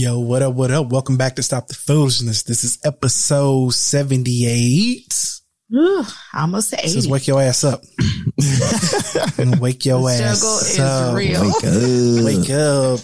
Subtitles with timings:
[0.00, 0.90] Yo, what up, what up?
[0.90, 2.44] Welcome back to Stop the Foolishness.
[2.44, 5.40] This is episode 78.
[5.74, 6.88] Ooh, almost 80.
[6.88, 7.82] Says wake your ass up.
[9.60, 11.14] wake your the ass up.
[11.14, 11.42] Real.
[11.42, 12.24] Wake up.
[12.24, 13.00] Wake up.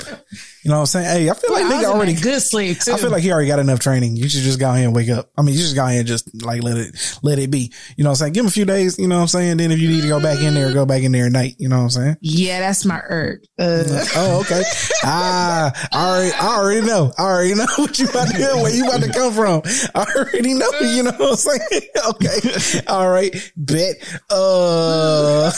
[0.63, 1.07] You know what I'm saying?
[1.07, 2.93] Hey, I feel like nigga already good sleep too.
[2.93, 4.17] I feel like he already got enough training.
[4.17, 5.31] You should just go ahead and wake up.
[5.39, 7.73] I mean, you just go ahead and just like let it let it be.
[7.97, 8.33] You know what I'm saying?
[8.33, 8.99] Give him a few days.
[8.99, 9.57] You know what I'm saying?
[9.59, 11.55] Then if you need to go back in there, go back in there at night.
[11.59, 12.17] You know what I'm saying?
[12.21, 13.45] Yeah, that's my irk.
[13.59, 13.85] Uh.
[14.17, 14.63] oh, okay.
[15.05, 17.13] ah, I already, I already know.
[17.17, 19.63] I already know what you about to do, where you about to come from.
[19.95, 20.71] I already know.
[20.81, 21.83] You know what I'm saying?
[22.09, 22.81] okay.
[22.89, 23.35] All right.
[23.57, 23.97] Bet.
[24.31, 25.51] Uh,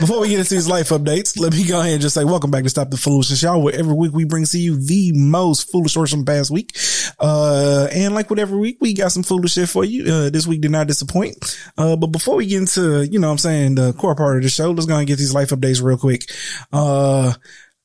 [0.00, 2.50] before we get into these life updates, let me go ahead and just say welcome
[2.50, 3.60] back to Stop the Foolishness, y'all.
[3.60, 6.76] Where every week we bring to you the most foolish stories from past week.
[7.18, 10.12] Uh, and like whatever week, we got some foolish shit for you.
[10.12, 11.36] Uh, this week did not disappoint.
[11.76, 14.42] Uh, but before we get into, you know what I'm saying, the core part of
[14.42, 16.30] the show, let's go and get these life updates real quick.
[16.72, 17.32] Uh,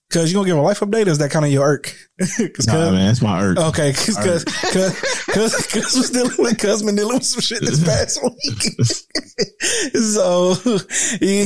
[0.09, 1.08] Cause you gonna give a life update?
[1.08, 1.94] Or is that kind of your irk?
[2.19, 3.58] Cause nah, man, that's my irk.
[3.58, 7.59] Okay, cause cause cause cause, cause was dealing with cuz been dealing with some shit
[7.59, 8.64] this past week.
[10.02, 10.53] so
[11.20, 11.43] he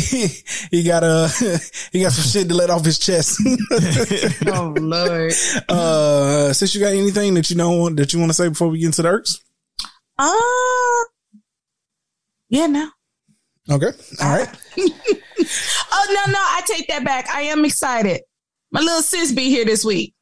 [0.69, 1.27] he got a
[1.91, 3.41] he got some shit to let off his chest.
[4.45, 5.33] oh lord.
[5.67, 8.77] Uh, since you got anything that you know that you want to say before we
[8.77, 9.39] get into the irks?
[10.19, 10.37] Uh,
[12.49, 12.91] yeah, no.
[13.71, 13.91] Okay,
[14.21, 14.49] all right.
[14.77, 17.27] oh no, no, I take that back.
[17.33, 18.21] I am excited.
[18.71, 20.13] My little sis be here this week.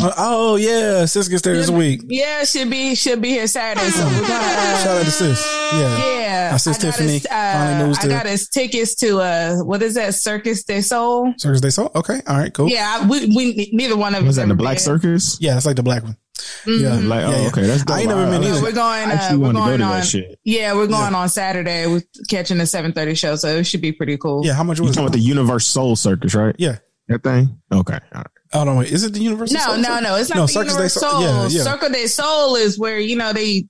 [0.00, 2.00] Uh, oh yeah, sis gets there this week.
[2.06, 3.90] Yeah, she'll be she'll be here Saturday.
[3.90, 5.70] So we're gonna uh, shout out to sis.
[5.72, 6.48] Yeah, yeah.
[6.52, 10.64] My sis Tiffany his, uh, I got his tickets to uh what is that Circus
[10.64, 11.34] de Soul?
[11.36, 11.90] Circus de Soul.
[11.94, 12.68] Okay, all right, cool.
[12.68, 14.28] Yeah, we, we neither one of us.
[14.28, 14.84] Was that the Black been.
[14.84, 15.38] Circus?
[15.40, 16.16] Yeah, that's like the black one.
[16.64, 16.82] Mm-hmm.
[16.82, 17.48] Yeah, like, oh, yeah, yeah.
[17.48, 17.96] okay, that's dope.
[17.96, 18.62] I ain't never been either.
[18.62, 19.10] We're going.
[19.10, 20.02] Uh, we're wanted to go going to on.
[20.02, 20.40] shit.
[20.42, 21.86] Yeah, we're going on Saturday.
[21.86, 24.44] We're catching the seven thirty show, so it should be pretty cool.
[24.44, 26.56] Yeah, how much You was talking about the UniverSoul Circus, right?
[26.58, 26.78] Yeah.
[27.08, 27.58] That thing?
[27.72, 27.94] Okay.
[28.14, 28.26] All right.
[28.54, 28.90] Oh no, wait.
[28.92, 29.54] Is it the Universal?
[29.58, 30.16] No, Soul no, no.
[30.16, 31.22] It's not No, the Circus de Universe Soul- Soul.
[31.22, 31.62] yeah, yeah.
[31.62, 33.66] Circle de Soul is where you know they.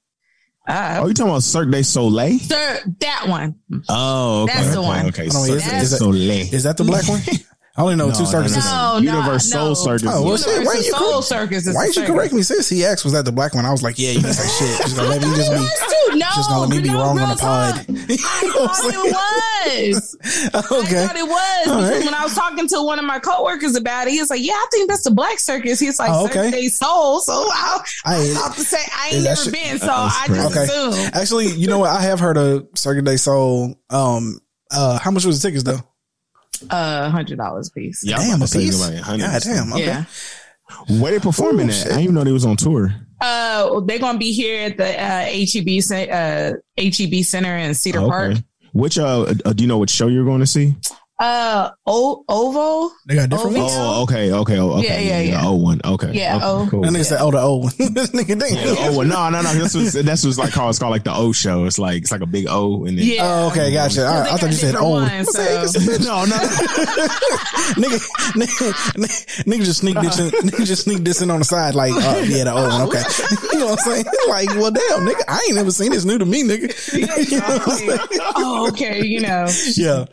[0.68, 2.38] Uh, Oh, you talking about Cirque du Soleil?
[2.38, 3.56] sir, that one.
[3.88, 4.52] Oh, okay.
[4.54, 5.06] That's the okay, one.
[5.08, 5.26] Okay.
[5.28, 6.54] Hold on, wait, is, Cirque it- is, du that, Soleil.
[6.54, 7.20] is that the black one?
[7.74, 8.66] I only know No, two circuses.
[8.66, 9.74] No, no, Universe Soul no.
[9.74, 10.08] Circus.
[10.12, 12.68] Oh, well, shit, why Universal you Soul Circus Why the did you correct me, sis?
[12.68, 14.78] He asked, "Was that the black one?" I was like, "Yeah." You didn't say shit.
[14.82, 15.56] Just gonna let me just be.
[15.56, 17.74] Dude, no, Just gonna let me be no, wrong on real the pod.
[17.88, 20.16] I thought it was.
[20.54, 21.04] okay.
[21.04, 22.04] I thought it was All because right.
[22.04, 24.52] when I was talking to one of my coworkers about it, he was like, "Yeah,
[24.52, 26.50] I think that's the Black Circus." He's like, Oh, okay.
[26.50, 29.78] de Soul." So I, I I, thought to say I ain't that never shit- been,
[29.78, 30.64] so I just Okay.
[30.64, 31.14] assumed.
[31.14, 31.90] actually, you know what?
[31.90, 33.80] I have heard of Circuit Day Soul.
[33.88, 34.40] Um,
[34.70, 35.80] uh, how much was the tickets though?
[36.70, 38.02] Uh, hundred dollars a piece.
[38.04, 38.80] Yeah, I'm damn, about a to say piece.
[38.80, 39.26] like 100.
[39.26, 39.72] God damn.
[39.72, 39.84] Okay.
[39.86, 40.04] Yeah.
[41.00, 41.74] Where they performing Ooh, at?
[41.76, 41.86] shit.
[41.86, 42.94] I didn't even know they was on tour.
[43.20, 48.00] Uh, they're gonna be here at the uh, HEB cen- uh, HEB Center in Cedar
[48.00, 48.36] Oh, Park.
[48.72, 50.74] Which uh, uh, do you know what show you're going to see?
[51.22, 52.92] Uh, o- Ovo.
[53.06, 53.72] They got different Oh, ones.
[53.76, 54.88] Oh, okay, okay, oh, okay.
[54.88, 55.40] Yeah, yeah, yeah.
[55.40, 55.80] The old one.
[55.84, 56.10] Okay.
[56.14, 56.66] Yeah, Okay, oh.
[56.68, 56.82] cool.
[56.82, 58.52] That nigga said, "Oh, the old one." this nigga, damn.
[58.54, 59.08] Yeah, the O one.
[59.08, 59.52] No, no, no.
[59.54, 60.70] This was that's what's like called.
[60.70, 61.64] It's called like the O show.
[61.66, 63.20] It's like it's like a big O and then Yeah.
[63.22, 64.04] Oh, okay, gotcha.
[64.04, 65.02] All right, I thought you said old.
[65.02, 65.42] Ones, so.
[66.02, 66.36] no, no.
[67.78, 67.98] nigga,
[68.34, 71.92] nigga, nigga, nigga just sneak this, nigga just sneak this in on the side, like,
[71.94, 73.02] oh yeah, the old one, okay.
[73.52, 74.04] You know what I'm saying?
[74.28, 76.92] Like, well, damn, nigga, I ain't never seen this new to me, nigga.
[77.30, 78.00] You know what I'm saying?
[78.36, 79.04] oh, okay.
[79.04, 79.46] You know,
[79.76, 80.06] Yeah.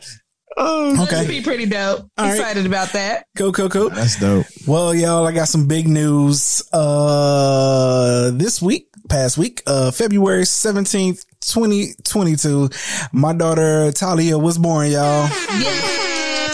[0.58, 1.26] It'd Okay.
[1.26, 2.00] be pretty dope.
[2.18, 2.36] All right.
[2.38, 3.26] Excited about that.
[3.36, 3.90] Cool, cool, cool.
[3.90, 4.46] That's dope.
[4.66, 6.62] Well, y'all, I got some big news.
[6.72, 12.68] Uh, this week, past week, uh, February 17th, 2022,
[13.12, 15.28] my daughter Talia was born, y'all.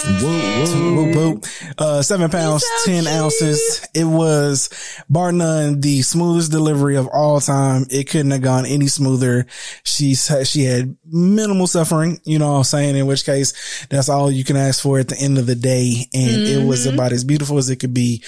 [0.06, 1.44] Whoop, whoop.
[1.78, 3.14] Uh, seven pounds, so 10 cute.
[3.14, 3.86] ounces.
[3.92, 4.70] It was
[5.08, 7.86] bar none the smoothest delivery of all time.
[7.90, 9.46] It couldn't have gone any smoother.
[9.82, 12.96] She's, she had minimal suffering, you know what I'm saying?
[12.96, 16.06] In which case that's all you can ask for at the end of the day.
[16.14, 18.22] And it was about as beautiful as it could be.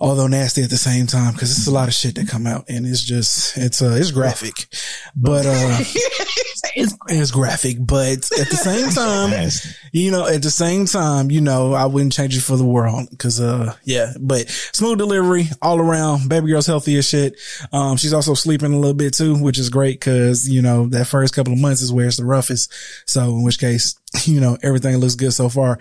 [0.00, 2.64] Although nasty at the same time, because it's a lot of shit that come out
[2.68, 4.66] and it's just, it's, uh, it's graphic,
[5.14, 5.78] but, uh,
[6.78, 9.50] It's It's graphic, but at the same time,
[9.92, 13.10] you know, at the same time, you know, I wouldn't change it for the world
[13.10, 16.28] because, uh, yeah, but smooth delivery all around.
[16.28, 17.36] Baby girl's healthy as shit.
[17.72, 21.06] Um, she's also sleeping a little bit too, which is great because, you know, that
[21.06, 22.72] first couple of months is where it's the roughest.
[23.06, 25.80] So in which case, you know, everything looks good so far,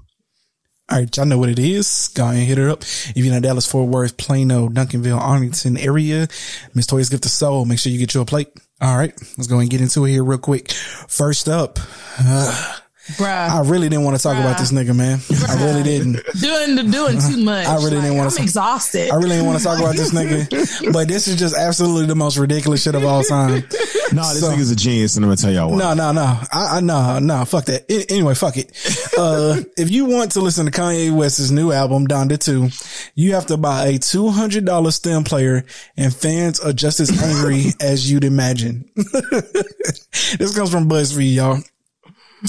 [0.91, 2.09] All right, y'all know what it is.
[2.15, 2.81] Go ahead and hit it up.
[2.81, 6.29] If you're in Dallas, Fort Worth, Plano, Duncanville, Arlington area,
[6.73, 8.49] Miss Toya's Gift of Soul, make sure you get you a plate.
[8.81, 10.73] All right, let's go and get into it here real quick.
[10.73, 11.79] First up,
[12.19, 12.79] uh,
[13.17, 13.27] Bruh.
[13.51, 15.19] I really didn't want to talk about this nigga, man.
[15.49, 16.21] I really didn't.
[16.41, 17.67] doing doing too much.
[17.67, 19.11] I really didn't wanna I'm exhausted.
[19.11, 22.15] I really didn't want to talk about this nigga, but this is just absolutely the
[22.15, 23.65] most ridiculous shit of all time.
[24.13, 25.79] No, this So- nigga's a genius, and I'm gonna tell y'all why.
[25.79, 26.23] No, no, no.
[26.53, 27.45] I, I no, no.
[27.45, 27.91] Fuck that.
[27.91, 28.73] A- Anyway, fuck it.
[29.19, 32.69] Uh, if you want to listen to Kanye West's new album, Donda 2,
[33.17, 35.65] you have to buy a $200 stem player
[35.97, 38.89] and fans are just as angry as you'd imagine.
[38.95, 41.59] this comes from BuzzFeed, y'all.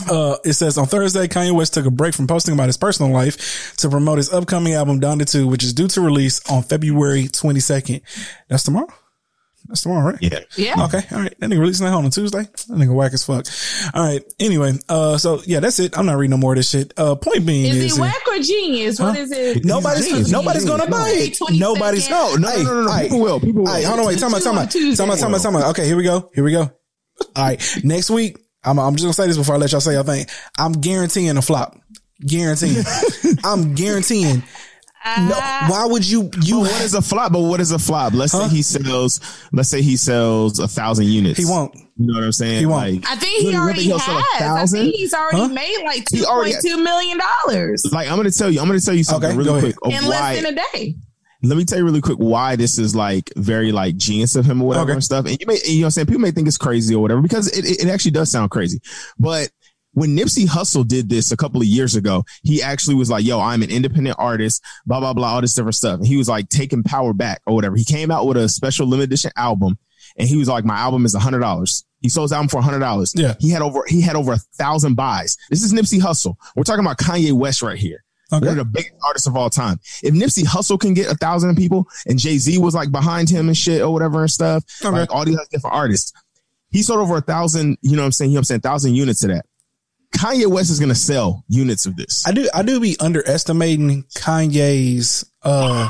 [0.09, 3.11] Uh, it says on Thursday, Kanye West took a break from posting about his personal
[3.11, 7.23] life to promote his upcoming album, Donda 2, which is due to release on February
[7.23, 8.01] 22nd.
[8.49, 8.87] That's tomorrow?
[9.67, 10.17] That's tomorrow, right?
[10.21, 10.39] Yeah.
[10.57, 10.85] yeah.
[10.85, 11.01] Okay.
[11.11, 11.35] All right.
[11.39, 12.41] That nigga releasing that on a Tuesday.
[12.41, 13.45] That nigga whack as fuck.
[13.93, 14.21] All right.
[14.39, 14.73] Anyway.
[14.87, 15.95] Uh, so yeah, that's it.
[15.97, 16.91] I'm not reading no more of this shit.
[16.97, 18.99] Uh, point being Is is, he whack or genius?
[18.99, 19.21] What Huh?
[19.21, 19.65] is it?
[19.65, 20.31] nobody's, genius.
[20.31, 21.39] nobody's gonna genius.
[21.39, 21.59] buy it.
[21.59, 22.91] Nobody's, No, no, no, no, no.
[22.93, 23.39] Hey, People will.
[23.39, 23.73] People will.
[23.73, 24.05] Hey, hold on.
[24.07, 24.17] Wait.
[24.19, 24.41] Time out.
[24.41, 24.71] Time out.
[24.71, 25.19] Time out.
[25.19, 25.41] Time out.
[25.41, 25.69] Time out.
[25.71, 25.85] Okay.
[25.85, 26.31] Here we go.
[26.33, 26.61] Here we go.
[27.35, 27.77] All right.
[27.83, 30.25] Next week, I'm, I'm just gonna say this before I let y'all say your thing.
[30.57, 31.77] I'm guaranteeing a flop.
[32.25, 32.83] Guaranteeing.
[33.43, 34.43] I'm guaranteeing.
[35.17, 35.67] No, ah.
[35.69, 37.31] why would you, you, But what is a flop?
[37.31, 38.13] But what is a flop?
[38.13, 38.49] Let's Huh?
[38.49, 39.21] say he sells.
[39.53, 41.39] Let's say he sells a thousand units.
[41.39, 41.73] he won't.
[41.73, 42.59] You know what I'm saying?
[42.59, 42.95] He won't.
[42.95, 44.73] Like, I think he already really, he'll sell a has.
[44.73, 45.47] I think he's already Huh?
[45.47, 48.59] made like He two already point two million dollars like I'm gonna tell you.
[48.59, 49.75] I'm gonna tell you something Okay, really quick.
[49.83, 50.95] Of in why, less than a day.
[51.41, 54.61] Let me tell you really quick why this is like very like genius of him
[54.61, 54.93] or whatever Okay.
[54.93, 55.25] and stuff.
[55.25, 56.07] And you may, you know what I'm saying?
[56.07, 58.79] People may think it's crazy or whatever because it, it, it actually does sound crazy.
[59.17, 59.49] But
[59.93, 63.39] when Nipsey Hussle did this a couple of years ago, he actually was like, yo,
[63.39, 65.99] I'm an independent artist, blah, blah, blah, all this different stuff.
[65.99, 67.75] And he was like taking power back or whatever.
[67.75, 69.77] He came out with a special limited edition album
[70.17, 71.85] and he was like, my album is a hundred dollars.
[72.01, 73.13] He sold his album for a hundred dollars.
[73.15, 73.35] Yeah.
[73.39, 75.37] He had over, he had over a thousand buys.
[75.49, 76.35] This is Nipsey Hussle.
[76.55, 78.03] We're talking about Kanye West right here.
[78.31, 78.45] Okay.
[78.45, 79.79] One of the biggest artists of all time.
[80.03, 83.47] If Nipsey Hussle can get a thousand people and Jay Z was like behind him
[83.47, 84.95] and shit or whatever and stuff, Okay.
[84.95, 86.13] like all these other different artists,
[86.69, 88.31] he sold over a thousand, you know what I'm saying?
[88.31, 88.61] You know what I'm saying?
[88.61, 89.45] Thousand units of that.
[90.13, 92.23] Kanye West is going to sell units of this.
[92.27, 95.89] I do I do be underestimating Kanye's uh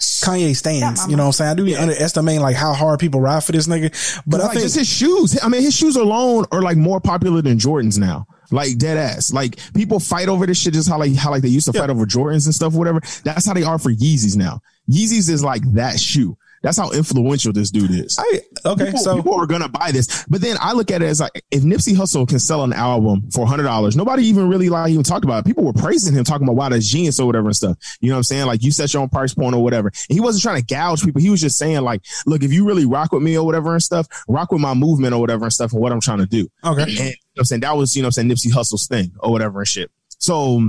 [0.00, 1.06] Kanye stands.
[1.08, 1.50] You know what I'm saying?
[1.50, 4.22] I do be underestimating like how hard people ride for this nigga.
[4.26, 5.38] But I like think just his shoes.
[5.42, 8.26] I mean, his shoes alone are like more popular than Jordans now.
[8.50, 9.32] Like dead ass.
[9.32, 11.82] Like people fight over this shit just how like how like they used to Yeah.
[11.82, 13.00] fight over Jordans and stuff, whatever.
[13.24, 14.60] That's how they are for Yeezys now.
[14.90, 16.36] Yeezys is like that shoe.
[16.62, 18.18] That's how influential this dude is.
[18.18, 20.24] I okay, people, so people are gonna buy this.
[20.28, 23.30] But then I look at it as like if Nipsey Hussle can sell an album
[23.30, 25.46] for hundred dollars, nobody even really like even talked about it.
[25.46, 27.78] People were praising him, talking about wow, that's genius or whatever and stuff.
[28.00, 28.46] You know what I'm saying?
[28.46, 29.88] Like you set your own price point or whatever.
[29.88, 31.20] And he wasn't trying to gouge people.
[31.20, 33.82] He was just saying like, look, if you really rock with me or whatever and
[33.82, 36.48] stuff, rock with my movement or whatever and stuff and what I'm trying to do.
[36.64, 36.82] okay.
[36.82, 37.60] And you know what I'm saying?
[37.62, 39.90] That was, you know what I'm saying, Nipsey Hussle's thing or whatever and shit.
[40.18, 40.68] So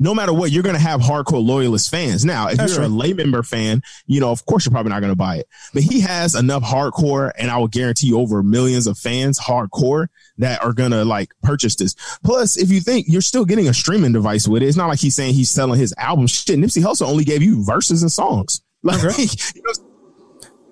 [0.00, 2.24] no matter what, you're going to have hardcore loyalist fans.
[2.24, 5.00] Now, if That's you're a lay member fan, you know, of course you're probably not
[5.00, 5.46] going to buy it.
[5.74, 10.08] But he has enough hardcore, and I will guarantee you over millions of fans hardcore
[10.38, 11.94] that are going to like purchase this.
[12.24, 15.00] Plus, if you think you're still getting a streaming device with it, it's not like
[15.00, 16.26] he's saying he's selling his album.
[16.26, 18.62] Shit, Nipsey Hussle only gave you verses and songs.
[18.82, 19.89] Like, you know,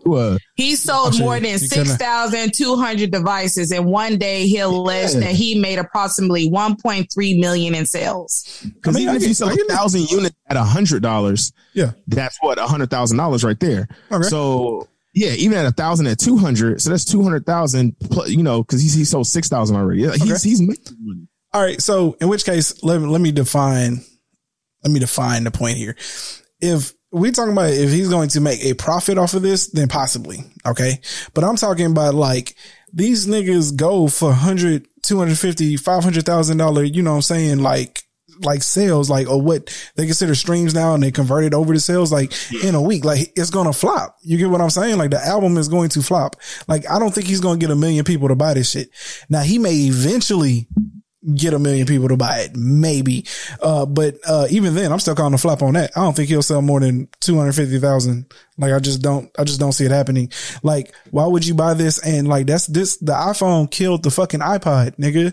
[0.08, 0.40] what?
[0.54, 5.20] He sold more than six thousand two hundred devices, and one day he alleged Yeah.
[5.20, 8.44] that he made approximately one point three million in sales.
[8.74, 9.74] Because I mean, even if you sell I a get that.
[9.76, 11.92] thousand units at a hundred dollars, Yeah.
[12.06, 13.88] that's what a hundred thousand dollars right there.
[14.10, 14.28] Okay.
[14.28, 17.96] So Yeah, even at a thousand at two hundred, so that's two hundred thousand.
[18.26, 20.02] You know, because he's he sold six thousand already.
[20.02, 20.48] Yeah, He's Okay.
[20.48, 21.28] he's making money.
[21.52, 21.80] All right.
[21.80, 24.02] So in which case, let me, let me define,
[24.84, 25.96] let me define the point here.
[26.60, 29.88] If we talking about if he's going to make a profit off of this, then
[29.88, 30.44] possibly.
[30.66, 31.00] Okay.
[31.34, 32.54] But I'm talking about like
[32.92, 37.58] these niggas go for 100, 250, 500,000 dollar, you know what I'm saying?
[37.58, 38.02] Like,
[38.40, 41.80] like sales, like, or what they consider streams now and they convert it over to
[41.80, 44.16] sales, like in a week, like it's going to flop.
[44.22, 44.96] You get what I'm saying?
[44.96, 46.36] Like the album is going to flop.
[46.68, 48.90] Like I don't think he's going to get a million people to buy this shit.
[49.28, 50.68] Now he may eventually
[51.34, 53.26] get a million people to buy it, maybe.
[53.60, 55.90] Uh, but uh, even then, I'm still calling a flop on that.
[55.96, 58.32] I don't think he'll sell more than two hundred fifty thousand.
[58.58, 60.30] Like I just don't, I just don't see it happening.
[60.62, 61.98] Like, why would you buy this?
[62.04, 62.96] And like, that's this.
[62.98, 65.32] The iPhone killed the fucking iPod, nigga.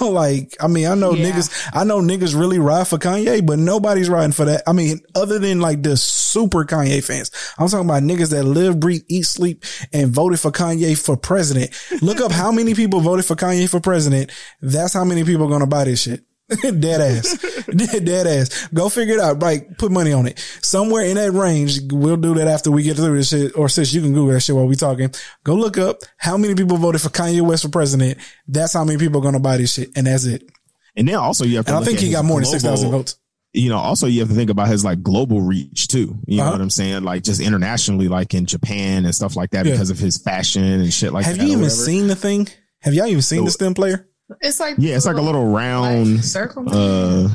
[0.12, 1.30] like, I mean, I know Yeah.
[1.30, 4.62] niggas, I know niggas really ride for Kanye, but nobody's riding for that.
[4.66, 8.78] I mean, other than like the super Kanye fans, I'm talking about niggas that live,
[8.78, 11.70] breathe, eat, sleep, and voted for Kanye for president.
[12.02, 14.30] Look up how many people voted for Kanye for president.
[14.60, 16.22] That's how many people are gonna buy this shit.
[16.62, 17.64] Dead ass.
[17.66, 18.68] Dead, dead ass.
[18.68, 19.40] Go figure it out.
[19.40, 20.38] Like, put money on it.
[20.62, 23.56] Somewhere in that range, we'll do that after we get through this shit.
[23.56, 25.10] Or since you can Google that shit while we talking.
[25.44, 28.18] Go look up how many people voted for Kanye West for president.
[28.46, 29.90] That's how many people are gonna buy this shit.
[29.96, 30.48] And that's it.
[30.94, 31.74] And then also you have to.
[31.74, 33.16] And I think he got more than six thousand votes.
[33.52, 36.16] You know, also you have to think about his like global reach too.
[36.26, 36.52] You know Uh-huh.
[36.52, 37.02] what I'm saying?
[37.02, 39.72] Like just internationally, like in Japan and stuff like that, Yeah.
[39.72, 41.30] because of his fashion and shit like that.
[41.30, 41.46] Have that.
[41.46, 42.48] you even seen the thing?
[42.82, 44.06] Have y'all even seen the stem player?
[44.40, 46.24] It's like Yeah, it's like a little round.
[46.24, 46.64] circle.
[46.68, 47.28] Uh,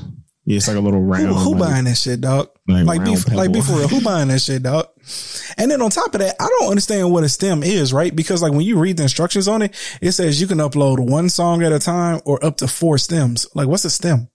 [0.46, 1.36] yeah, it's like a little Who, round.
[1.38, 2.50] who like- buying that shit, dog?
[2.68, 3.74] like Like, be, round like, be pebble.
[3.74, 3.88] for real.
[3.88, 4.88] Who buying that shit, dog?
[5.58, 8.16] And then on top of that, I don't understand what a stem is, right?
[8.16, 11.30] Because like when you read the instructions on it, it says you can upload one
[11.30, 13.48] song at a time or up to four stems.
[13.56, 14.30] Like, what's a stem?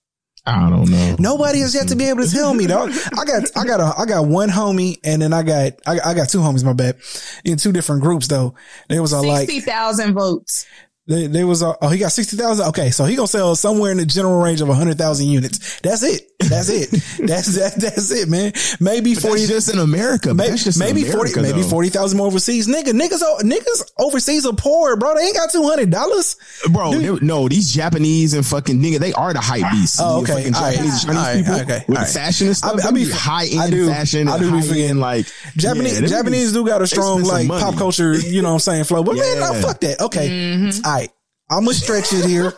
[0.45, 1.15] I don't know.
[1.19, 2.91] Nobody has yet to be able to tell me, dog.
[3.17, 6.13] I got, I got a, I got one homie, and then I got, I, I
[6.13, 6.63] got two homies.
[6.63, 6.95] My bad,
[7.43, 8.55] in two different groups though.
[8.87, 10.65] They was all like, Sixty thousand votes.
[11.07, 12.67] They, they was, uh, oh, he got 60,000.
[12.67, 12.89] Okay.
[12.91, 15.79] So he gonna sell somewhere in the general range of 100,000 units.
[15.81, 16.23] That's it.
[16.39, 16.89] That's it.
[17.27, 18.53] that's, that, that's it, man.
[18.79, 20.33] Maybe But 40, that's just in America.
[20.33, 22.67] maybe, That's just in maybe 40, America, maybe 40,000 more overseas.
[22.67, 25.15] Nigga, niggas, o- niggas overseas are poor, bro.
[25.15, 26.71] They ain't got $200.
[26.73, 29.99] Bro, they- no, these Japanese and fucking nigga, they are the hype beasts.
[30.01, 30.43] Oh, The okay.
[30.43, 30.73] fucking All right.
[30.75, 31.37] Japanese, Chinese All right.
[31.45, 31.85] people Okay.
[31.87, 32.07] with right.
[32.07, 32.75] fashion and stuff.
[32.83, 34.27] I- I I, be- be high I end do- fashion.
[34.27, 34.97] I and do be high-end, forgetting.
[34.99, 38.53] like Japanese, yeah, Japanese niggas- do got a strong like pop culture, you know what
[38.55, 39.03] I'm saying, flow.
[39.03, 40.01] But man, no, fuck that.
[40.01, 40.69] Okay.
[40.85, 40.96] All right.
[41.49, 42.53] I'm gonna stretch it here.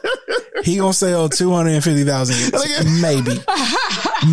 [0.63, 3.01] He gonna sell 250,000 units.
[3.01, 3.39] Maybe.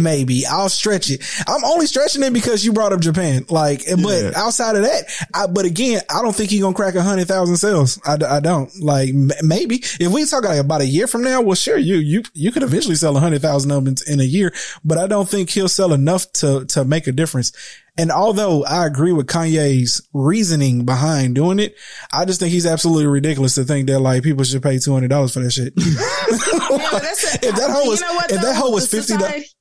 [0.03, 0.45] Maybe.
[0.47, 1.23] I'll stretch it.
[1.47, 3.47] I'm only stretching it because you brought up Japan.
[3.49, 4.33] Like, but Yeah.
[4.35, 7.57] outside of that, I, but again, I don't think he gonna crack a hundred thousand
[7.59, 8.01] sales.
[8.05, 9.11] I, I don't like
[9.43, 12.51] maybe if we talk like about a year from now, well, sure, you, you, you
[12.51, 14.53] could eventually sell a hundred thousand of them in, in a year,
[14.85, 17.53] but I don't think he'll sell enough to, to make a difference.
[17.99, 21.75] And although I agree with Kanye's reasoning behind doing it,
[22.13, 25.09] I just think he's absolutely ridiculous to think that like people should pay two hundred
[25.09, 25.73] dollars for that shit.
[26.69, 28.53] Yeah, a- if that hoe you was know what, if that though?
[28.55, 29.15] hoe was fifty,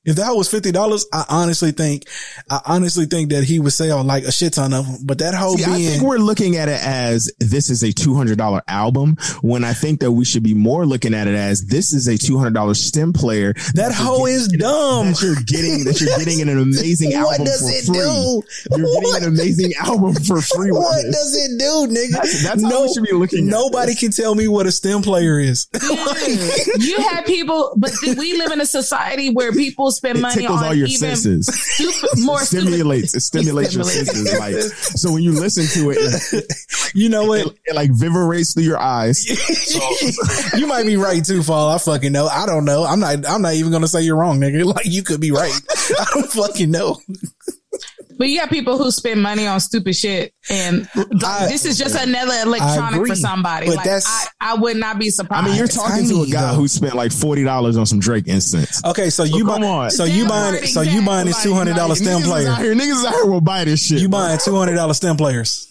[0.03, 2.03] if that hoe was fifty dollars, I honestly think
[2.49, 4.97] I honestly think that he would sell like a shit ton of them.
[5.05, 7.91] But that hoe See, I being think we're looking at it as this is a
[7.91, 9.17] two hundred dollar album.
[9.41, 12.17] When I think that we should be more looking at it as this is a
[12.17, 13.53] two hundred dollar stem player.
[13.75, 15.07] that hoe is dumb.
[15.11, 17.97] that you're getting that you're getting an amazing What album does for it free.
[17.99, 18.25] do?
[18.72, 19.22] You're getting What?
[19.24, 20.72] an amazing album for free.
[20.72, 21.15] with What this.
[21.15, 22.12] does it do, nigga?
[22.12, 24.00] That's- that's how we should be looking Nobody this.
[24.00, 25.67] can tell me what a stem player is.
[26.77, 30.60] you have people, but we live in a society where people spend It money tickles
[30.60, 31.48] on all your even senses.
[31.48, 33.15] stupid, more It stimulates.
[33.15, 34.12] It stimulates your stimulates.
[34.15, 34.39] senses.
[34.39, 35.98] Like so, when you listen to it,
[36.34, 36.53] it,
[36.96, 37.55] you know what?
[37.65, 39.25] it like vibrates through your eyes.
[40.58, 41.70] you might be right too, Fall.
[41.70, 42.27] I fucking know.
[42.27, 42.84] I don't know.
[42.86, 43.25] I'm not.
[43.27, 44.63] I'm not even gonna say you're wrong, nigga.
[44.65, 45.53] Like you could be right.
[46.00, 47.00] I don't fucking know.
[48.17, 51.77] But you have people who spend money on stupid shit, and like, I- this is
[51.77, 53.67] just another electronic agree, for somebody.
[53.67, 54.05] but like that's-
[54.39, 55.48] I, I would not be surprised.
[55.48, 55.51] I surprised.
[55.51, 56.57] mean, you're talking to a guy though.
[56.60, 58.84] who spent like forty dollars on some Drake incense.
[58.86, 59.91] Okay, so you come buy, on.
[59.91, 62.50] so you Damn buying, right, so you buying this two hundred dollar stem Niggas player.
[62.50, 64.00] out here, niggas out here will buy this shit.
[64.00, 64.19] You bro.
[64.19, 65.67] buying two hundred dollar stem players.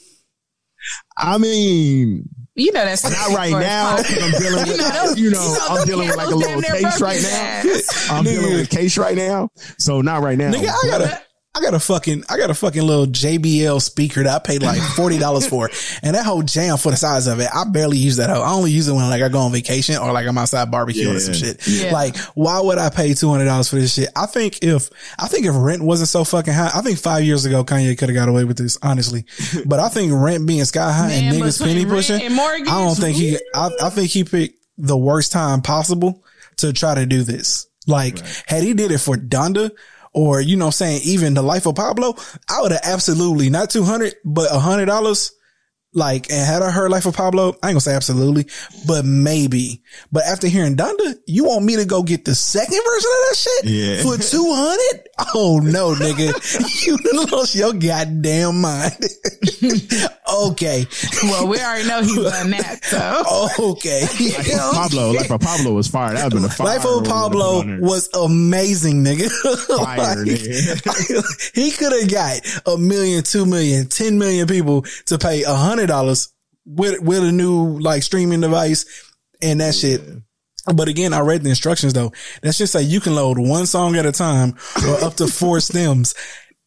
[1.16, 3.96] I mean, you know that's not right now.
[3.96, 7.62] I'm dealing with, those- you know, I'm dealing with like a little case right now.
[8.10, 9.48] I'm dealing with a case right now,
[9.78, 10.50] so not right now.
[10.52, 11.22] Nigga, I got a,
[11.56, 14.80] I got a fucking, I got a fucking little JBL speaker that I paid like
[14.96, 15.70] forty dollars for,
[16.02, 17.48] and that whole jam for the size of it.
[17.54, 18.42] I barely use that hoe.
[18.42, 21.14] I only use it when like I go on vacation or like I'm outside barbecuing
[21.14, 21.66] or some shit.
[21.66, 21.92] Yeah.
[21.92, 24.08] Like, why would I pay two hundred dollars for this shit?
[24.16, 27.44] I think if, I think if rent wasn't so fucking high, I think five years
[27.44, 29.24] ago Kanye could have got away with this, honestly.
[29.66, 32.20] But I think rent being sky high and niggas penny pushing,
[32.68, 36.24] I don't think he, I, I think he picked the worst time possible
[36.56, 37.66] to try to do this.
[37.86, 39.70] Like, had he did it for Donda
[40.14, 42.16] or, you know saying, even the life of Pablo,
[42.48, 45.32] I would have absolutely not 200, but a hundred dollars.
[45.94, 48.46] Like, and had I heard Life of Pablo, I ain't gonna say absolutely,
[48.86, 49.82] but maybe.
[50.10, 53.36] But after hearing Donda, you want me to go get the second version of that
[53.36, 54.02] shit Yeah.
[54.02, 55.08] for 200?
[55.34, 56.86] Oh no, nigga.
[56.86, 56.98] you
[57.30, 58.96] lost your goddamn mind.
[60.34, 60.86] okay.
[61.22, 62.84] Well, we already know he's done that.
[62.84, 64.06] So Okay.
[64.72, 66.14] Pablo, Life of Pablo was fire.
[66.14, 66.66] That would have been a fire.
[66.66, 69.30] Life of Pablo was was amazing, nigga.
[69.84, 70.16] fire.
[70.16, 71.54] Like, nigga.
[71.54, 75.83] he could have got a million, two million, ten million people to pay a hundred
[75.86, 76.32] dollars
[76.66, 78.86] with with a new like streaming device
[79.42, 80.00] and that shit.
[80.74, 82.12] But again, I read the instructions though.
[82.42, 84.54] That's just say you can load one song at a time
[84.86, 86.14] or up to four stems.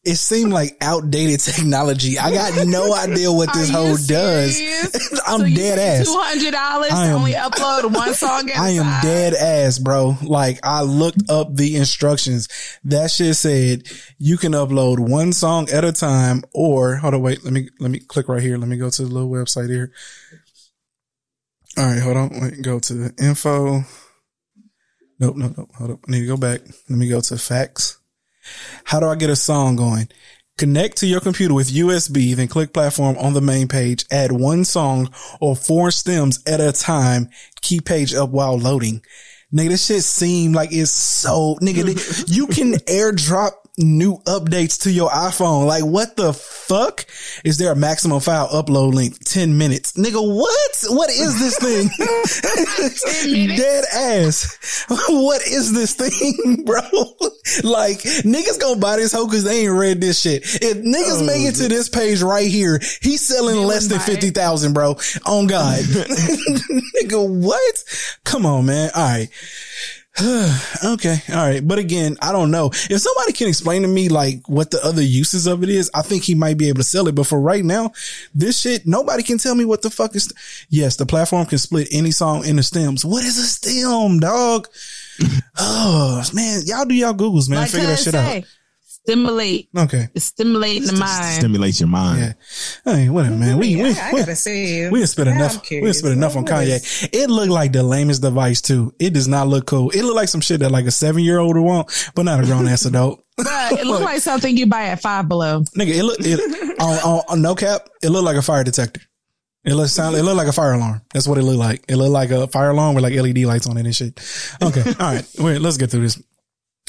[0.07, 2.17] It seemed like outdated technology.
[2.17, 4.57] I got no idea what this whole does.
[5.27, 6.05] I'm so dead ass.
[6.05, 8.49] Two hundred dollars to I am- only upload one song.
[8.49, 9.01] At I am time?
[9.03, 10.15] dead ass, bro.
[10.23, 12.47] Like I looked up the instructions.
[12.85, 13.83] That shit said
[14.17, 17.91] you can upload one song at a time or hold on, wait, let me let
[17.91, 18.57] me click right here.
[18.57, 19.91] Let me go to the little website here.
[21.77, 22.29] All right, hold on.
[22.41, 23.81] Wait, go to the info.
[25.19, 25.69] Nope, nope, nope.
[25.77, 25.99] Hold up.
[26.07, 26.61] I need to go back.
[26.89, 27.96] Let me go to facts.
[28.83, 30.09] How do I get a song going?
[30.57, 34.05] Connect to your computer with USB, then click platform on the main page.
[34.09, 37.29] Add one song or four stems at a time.
[37.61, 39.03] Keep page up while loading.
[39.53, 45.10] Nigga, this shit seem like it's so, nigga, you can airdrop new updates to your
[45.10, 45.65] iPhone.
[45.65, 47.05] Like what the fuck?
[47.43, 49.24] Is there a maximum file upload length?
[49.25, 49.93] 10 minutes.
[49.93, 50.84] Nigga, what?
[50.89, 51.89] What is this thing?
[53.57, 54.86] Dead ass.
[55.10, 56.81] What is this thing, bro?
[57.63, 60.43] like niggas gonna buy this hoe cause they ain't read this shit.
[60.43, 64.98] If niggas make it to this page right here, he's selling less than 50,000, bro.
[65.25, 65.79] On God.
[65.79, 67.84] Nigga, what?
[68.24, 68.91] Come on, man.
[68.96, 69.29] All right.
[70.83, 71.21] okay.
[71.29, 71.65] All right.
[71.65, 72.67] But again, I don't know.
[72.67, 76.01] If somebody can explain to me like what the other uses of it is, I
[76.01, 77.15] think he might be able to sell it.
[77.15, 77.91] But for right now,
[78.33, 80.33] this shit, nobody can tell me what the fuck is.
[80.69, 83.06] Yes, the platform can split any song into stems.
[83.06, 84.67] What is a stem, dog?
[85.58, 87.60] oh man, y'all do y'all Googles, man.
[87.60, 88.45] Like Figure that shit say,
[89.08, 89.70] Stimulate.
[89.78, 90.10] Okay.
[90.13, 91.36] It's stimulating the mind.
[91.36, 92.20] Stimulates your mind.
[92.20, 92.34] Yeah.
[92.93, 93.58] Hey, whatever, man.
[93.58, 95.52] We, we, I, I we, gotta say, we done spent now I'm enough.
[95.54, 96.00] We done curious.
[96.00, 97.10] spent enough on Kanye.
[97.13, 98.93] It looked like the lamest device too.
[99.00, 99.91] It does not look cool.
[99.91, 102.43] It looked like some shit that like a seven year old would want, but not
[102.43, 103.24] a grown ass adult.
[103.38, 105.62] But it looked like something you buy at Five Below.
[105.78, 107.88] Nigga, it looked it on, on, on no cap.
[108.04, 109.00] It looked like a fire detector.
[109.63, 110.17] It looked sound.
[110.17, 111.02] It looked like a fire alarm.
[111.13, 111.86] That's what it looked like.
[111.88, 114.20] It looked like a fire alarm with like LED lights on it and shit.
[114.62, 115.26] Okay, all right.
[115.39, 116.22] Wait, let's get through this.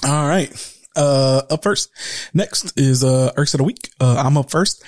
[0.04, 0.50] All right.
[0.98, 1.90] Uh, up first.
[2.34, 3.90] Next is uh irks of the week.
[4.00, 4.82] Uh, I'm up first.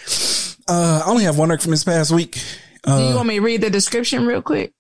[0.68, 2.32] Uh, I only have one irk from this past week.
[2.84, 4.72] Do you Uh, want me to read the description real quick?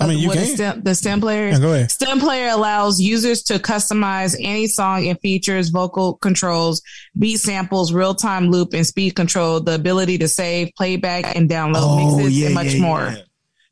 [0.00, 0.46] I mean, you can.
[0.46, 1.48] stem, the stem player.
[1.48, 1.90] Yeah, go ahead.
[1.90, 6.82] Stem player allows users to customize any song and features vocal controls,
[7.18, 9.58] beat samples, real time loop, and speed control.
[9.60, 13.12] The ability to save, playback, and download mixes, and much more.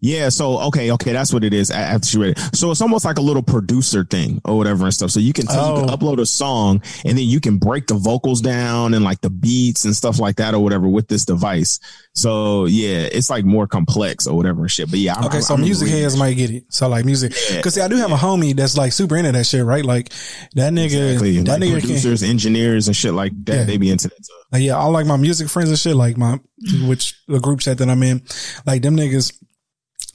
[0.07, 0.17] Yeah.
[0.17, 1.71] Yeah, so okay, okay, that's what it is.
[1.71, 4.95] After she read it, so it's almost like a little producer thing or whatever and
[4.95, 5.11] stuff.
[5.11, 5.97] So you can tell, you can Oh.
[5.97, 9.85] upload a song and then you can break the vocals down and like the beats
[9.85, 11.81] and stuff like that or whatever with this device.
[12.15, 14.91] So yeah, it's like more complex or whatever and shit.
[14.91, 16.65] But yeah, I'm, Okay, I'm- so I'm music heads might get it.
[16.71, 19.45] So like music, cause see, I do have a homie that's like super into that
[19.45, 19.85] shit, right?
[19.85, 20.09] Like
[20.55, 21.39] that nigga, Exactly.
[21.43, 23.55] that Like nigga can, producers, engineers, and shit like that.
[23.55, 23.65] Yeah.
[23.65, 24.25] They be into that.
[24.25, 24.37] stuff.
[24.53, 26.39] Like, yeah, all like my music friends and shit, like my,
[26.87, 28.23] which the group chat that I'm in,
[28.65, 29.33] like them niggas,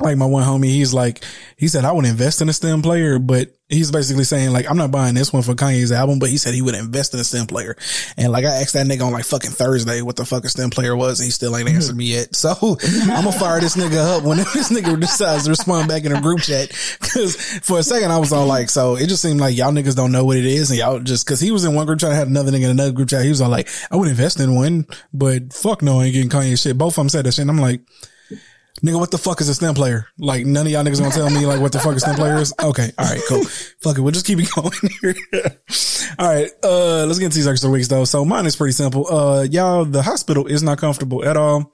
[0.01, 1.23] like my one homie, he's like,
[1.57, 4.77] he said, I would invest in a stem player, but he's basically saying like, I'm
[4.77, 7.23] not buying this one for Kanye's album, but he said he would invest in a
[7.23, 7.75] stem player.
[8.17, 10.69] And like, I asked that nigga on like fucking Thursday what the fuck a stem
[10.69, 12.35] player was, and he still ain't answered me yet.
[12.35, 12.53] So
[13.03, 16.21] I'm gonna fire this nigga up when this nigga decides to respond back in a
[16.21, 16.69] group chat.
[16.99, 19.95] Cause for a second I was all like, so it just seemed like y'all niggas
[19.95, 20.69] don't know what it is.
[20.69, 22.71] And y'all just, cause he was in one group chat, I had another nigga in
[22.71, 23.23] another group chat.
[23.23, 26.29] He was all like, I would invest in one, but fuck no, I ain't getting
[26.29, 26.77] Kanye shit.
[26.77, 27.43] Both of them said that shit.
[27.43, 27.81] And I'm like,
[28.83, 30.07] Nigga, what the fuck is a stem player?
[30.17, 32.37] Like none of y'all niggas gonna tell me like what the fuck a stem player
[32.37, 32.51] is?
[32.61, 32.91] Okay.
[32.97, 33.43] All right, cool.
[33.43, 34.01] fuck it.
[34.01, 35.15] We'll just keep it going here.
[36.17, 36.49] all right.
[36.63, 38.05] Uh, let's get into these extra weeks though.
[38.05, 39.05] So mine is pretty simple.
[39.07, 41.73] Uh, y'all, the hospital is not comfortable at all.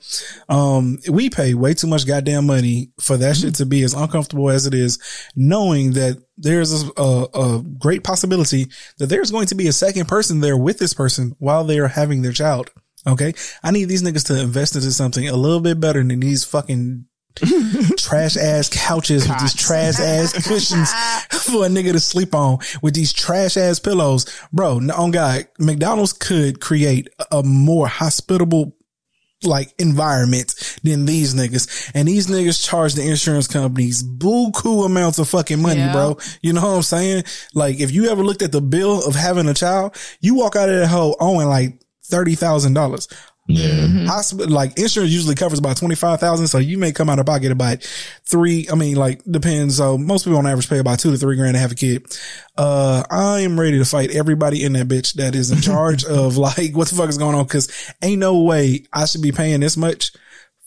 [0.50, 4.50] Um, we pay way too much goddamn money for that shit to be as uncomfortable
[4.50, 5.00] as it is,
[5.36, 8.67] knowing that there's a, a, a great possibility
[8.98, 11.88] that there's going to be a second person there with this person while they are
[11.88, 12.70] having their child.
[13.08, 13.34] Okay.
[13.63, 17.06] I need these niggas to invest into something a little bit better than these fucking
[17.98, 20.91] trash ass couches with these trash ass cushions
[21.43, 24.26] for a nigga to sleep on with these trash ass pillows.
[24.52, 28.74] Bro, no- on oh God, McDonald's could create a more hospitable
[29.43, 31.91] like environment than these niggas.
[31.93, 35.91] And these niggas charge the insurance companies buku amounts of fucking money, Yeah.
[35.93, 36.17] bro.
[36.41, 37.24] You know what I'm saying?
[37.54, 40.70] Like if you ever looked at the bill of having a child, you walk out
[40.70, 43.08] of that hole owing like thirty thousand dollars.
[43.50, 44.06] Yeah.
[44.08, 47.26] Hospital like insurance usually covers about twenty five thousand, so you may come out of
[47.26, 47.82] pocket about
[48.26, 48.67] three.
[48.70, 49.78] I mean, like depends.
[49.78, 52.06] So most people on average pay about two to three grand to have a kid.
[52.58, 56.36] Uh, I am ready to fight everybody in that bitch that is in charge of
[56.36, 59.62] like what the fuck is going on because ain't no way I should be paying
[59.62, 60.12] this much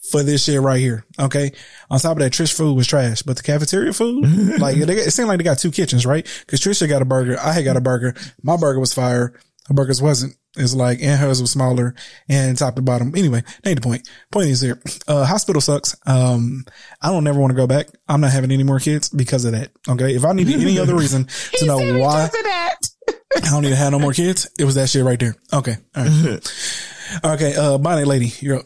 [0.09, 1.05] for this shit right here.
[1.19, 1.51] Okay.
[1.91, 4.25] On top of that, Trish food was trash, but the cafeteria food,
[4.59, 6.25] like they, it seemed like they got two kitchens, right?
[6.47, 7.37] Cause Trisha got a burger.
[7.39, 8.15] I had got a burger.
[8.41, 9.33] My burger was fire.
[9.67, 10.35] Her burgers wasn't.
[10.57, 11.95] It's like, and hers was smaller
[12.27, 13.15] and top to bottom.
[13.15, 14.09] Anyway, that ain't the point.
[14.31, 14.81] Point is here.
[15.07, 15.95] Uh, hospital sucks.
[16.05, 16.65] Um,
[17.01, 17.87] I don't ever want to go back.
[18.07, 19.71] I'm not having any more kids because of that.
[19.87, 20.13] Okay.
[20.13, 22.75] If I needed any other reason to know why that.
[23.37, 25.35] I don't need to have no more kids, it was that shit right there.
[25.53, 25.77] Okay.
[25.95, 26.53] All right.
[27.23, 27.55] okay.
[27.55, 28.65] Uh, bonnet lady, you're up.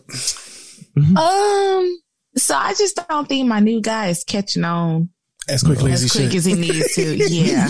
[0.98, 2.00] Um,
[2.36, 5.10] so I just don't think my new guy is catching on
[5.48, 6.38] As quickly as, as he quick should.
[6.38, 7.16] as he needs to.
[7.30, 7.68] Yeah.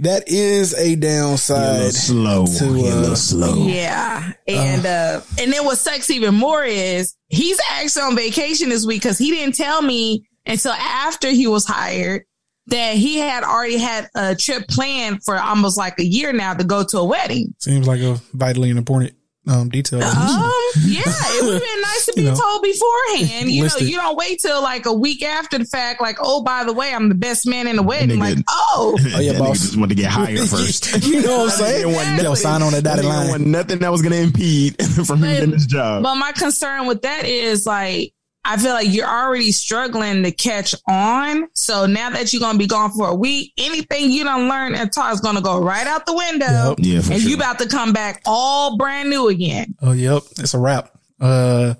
[0.00, 1.92] that is a He a downside.
[1.94, 2.46] slow.
[2.46, 3.66] to, He a uh, slow.
[3.66, 4.32] Yeah.
[4.46, 9.02] And uh and then what sucks even more is he's actually on vacation this week
[9.02, 12.24] because he didn't tell me until after he was hired
[12.66, 16.62] that he had already had a trip planned for almost like a year now to
[16.64, 17.52] go to a wedding.
[17.58, 19.14] Seems like a vitally important
[19.48, 20.02] um, detail.
[20.02, 20.50] Um,
[20.84, 23.50] yeah, it would have been nice to be You know, told beforehand.
[23.50, 26.64] You know, you don't wait till like a week after the fact, like, oh, by
[26.64, 28.10] the way, I'm the best man in the wedding.
[28.18, 28.36] Nigga.
[28.36, 29.60] Like, oh, Oh, yeah, boss.
[29.60, 31.02] just wanted to get hired first.
[31.06, 31.76] you know what I'm That nigga saying?
[31.82, 33.18] didn't want Yo, nothing- sign on the that dotted line.
[33.26, 34.76] didn't want nothing that was going to impede
[35.06, 36.02] from him But- getting his job.
[36.02, 38.12] But my concern with that is like,
[38.44, 41.48] I feel like you're already struggling to catch on.
[41.52, 44.74] So now that you're going to be gone for a week, anything you don't learn
[44.74, 46.70] and taught is going to go right out the window.
[46.70, 46.78] Yep.
[46.80, 47.30] Yeah, for and sure.
[47.30, 49.74] you about to come back all brand new again.
[49.82, 50.22] Oh, yep.
[50.38, 50.90] It's a wrap.
[51.20, 51.74] Uh,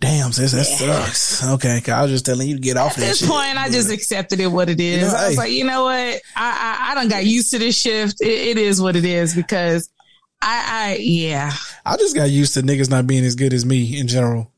[0.00, 1.46] damn, sis, that sucks.
[1.46, 3.28] Okay, I was just telling you to get off At that this shit.
[3.28, 5.02] point, I just accepted it what it is.
[5.02, 5.36] You know, I was hey.
[5.36, 5.94] like, you know what?
[5.94, 8.22] I, I, I done got used to this shift.
[8.22, 9.90] It, it is what it is because
[10.40, 11.52] I, I, yeah.
[11.84, 14.51] I just got used to niggas not being as good as me in general.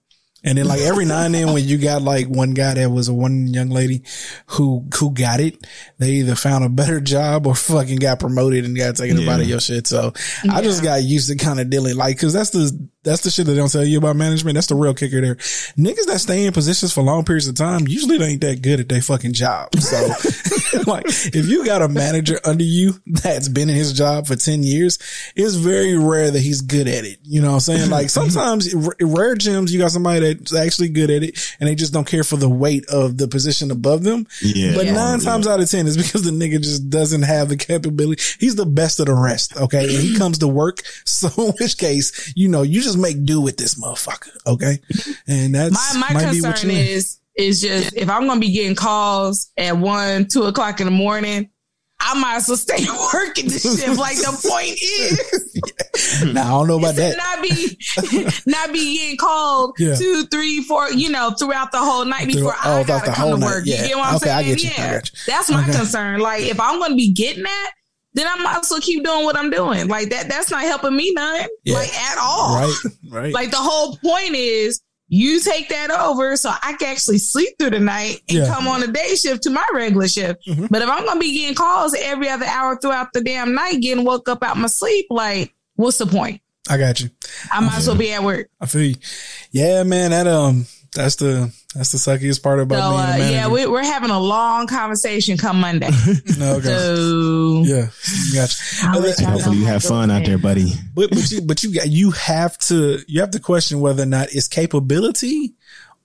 [0.45, 3.09] And then like every now and then when you got like one guy that was
[3.09, 4.03] a one young lady
[4.49, 5.67] who, who got it,
[5.99, 9.33] they either found a better job or fucking got promoted and got taken up Yeah.
[9.35, 9.87] out of your shit.
[9.87, 10.13] So
[10.51, 13.47] I just got used to kind of dealing like, cause that's the, that's the shit
[13.47, 14.55] that they don't tell you about management.
[14.55, 15.37] That's the real kicker there.
[15.77, 18.81] Niggas that stay in positions for long periods of time usually they ain't that good
[18.81, 19.75] at their fucking job.
[19.77, 19.97] So
[20.87, 24.63] like if you got a manager under you that's been in his job for 10
[24.63, 24.99] years,
[25.37, 27.19] it's very rare that he's good at it.
[27.23, 27.91] You know what I'm saying?
[27.91, 28.31] Like mm-hmm.
[28.31, 31.93] sometimes r- rare gems, you got somebody that's actually good at it and they just
[31.93, 34.27] don't care for the weight of the position above them.
[34.43, 34.75] Yeah.
[34.75, 34.95] But Yeah.
[34.95, 38.23] nine times out of 10 is because the nigga just doesn't have the capability.
[38.39, 39.57] He's the best of the rest.
[39.57, 39.83] Okay.
[39.85, 40.83] And he comes to work.
[41.05, 44.31] So in which case, you know, you just make do with this motherfucker.
[44.47, 44.81] Okay.
[45.27, 46.89] And that's My, my might be what concern you need.
[46.91, 50.85] is, is just if I'm going to be getting calls at one, two o'clock in
[50.87, 51.49] the morning,
[51.99, 53.99] I might as well stay working this shift.
[53.99, 57.17] Like the point is, Nah, I don't know about that.
[57.17, 57.79] not be
[58.47, 59.95] not be getting called Yeah.
[59.95, 63.17] two, three, four, you know, throughout the whole night before oh, I throughout gotta the
[63.17, 63.47] come whole to night.
[63.47, 63.63] work.
[63.67, 63.83] Yeah.
[63.83, 64.57] You get what I'm Okay, I saying?
[64.57, 64.71] get you.
[64.71, 65.01] I Yeah, you.
[65.27, 65.73] that's my Okay.
[65.73, 66.21] concern.
[66.21, 67.73] Like if I'm going to be getting that,
[68.15, 69.89] then I might as well keep doing what I'm doing.
[69.89, 71.75] Like that, that's not helping me none, Yeah.
[71.75, 72.57] like at all.
[72.57, 72.75] Right.
[73.11, 73.33] Right.
[73.33, 77.71] Like the whole point is you take that over so I can actually sleep through
[77.71, 78.53] the night and Yeah.
[78.53, 80.45] come on a day shift to my regular shift.
[80.49, 80.69] Mhm.
[80.71, 84.05] But if I'm gonna be getting calls every other hour throughout the damn night, getting
[84.05, 86.41] woke up out my sleep, like what's the point?
[86.69, 87.11] I got you.
[87.53, 88.49] I might as well be at work.
[88.61, 88.95] I feel you.
[89.53, 90.11] Yeah, man.
[90.13, 93.67] That, um, that's the, that's the suckiest part about So being a uh, yeah, we,
[93.67, 95.91] we're having a long conversation come Monday.
[96.39, 96.69] no, okay.
[96.69, 97.89] So Yeah,
[98.33, 98.57] gotcha.
[98.83, 100.73] I'll y'all Hopefully you have fun goes out there, buddy.
[100.95, 104.07] But but you but you got you have to you have to question whether or
[104.07, 105.55] not it's capability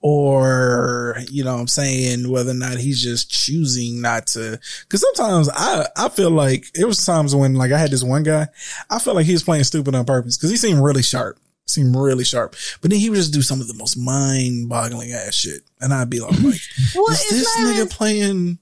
[0.02, 5.02] or you know what I'm saying whether or not he's just choosing not to because
[5.02, 8.48] sometimes I I feel like it was times when like I had this one guy
[8.90, 11.38] I felt like he was playing stupid on purpose because he seemed really sharp
[11.70, 12.56] seemed really sharp.
[12.82, 15.62] But then he would just do some of the most mind boggling ass shit.
[15.82, 16.60] And I'd be like, like
[16.96, 18.60] Well, is this not nigga even- playing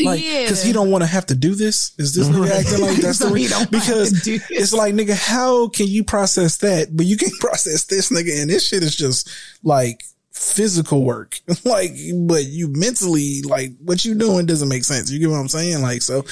[0.00, 0.42] like Yeah.
[0.42, 1.92] because he don't want to have to do this?
[1.98, 4.50] Is this nigga acting like that's the So he reason because have to do this.
[4.50, 6.96] it's like nigga how can you process that?
[6.96, 8.40] But you can't process this nigga.
[8.40, 9.28] And this shit is just
[9.62, 10.02] like
[10.38, 11.40] physical work.
[11.64, 15.10] Like but you mentally like what you doing doesn't make sense.
[15.10, 15.82] You get what i'm saying?
[15.82, 16.24] Like so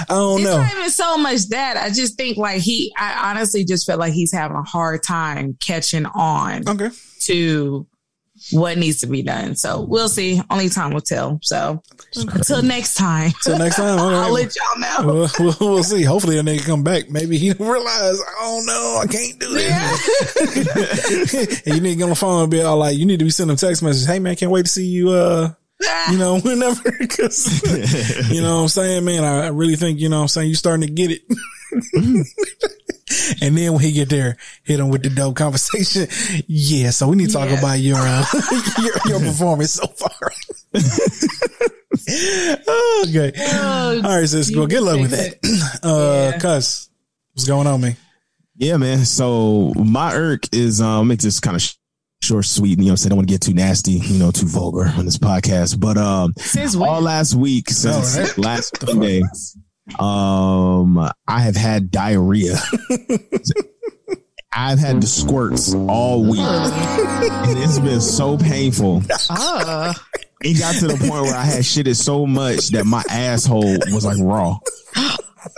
[0.00, 0.58] i don't it's know.
[0.58, 1.76] not even so much that.
[1.76, 5.56] I just think like he I honestly just feel like he's having a hard time
[5.60, 6.90] catching on okay.
[7.20, 7.86] to
[8.52, 9.56] what needs to be done.
[9.56, 10.40] So we'll see.
[10.50, 11.38] Only time will tell.
[11.42, 11.82] So
[12.14, 13.26] until next time.
[13.26, 15.06] Until next time, all I'll let y'all know.
[15.06, 16.02] We'll, we'll, we'll see.
[16.02, 17.10] Hopefully, that nigga come back.
[17.10, 21.62] Maybe he realize, oh no, I can't do this.
[21.66, 23.24] and you need to get on the phone and be all like, you need to
[23.24, 24.06] be sending a text messages.
[24.06, 25.10] Hey man, can't wait to see you.
[25.10, 25.52] Uh,
[26.10, 27.62] you know, whenever, cause
[28.30, 30.48] you know what I'm saying, man, I, I really think, you know what I'm saying,
[30.48, 31.22] you starting to get it.
[33.42, 36.08] and then when he get there, hit him with the dope conversation.
[36.48, 36.90] Yeah.
[36.90, 37.58] So we need to talk Yeah.
[37.58, 38.24] about your, uh,
[38.78, 40.32] your, your performance so far.
[43.06, 43.32] okay.
[43.38, 44.50] Oh, All right, sis.
[44.50, 45.80] you Well, good luck with fix that.
[45.88, 46.38] Uh, Yeah.
[46.38, 46.88] cuss.
[47.34, 47.96] What's going on, man?
[48.56, 49.04] Yeah, man.
[49.04, 51.74] So my irk is um make this kind of sh-
[52.22, 52.70] short, sweet.
[52.70, 54.46] You know, what I'm saying I don't want to get too nasty, you know, too
[54.46, 55.78] vulgar on this podcast.
[55.78, 59.22] But um, Since all last week since Oh, that- last Monday,
[59.98, 62.56] um, I have had diarrhea.
[64.52, 69.02] I've had the squirts all week, and it's been so painful.
[69.30, 69.92] Oh.
[70.42, 74.04] It got to the point where I had shitted so much that my asshole was
[74.04, 74.58] like raw.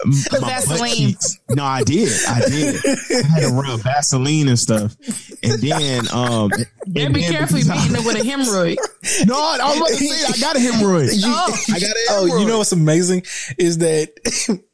[0.04, 0.90] My butt Vaseline.
[0.94, 2.10] cheeks- No, I did.
[2.28, 2.76] I did.
[2.86, 4.96] I had to rub Vaseline and stuff.
[5.42, 6.50] And then, um,
[6.86, 8.76] Yeah, and be then careful you I- beating it with a hemorrhoid.
[9.26, 11.10] No, I was about to say I got a hemorrhoid.
[11.24, 11.56] Oh.
[11.74, 12.30] I got a hemorrhoid.
[12.32, 13.22] Oh, you know what's amazing
[13.58, 14.10] is that.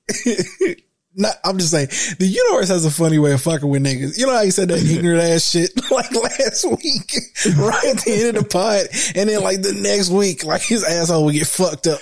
[1.17, 4.19] Not, I'm just saying, the universe has a funny way of fucking with niggas.
[4.19, 7.15] You know how you said that ignorant ass shit like last week,
[7.57, 10.83] right at the end of the pod, and then like the next week, like his
[10.83, 12.01] asshole would get fucked up.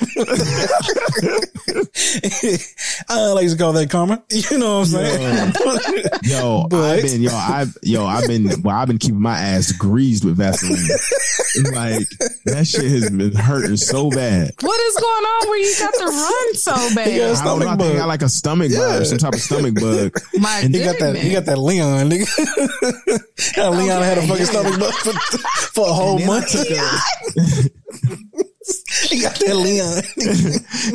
[3.08, 4.22] I like to call that karma.
[4.30, 5.52] You know what I'm saying?
[6.24, 9.72] Yo, But- I've been, yo, I've, yo, I've been, well, I've been keeping my ass
[9.72, 10.78] greased with Vaseline.
[11.74, 12.08] Like
[12.46, 14.52] that shit has been hurting so bad.
[14.60, 17.08] What is going on where you got to run so bad?
[17.08, 17.68] a I don't know.
[17.68, 20.12] I think I got like a stomach bug or some type of stomach bug.
[20.40, 21.16] My He got that.
[21.16, 22.10] He got that Leon.
[22.10, 22.26] Nigga.
[23.56, 26.50] How Leon had a fucking stomach bug for, for a whole And then I month.
[26.52, 26.68] took
[29.10, 30.02] he got that Leon.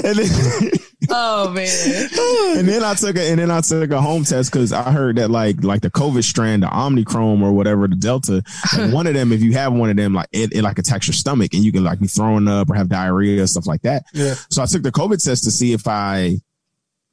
[0.05, 0.71] and then,
[1.09, 2.57] Oh man.
[2.59, 5.17] and then I took a and then I took a home test because I heard
[5.17, 8.41] that like like the COVID strand, the Omicron or whatever, the Delta,
[8.77, 11.07] like, one of them, if you have one of them, like it, it like attacks
[11.07, 14.03] your stomach and you can like be throwing up or have diarrhea stuff like that.
[14.13, 14.35] Yeah.
[14.49, 16.37] So I took the COVID test to see if I,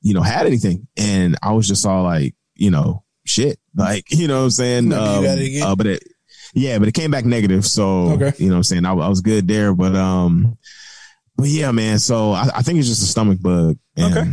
[0.05, 4.29] you know, had anything, and I was just all like, you know, shit, like you
[4.29, 4.93] know what I'm saying.
[4.93, 6.05] Um, it uh, but it,
[6.55, 7.64] yeah, but it came back negative.
[7.67, 8.33] So Okay.
[8.38, 8.85] you know what I'm saying.
[8.87, 10.57] I, I was good there, but um,
[11.37, 11.99] but yeah, man.
[11.99, 13.77] So I, I think it's just a stomach bug.
[13.97, 14.31] And Okay.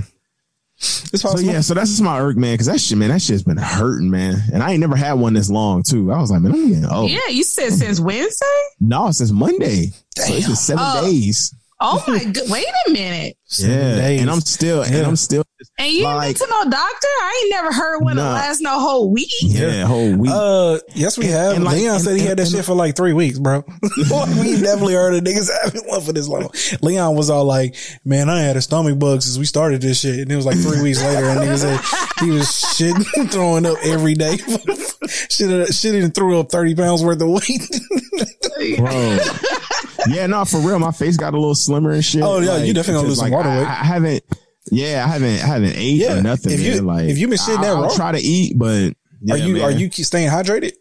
[0.84, 2.56] It's So yeah, so that's just my irk, man.
[2.56, 4.38] Because that shit, man, that shit's been hurting, man.
[4.52, 6.12] And I ain't never had one this long, too.
[6.12, 7.12] I was like, man, I'm getting old.
[7.12, 8.46] Yeah, you said since Wednesday?
[8.80, 9.92] No, since Monday.
[10.18, 11.06] So it's been seven Oh.
[11.06, 11.54] days.
[11.84, 12.44] Oh my god!
[12.50, 13.38] Wait a minute.
[13.60, 14.22] Yeah, days.
[14.22, 15.44] and I'm still, and I'm still,
[15.78, 17.08] And you Like- ain't been to no doctor?
[17.08, 18.32] I ain't never heard one that Nah.
[18.34, 19.28] lasts no whole week.
[19.42, 20.32] yeah, whole week.
[20.34, 21.58] Uh, yes, we have.
[21.58, 23.66] and Leon and- said he had that and- shit for like three weeks, bro.
[23.84, 26.50] we definitely heard of niggas having one for this long.
[26.82, 30.20] Leon was all like, "Man, I had a stomach bug since we started this shit,"
[30.20, 31.80] and it was like three weeks later, and niggas said
[32.26, 34.38] he was shitting, throwing up every day.
[35.10, 38.78] shit, shit, and threw up thirty pounds worth of weight.
[38.78, 39.18] bro.
[40.14, 40.80] Yeah, no, for real.
[40.80, 42.22] My face got a little slimmer and shit.
[42.24, 43.68] Oh, yeah, you definitely gonna because, lose some water I, weight.
[43.68, 44.24] I haven't.
[44.72, 45.44] Yeah, I haven't.
[45.44, 46.52] I haven't ate Yeah, or nothing.
[46.54, 46.86] if you- man.
[46.86, 49.38] like if you been shitting I, that I'll raw- try to eat, but yeah, are
[49.38, 49.62] you man.
[49.64, 50.74] are you staying hydrated?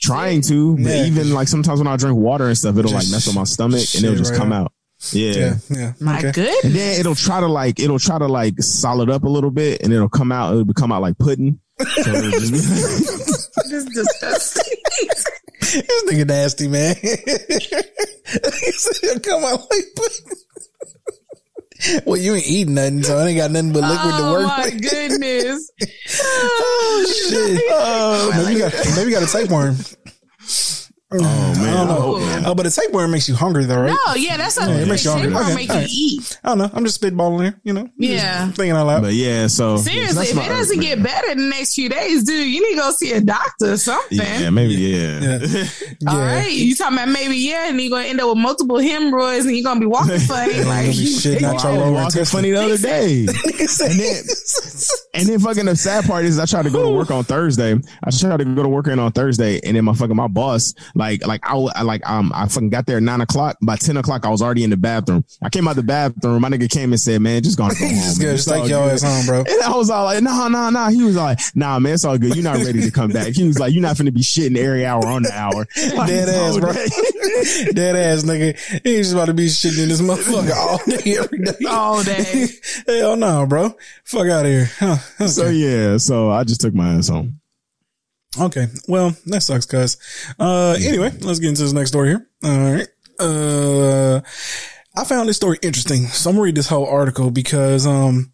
[0.00, 0.76] trying to?
[0.76, 1.04] But Yeah.
[1.06, 3.82] even like sometimes when I drink water and stuff, it'll like mess with my stomach
[3.96, 4.66] and it'll just right come out.
[4.66, 4.72] out.
[5.12, 5.32] Yeah.
[5.32, 5.92] Yeah, yeah.
[6.00, 6.32] My okay.
[6.32, 6.64] goodness.
[6.64, 9.82] And then it'll try to like it'll try to like solid up a little bit
[9.82, 11.58] and it'll come out it'll come out like pudding.
[11.80, 12.58] So it'll just be-
[13.70, 14.76] This is disgusting.
[15.72, 16.94] This nigga nasty, man.
[17.02, 17.10] he
[18.72, 19.84] said he'll come out like.
[22.04, 24.46] Well, you ain't eating nothing, so I ain't got nothing but liquid to oh work
[24.46, 24.82] my with.
[24.90, 25.70] goodness.
[26.20, 27.62] Oh, oh shit!
[27.70, 29.76] Oh, maybe you got maybe you got a tapeworm.
[31.10, 31.74] Oh, oh man.
[31.74, 32.50] I don't know.
[32.50, 33.96] Oh, but a tapeworm makes you hungry, though, right?
[34.06, 35.34] No, yeah, that's not Yeah, it makes you hungry.
[35.34, 35.90] Okay, make all you right.
[35.90, 36.38] eat.
[36.44, 36.70] I don't know.
[36.72, 37.60] I'm just spitballing here.
[37.64, 37.88] You know.
[37.96, 38.44] Yeah.
[38.46, 39.02] Just thinking out loud.
[39.02, 40.86] But yeah, so Seriously, that's if it doesn't man.
[40.86, 43.76] get better the next few days, dude, you need to go see a doctor or
[43.78, 44.18] something.
[44.18, 45.20] Yeah, maybe yeah.
[45.20, 45.64] yeah.
[46.00, 46.34] Yeah.
[46.36, 49.56] right, you talking about maybe yeah, and you're gonna end up with multiple hemorrhoids, and
[49.56, 50.52] you're gonna be walking funny.
[50.64, 52.24] Like gonna be shitting Oh, I your walking intestine.
[52.26, 53.20] funny the other day.
[53.26, 54.24] and then-
[55.14, 57.72] And then fucking the sad part is I tried to go to work on Thursday.
[58.04, 60.72] I tried to go to work in on Thursday, and then my fucking my boss,
[60.98, 63.56] like like I, I like um I fucking got there at nine o'clock.
[63.62, 65.24] By ten o'clock, I was already in the bathroom.
[65.40, 66.42] I came out the bathroom.
[66.42, 68.36] My nigga came and said, "Man, just gonna go home." just man.
[68.36, 69.38] just take all your ass home, bro.
[69.40, 72.18] And I was all like, "No, no, no." He was like, "Nah, man, it's all
[72.18, 72.34] good.
[72.34, 74.84] You're not ready to come back." He was like, "You're not finna be shitting every
[74.84, 75.66] hour on the hour."
[75.98, 76.72] Like, Dead ass, bro.
[77.72, 78.56] Dead ass nigga.
[78.84, 81.66] He's just about to be shitting in this motherfucker all day, every day.
[81.68, 82.48] all day.
[82.86, 83.74] Hell no, bro.
[84.04, 84.70] Fuck out of here.
[84.78, 84.96] Huh.
[85.20, 85.26] Okay.
[85.28, 87.40] So yeah, so I just took my ass home.
[88.40, 88.66] Okay.
[88.88, 89.96] Well, that sucks, cuz.
[90.38, 92.28] Uh, anyway, let's get into this next story here.
[92.44, 92.88] All right.
[93.20, 94.20] Uh,
[94.96, 96.06] I found this story interesting.
[96.06, 98.32] So I'm gonna read this whole article because, um,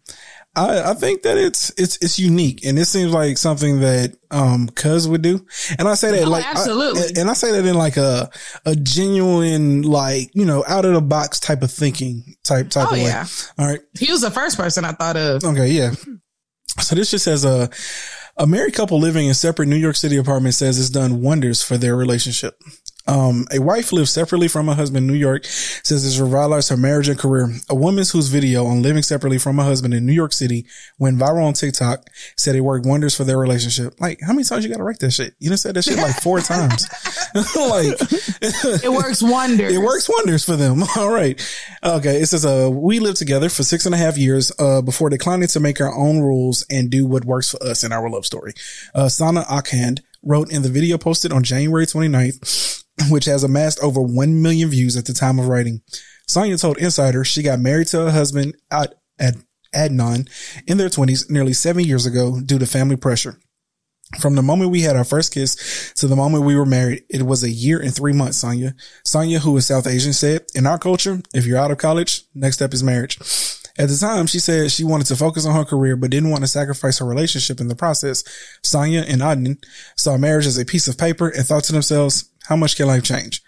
[0.57, 4.69] I, I think that it's, it's, it's unique and it seems like something that, um,
[4.69, 5.45] cuz would do.
[5.77, 7.19] And I say that Oh, like, I- absolutely.
[7.19, 8.29] and I say that in like a,
[8.65, 12.91] a genuine, like, you know, out of the box type of thinking type, type Oh,
[12.91, 13.03] of way.
[13.03, 13.25] yeah.
[13.59, 13.81] All right.
[13.99, 15.43] He was the first person I thought of.
[15.43, 15.91] Okay, yeah.
[16.81, 17.69] So this just says a
[18.37, 21.77] a married couple living in separate New York City apartments says it's done wonders for
[21.77, 22.61] their relationship.
[23.07, 26.77] Um, a wife lives separately from her husband in New York says it's revitalized her
[26.77, 27.49] marriage and career.
[27.69, 30.65] A woman's whose video on living separately from her husband in New York City
[30.97, 33.99] went viral on TikTok said it worked wonders for their relationship.
[33.99, 35.35] Like, how many times you got to write that shit?
[35.39, 36.87] You done said that shit like four times.
[37.55, 37.95] like,
[38.41, 39.73] It works wonders.
[39.75, 40.83] it works wonders for them.
[40.95, 41.39] All right.
[41.83, 42.21] Okay.
[42.21, 45.47] It says, uh, we lived together for six and a half years, uh, before declining
[45.49, 48.53] to make our own rules and do what works for us in our love story.
[48.93, 54.01] Uh, Sana Akhand wrote in the video posted on January 29th, which has amassed over
[54.01, 55.81] 1 million views at the time of writing.
[56.27, 58.95] Sonia told Insider she got married to her husband at,
[59.73, 60.29] Adnan
[60.67, 63.37] in their twenties nearly seven years ago due to family pressure.
[64.19, 67.23] From the moment we had our first kiss to the moment we were married, it
[67.23, 68.73] was a year and three months, Sonia.
[69.03, 72.55] Sonia, who is South Asian, said, in our culture, if you're out of college, next
[72.55, 73.17] step is marriage.
[73.77, 76.43] At the time, she said she wanted to focus on her career, but didn't want
[76.43, 78.23] to sacrifice her relationship in the process.
[78.63, 79.61] Sonia and Adnan
[79.97, 83.03] saw marriage as a piece of paper and thought to themselves, how much can life
[83.03, 83.41] change?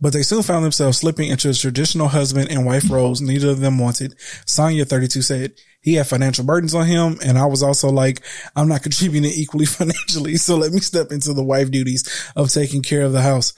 [0.00, 3.78] But they soon found themselves slipping into traditional husband and wife roles neither of them
[3.78, 4.14] wanted.
[4.46, 7.18] Sonia, 32, said he had financial burdens on him.
[7.24, 8.20] And I was also like,
[8.54, 10.36] I'm not contributing equally financially.
[10.36, 13.54] So let me step into the wife duties of taking care of the house.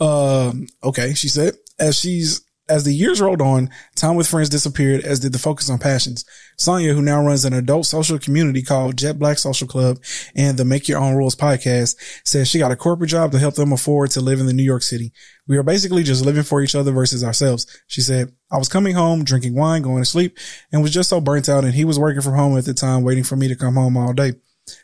[0.00, 5.02] Um, okay, she said, as she's, as the years rolled on, time with friends disappeared,
[5.02, 6.24] as did the focus on passions.
[6.56, 9.98] Sonia, who now runs an adult social community called Jet Black Social Club
[10.34, 13.54] and the Make Your Own Rules podcast, says she got a corporate job to help
[13.54, 15.12] them afford to live in the New York City.
[15.46, 17.66] We are basically just living for each other versus ourselves.
[17.86, 20.36] She said, I was coming home, drinking wine, going to sleep,
[20.72, 21.64] and was just so burnt out.
[21.64, 23.96] And he was working from home at the time, waiting for me to come home
[23.96, 24.32] all day.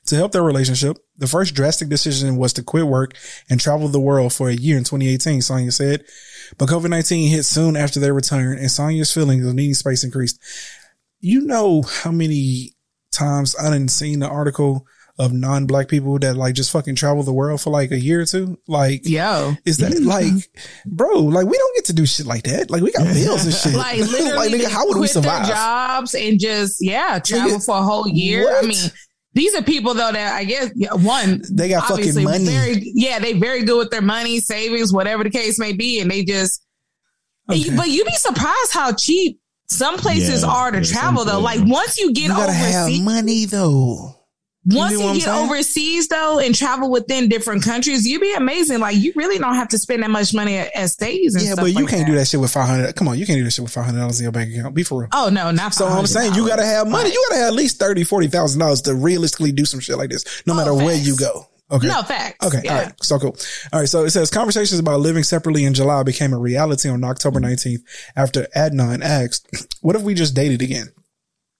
[0.06, 3.16] To help their relationship, the first drastic decision was to quit work
[3.50, 6.04] and travel the world for a year in 2018, Sonia said.
[6.58, 10.40] But COVID-19 hit soon after their return and Sonia's feelings of needing space increased.
[11.20, 12.74] You know how many
[13.12, 14.86] times I didn't seen the article
[15.16, 18.24] of non-black people that like just fucking travel the world for like a year or
[18.26, 18.58] two?
[18.66, 19.54] Like, Yo.
[19.64, 20.32] is that like,
[20.86, 22.70] bro, like we don't get to do shit like that.
[22.70, 23.74] Like we got bills and shit.
[23.84, 25.46] Like literally, nigga, they how would we survive?
[25.46, 28.56] jobs and just yeah, travel Nigga, for a whole year.
[28.56, 28.76] I mean,
[29.34, 32.44] these are people though that I guess one They got fucking obviously money.
[32.44, 36.10] Very, yeah, they very good with their money, savings, whatever the case may be, and
[36.10, 36.64] they just.
[37.50, 37.76] Okay.
[37.76, 41.40] But you'd be surprised how cheap some places Yeah, are to yeah, travel though.
[41.40, 44.13] Like once you get You gotta have overseas, money though.
[44.66, 45.44] Once get what you get saying?
[45.46, 48.80] overseas though and travel within different countries, you'd be amazing.
[48.80, 51.34] Like you really don't have to spend that much money at, at stays.
[51.34, 52.94] And Yeah, but you like can't do that shit with five hundred.
[52.96, 54.74] Come on, you can't do that shit with five hundred dollars in your bank account.
[54.74, 55.08] Be for real.
[55.12, 55.74] Oh no, not.
[55.74, 57.10] So I'm saying you gotta have money.
[57.10, 60.10] You gotta have at least thirty, forty thousand dollars to realistically do some shit like
[60.10, 61.46] this, no Oh, matter where you go.
[61.70, 61.88] Okay.
[61.88, 62.46] No facts.
[62.46, 62.60] Okay.
[62.62, 62.72] Yeah.
[62.76, 62.92] All right.
[63.02, 63.36] So cool.
[63.72, 63.88] All right.
[63.88, 67.80] So it says conversations about living separately in July became a reality on October 19th
[68.14, 70.92] after Adnan asked, what if we just dated again?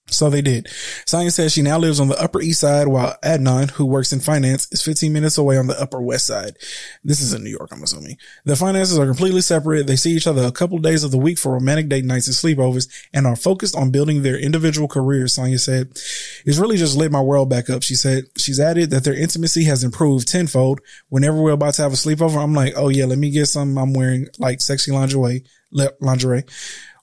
[0.08, 0.68] So they did.
[1.06, 4.20] Sonia says she now lives on the Upper East Side while Adnan, who works in
[4.20, 6.56] finance, is 15 minutes away on the Upper West Side.
[7.02, 8.18] This is in New York, I'm assuming.
[8.44, 9.86] The finances are completely separate.
[9.86, 12.36] They see each other a couple days of the week for romantic date nights and
[12.36, 15.88] sleepovers and are focused on building their individual careers, Sonia said.
[16.44, 17.82] It's really just lit my world back up.
[17.82, 20.80] She said she's added that their intimacy has improved tenfold.
[21.08, 23.78] Whenever we're about to have a sleepover, I'm like, oh yeah, let me get some.
[23.78, 25.44] I'm wearing like sexy lingerie,
[26.00, 26.44] lingerie.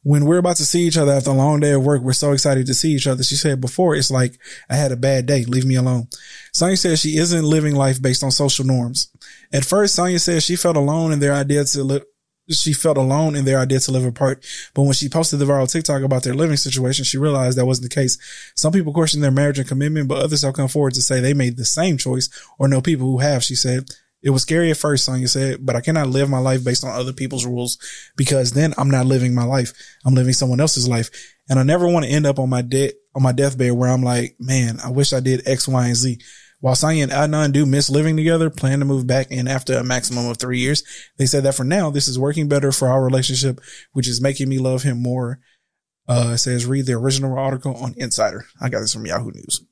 [0.03, 2.31] When we're about to see each other after a long day of work, we're so
[2.31, 3.23] excited to see each other.
[3.23, 5.45] She said before, it's like, I had a bad day.
[5.45, 6.07] Leave me alone.
[6.53, 9.11] Sonia says she isn't living life based on social norms.
[9.53, 12.03] At first, Sonia says she felt alone in their idea to live.
[12.49, 14.43] She felt alone in their idea to live apart.
[14.73, 17.89] But when she posted the viral TikTok about their living situation, she realized that wasn't
[17.89, 18.17] the case.
[18.55, 21.35] Some people question their marriage and commitment, but others have come forward to say they
[21.35, 23.91] made the same choice or know people who have, she said.
[24.23, 26.91] It was scary at first, Sonia said, but I cannot live my life based on
[26.91, 27.77] other people's rules
[28.15, 29.73] because then I'm not living my life.
[30.05, 31.09] I'm living someone else's life.
[31.49, 34.03] And I never want to end up on my dead, on my deathbed where I'm
[34.03, 36.19] like, man, I wish I did X, Y, and Z.
[36.59, 39.83] While Sonia and Adnan do miss living together, plan to move back in after a
[39.83, 40.83] maximum of three years.
[41.17, 43.59] They said that for now, this is working better for our relationship,
[43.93, 45.39] which is making me love him more.
[46.07, 48.45] Uh, says read the original article on Insider.
[48.61, 49.65] I got this from Yahoo News.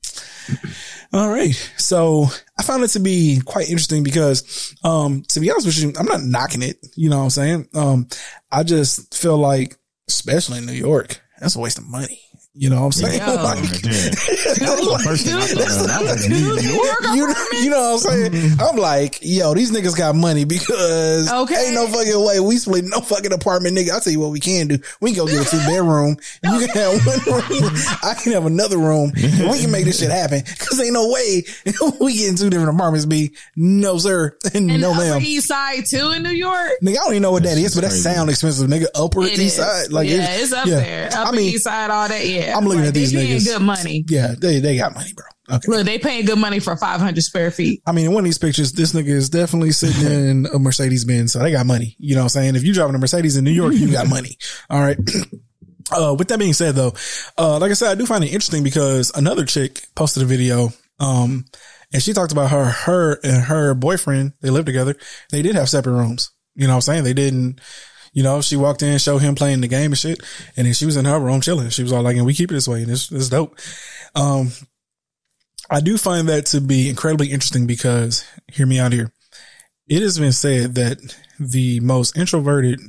[1.12, 1.54] All right.
[1.76, 2.26] So
[2.58, 6.06] I found it to be quite interesting because, um, to be honest with you, I'm
[6.06, 6.86] not knocking it.
[6.94, 7.68] You know what I'm saying?
[7.74, 8.08] Um,
[8.50, 9.76] I just feel like,
[10.08, 12.20] especially in New York, that's a waste of money.
[12.60, 13.20] You know what I'm saying?
[13.20, 13.34] Yo.
[13.36, 14.10] Like, Right there.
[14.60, 15.90] That was the first thing I thought of.
[15.90, 17.00] I was like, New York?
[17.16, 18.60] you, know, you know what I'm saying?
[18.60, 21.54] I'm like, yo, these niggas got money because Okay.
[21.66, 23.92] ain't no fucking way we split no fucking apartment, nigga.
[23.92, 24.78] I'll tell you what we can do.
[25.00, 26.18] We can go get a two bedroom.
[26.44, 27.72] You can have one room.
[28.02, 29.12] I can have another room.
[29.16, 30.42] We can make this shit happen.
[30.58, 31.44] Cause ain't no way
[32.00, 34.36] we get in two different apartments, be no sir.
[34.52, 35.22] And And no the Upper ma'am.
[35.22, 36.72] East Side too in New York.
[36.82, 38.86] Nigga, I don't even know what that is, but that sound expensive, nigga.
[38.94, 39.54] Upper It East is.
[39.56, 40.74] Side, like yeah, it's, up yeah.
[40.76, 41.08] there.
[41.14, 42.26] Upper I mean, East Side, all that.
[42.26, 43.44] Yeah, I'm looking Like, at these niggas.
[43.44, 44.04] Good money.
[44.08, 45.24] yeah, they they got money, bro.
[45.56, 45.68] Okay.
[45.68, 47.82] Look, they paying good money for 500 square feet.
[47.84, 51.04] I mean, in one of these pictures, this nigga is definitely sitting in a Mercedes
[51.04, 51.32] Benz.
[51.32, 51.96] So they got money.
[51.98, 52.56] You know what I'm saying?
[52.56, 54.36] If you driving a Mercedes in New York, you got money.
[54.70, 54.96] All right.
[55.92, 56.92] Uh, with that being said though,
[57.36, 60.68] uh, like I said, I do find it interesting because another chick posted a video,
[61.00, 61.46] um,
[61.92, 64.94] and she talked about her, her and her boyfriend, they lived together.
[65.32, 66.30] They did have separate rooms.
[66.54, 67.02] You know what I'm saying?
[67.02, 67.60] They didn't,
[68.12, 70.20] you know, she walked in, showed him playing the game and shit.
[70.56, 71.70] And then she was in her room chilling.
[71.70, 72.82] She was all like, and we keep it this way.
[72.82, 73.58] And this is dope.
[74.14, 74.50] Um,
[75.70, 79.12] I do find that to be incredibly interesting because hear me out here.
[79.88, 80.98] It has been said that
[81.38, 82.80] the most introverted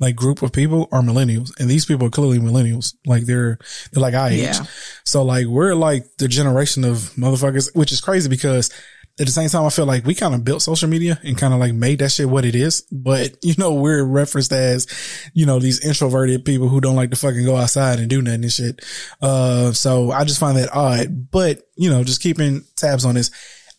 [0.00, 2.94] like group of people are millennials and these people are clearly millennials.
[3.06, 3.58] Like they're,
[3.92, 4.40] they're like age.
[4.40, 4.64] Yeah.
[5.04, 8.70] So like we're like the generation of motherfuckers, which is crazy because
[9.18, 11.54] at the same time, I feel like we kind of built social media and kind
[11.54, 12.80] of like made that shit what it is.
[12.90, 14.86] But you know, we're referenced as,
[15.34, 18.42] you know, these introverted people who don't like to fucking go outside and do nothing
[18.42, 18.84] and shit.
[19.22, 23.30] Uh, so I just find that odd, but you know, just keeping tabs on this.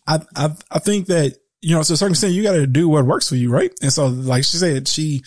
[0.06, 2.88] I, I, I think that, you know, to a certain extent, you got to do
[2.88, 3.50] what works for you.
[3.50, 3.72] Right.
[3.82, 5.22] And so like she said, she,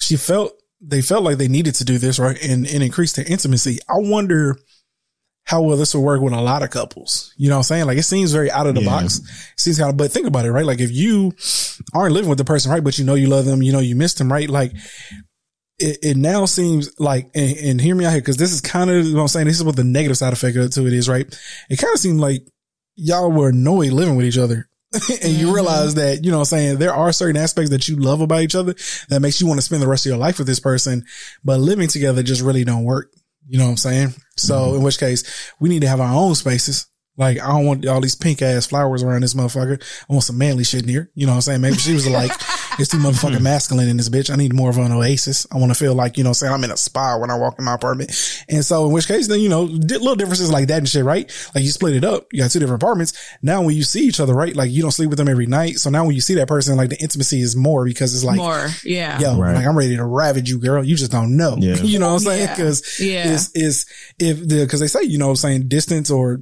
[0.00, 2.18] she felt, they felt like they needed to do this.
[2.18, 2.42] Right.
[2.42, 3.78] And, and increase their intimacy.
[3.88, 4.56] I wonder,
[5.44, 7.32] how well this will work with a lot of couples.
[7.36, 7.86] You know what I'm saying?
[7.86, 8.88] Like it seems very out of the Yeah.
[8.88, 9.18] box.
[9.18, 10.64] It seems kind of, but think about it, right?
[10.64, 11.32] Like if you
[11.92, 12.82] aren't living with the person, right?
[12.82, 14.48] But you know you love them, you know you missed them, right?
[14.48, 14.72] Like
[15.78, 18.90] it, it now seems like, and, and hear me out here, because this is kind
[18.90, 19.46] of what I'm saying.
[19.46, 21.26] This is what the negative side effect to it is, right?
[21.68, 22.46] It kind of seemed like
[22.96, 24.68] y'all were annoyed living with each other.
[25.22, 25.98] and you realize mm-hmm.
[25.98, 28.54] that, you know what I'm saying, there are certain aspects that you love about each
[28.54, 28.74] other
[29.08, 31.04] that makes you want to spend the rest of your life with this person,
[31.42, 33.12] but living together just really don't work.
[33.48, 34.14] You know what I'm saying?
[34.36, 34.76] So mm-hmm.
[34.76, 36.86] in which case we need to have our own spaces.
[37.16, 39.80] Like I don't want all these pink ass flowers around this motherfucker.
[40.08, 41.10] I want some manly shit in here.
[41.14, 41.60] You know what I'm saying?
[41.60, 42.32] Maybe she was like,
[42.78, 43.42] it's too motherfucking hmm.
[43.42, 44.30] masculine in this bitch.
[44.30, 45.46] I need more of an oasis.
[45.52, 47.58] I want to feel like, you know, say I'm in a spa when I walk
[47.58, 48.10] in my apartment.
[48.48, 51.04] And so in which case then, you know, di- little differences like that and shit,
[51.04, 51.30] right?
[51.54, 52.26] Like you split it up.
[52.32, 53.12] You got two different apartments.
[53.42, 54.54] Now when you see each other, right?
[54.54, 55.76] Like you don't sleep with them every night.
[55.76, 58.36] So now when you see that person, like the intimacy is more because it's like,
[58.36, 58.68] More.
[58.84, 59.18] Yeah.
[59.20, 59.54] yo, Right.
[59.54, 60.84] like I'm ready to ravage you, girl.
[60.84, 61.56] You just don't know.
[61.58, 61.76] Yeah.
[61.82, 62.48] you know what I'm saying?
[62.48, 62.56] Yeah.
[62.56, 63.32] Cause Yeah.
[63.32, 63.86] is, is
[64.18, 65.68] if the, cause they say, you know what I'm saying?
[65.68, 66.40] Distance or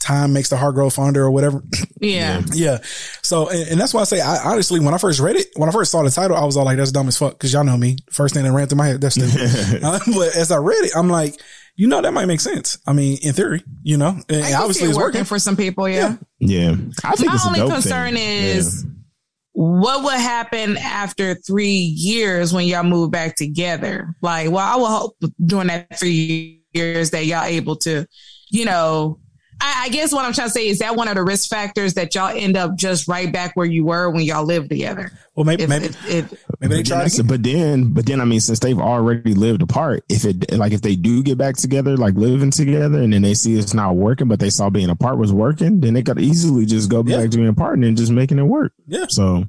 [0.00, 1.62] time makes the heart grow fonder or whatever.
[2.00, 2.42] Yeah.
[2.52, 2.78] yeah.
[3.22, 5.74] So, and, and that's why I say, I honestly, when I first read it, when
[5.74, 7.38] I first saw the title, I was all like, that's dumb as fuck.
[7.38, 7.98] Cause y'all know me.
[8.10, 9.82] First thing that ran through my head, that's stupid.
[9.88, 11.40] Uh, but as I read it, I'm like,
[11.76, 12.78] you know, that might make sense.
[12.86, 15.24] I mean, in theory, you know, and I obviously it it's working working.
[15.24, 15.88] for some people.
[15.88, 16.16] Yeah.
[16.40, 16.74] Yeah.
[17.04, 18.42] I think My it's a only dope concern thing.
[18.56, 18.86] is
[19.52, 24.14] what would happen after three years when y'all move back together?
[24.22, 28.06] Like, well, I will hope during that three years that y'all able to,
[28.50, 29.20] you know,
[29.60, 31.94] I, I guess what I'm trying to say is that one of the risk factors
[31.94, 35.10] that y'all end up just right back where you were when y'all lived together.
[35.34, 37.26] Well, maybe, If, maybe, if, if, maybe they But then, again.
[37.26, 40.82] but then, but then, I mean, since they've already lived apart, if it like if
[40.82, 44.28] they do get back together, like living together, and then they see it's not working,
[44.28, 47.18] but they saw being apart was working, then they could easily just go Yeah.
[47.18, 48.72] back to being apart and then just making it work.
[48.86, 49.06] Yeah.
[49.08, 49.44] So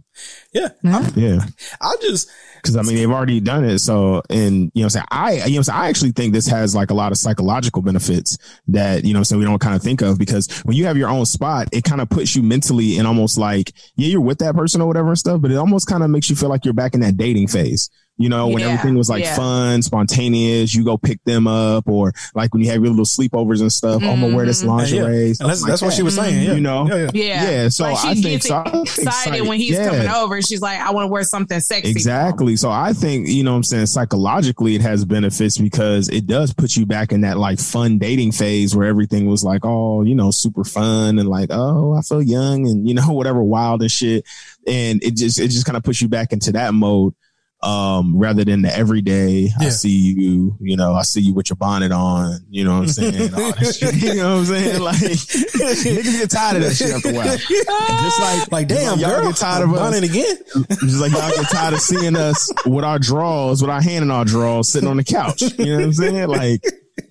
[0.53, 0.69] Yeah.
[0.85, 1.39] I'm- yeah,
[1.81, 3.79] I just, because I mean they've already done it.
[3.79, 6.33] So and you know, what I'm I you know, what I'm saying I actually think
[6.33, 9.75] this has like a lot of psychological benefits that you know, what we don't kind
[9.75, 12.43] of think of because when you have your own spot, it kind of puts you
[12.43, 15.55] mentally in almost like yeah, you're with that person or whatever and stuff, but it
[15.57, 17.89] almost kind of makes you feel like you're back in that dating phase.
[18.19, 19.35] You know, when Yeah, everything was like yeah.
[19.35, 23.61] fun, spontaneous, you go pick them up, or like when you have your little sleepovers
[23.61, 24.01] and stuff.
[24.03, 24.67] Oh, I'm gonna wear this Mhm.
[24.67, 25.27] lingerie.
[25.27, 26.43] and stuff that's, like that's what she was saying.
[26.45, 26.53] Yeah.
[26.53, 26.85] You know?
[26.87, 27.09] yeah, yeah.
[27.13, 27.51] yeah.
[27.51, 29.89] Yeah, so like she I think- gets so I think excited when he's yeah.
[29.89, 30.41] coming over.
[30.41, 31.89] She's like, I want to wear something sexy.
[31.89, 32.55] Exactly.
[32.57, 36.53] So I think, you know what I'm saying, psychologically it has benefits because it does
[36.53, 40.13] put you back in that like fun dating phase where everything was like, oh, you
[40.15, 43.89] know, super fun and like, oh, I feel young and you know, whatever wild and
[43.91, 44.25] shit.
[44.67, 47.13] And it just it just kind of puts you back into that mode.
[47.61, 51.57] Um, rather than the everyday, I see you, you know, I see you with your
[51.57, 53.31] bonnet on, you know what I'm saying?
[53.73, 54.81] Shit, you know what I'm saying?
[54.89, 57.37] Like niggas get tired of that shit after a while.
[57.37, 60.37] Just like, Like, damn, y'all girl, get tired of us Bonnet again.
[60.55, 64.11] just like y'all get tired of seeing us with our drawers, with our hand in
[64.11, 65.41] our drawers, sitting on the couch.
[65.41, 66.27] You know what I'm saying?
[66.29, 66.63] Like,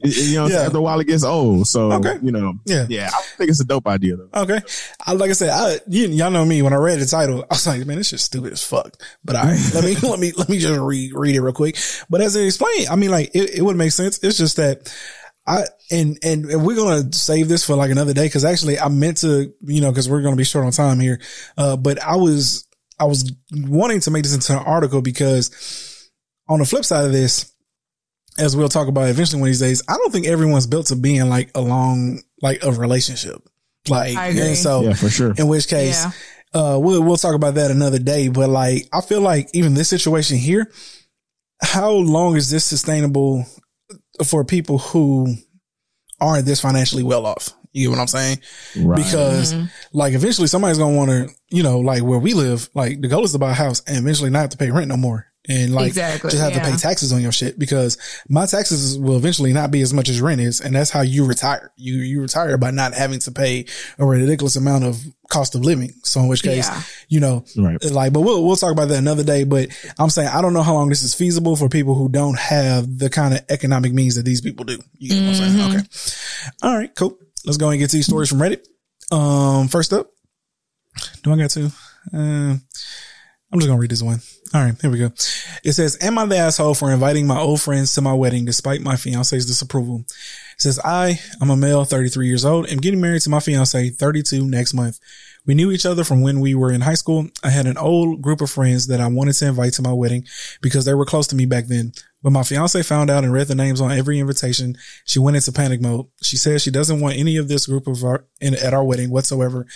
[0.03, 0.63] you know, Yeah.
[0.63, 1.67] after a while it gets old.
[1.67, 2.17] So, Okay.
[2.23, 2.87] you know, Yeah.
[2.89, 4.43] yeah, I think it's a dope idea though.
[4.43, 4.61] Okay.
[5.07, 6.63] I, like I said, I, you, y'all know me.
[6.63, 8.97] When I read the title, I was like, man, this is stupid as fuck.
[9.25, 11.77] But all right, let me, let me, let me just read, read it real quick.
[12.11, 14.19] But as it explained, I mean, like, it, it would make sense.
[14.23, 14.93] It's just that
[15.47, 18.89] I and, and and we're gonna save this for like another day because actually I
[18.89, 21.21] meant to, you know, because we're gonna be short on time here.
[21.57, 22.67] Uh, but I was
[23.01, 26.11] I was wanting to make this into an article because
[26.51, 27.51] on the flip side of this,
[28.39, 30.97] as we'll talk about eventually one of these days, I don't think everyone's built to
[30.97, 33.43] be in like a long like a relationship.
[33.89, 34.43] Like I agree.
[34.49, 35.33] and so Yeah, for sure.
[35.37, 36.05] in which case
[36.55, 36.61] Yeah.
[36.61, 38.29] uh we'll we'll talk about that another day.
[38.29, 40.71] But like I feel like even this situation here,
[41.63, 43.45] how long is this sustainable
[44.27, 45.35] for people who
[46.21, 47.51] aren't this financially well off?
[47.73, 48.39] You get what I'm saying?
[48.79, 48.97] Right.
[48.97, 49.55] Because
[49.93, 53.25] like eventually somebody's gonna want to, you know, like where we live, like the goal
[53.25, 55.27] is to buy a house and eventually not have to pay rent no more.
[55.51, 57.97] And like Exactly, just have to pay taxes on your shit because
[58.29, 60.61] my taxes will eventually not be as much as rent is.
[60.61, 61.73] And that's how you retire.
[61.77, 63.65] You, you retire by not having to pay
[63.99, 65.95] a ridiculous amount of cost of living.
[66.05, 66.83] So in which case, Yeah.
[67.09, 67.83] you know, Right.
[67.91, 69.45] like, but we'll, we'll talk about that another day.
[69.45, 72.39] But I'm saying, I don't know how long this is feasible for people who don't
[72.39, 74.79] have the kind of economic means that these people do.
[74.99, 75.77] You get what I'm saying?
[75.77, 75.89] Okay.
[76.63, 77.17] All right, cool.
[77.47, 78.67] Let's go and get to these stories from Reddit.
[79.11, 80.11] Um, first up,
[81.23, 81.73] do I got to?
[82.13, 82.57] Uh,
[83.51, 84.21] I'm just gonna read this one.
[84.55, 85.11] All right, here we go.
[85.63, 88.81] It says, "Am I the asshole for inviting my old friends to my wedding despite
[88.81, 93.23] my fiance's disapproval?" It says, "I, I'm a male, 33 years old, am getting married
[93.23, 95.01] to my fiance, 32 next month.
[95.49, 97.27] We knew each other from when we were in high school.
[97.43, 100.27] I had an old group of friends that I wanted to invite to my wedding
[100.61, 101.95] because they were close to me back then.
[102.23, 104.77] But my fiance found out and read the names on every invitation,
[105.07, 106.07] she went into panic mode.
[106.21, 109.09] She says she doesn't want any of this group of our in, at our wedding
[109.09, 109.67] whatsoever.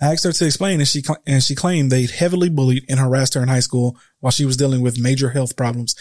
[0.00, 3.34] I asked her to explain and she, and she claimed they heavily bullied and harassed
[3.34, 5.96] her in high school while she was dealing with major health problems.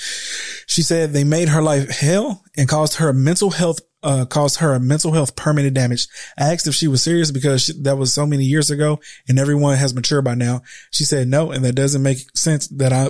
[0.67, 4.79] She said they made her life hell and caused her mental health uh, caused her
[4.79, 6.07] mental health permanent damage.
[6.37, 9.39] I asked if she was serious because she, that was so many years ago and
[9.39, 10.61] everyone has matured by now.
[10.91, 13.09] She said no, and that doesn't make sense that I,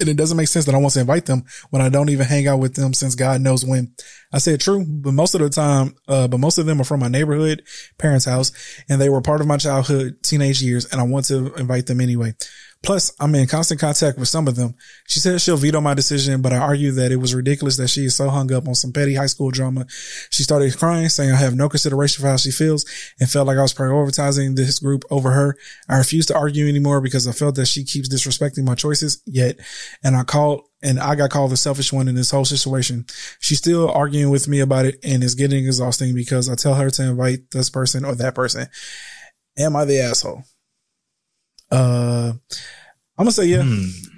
[0.00, 2.26] and it doesn't make sense that I want to invite them when I don't even
[2.26, 3.94] hang out with them since God knows when.
[4.30, 7.00] I said true, but most of the time, uh, but most of them are from
[7.00, 7.64] my neighborhood
[7.98, 8.52] parents' house
[8.88, 12.02] and they were part of my childhood teenage years and I want to invite them
[12.02, 12.34] anyway.
[12.84, 14.74] Plus, I'm in constant contact with some of them.
[15.08, 18.04] She said she'll veto my decision, but I argue that it was ridiculous that she
[18.04, 19.86] is so hung up on some petty high school drama.
[20.30, 22.86] She started crying, saying I have no consideration for how she feels
[23.18, 25.56] and felt like I was prioritizing this group over her.
[25.88, 29.56] I refused to argue anymore because I felt that she keeps disrespecting my choices yet.
[30.04, 33.06] And I called and I got called the selfish one in this whole situation.
[33.40, 36.90] She's still arguing with me about it and it's getting exhausting because I tell her
[36.90, 38.68] to invite this person or that person.
[39.58, 40.44] Am I the asshole?
[41.70, 42.32] Uh,
[43.18, 43.64] I'm gonna say yeah,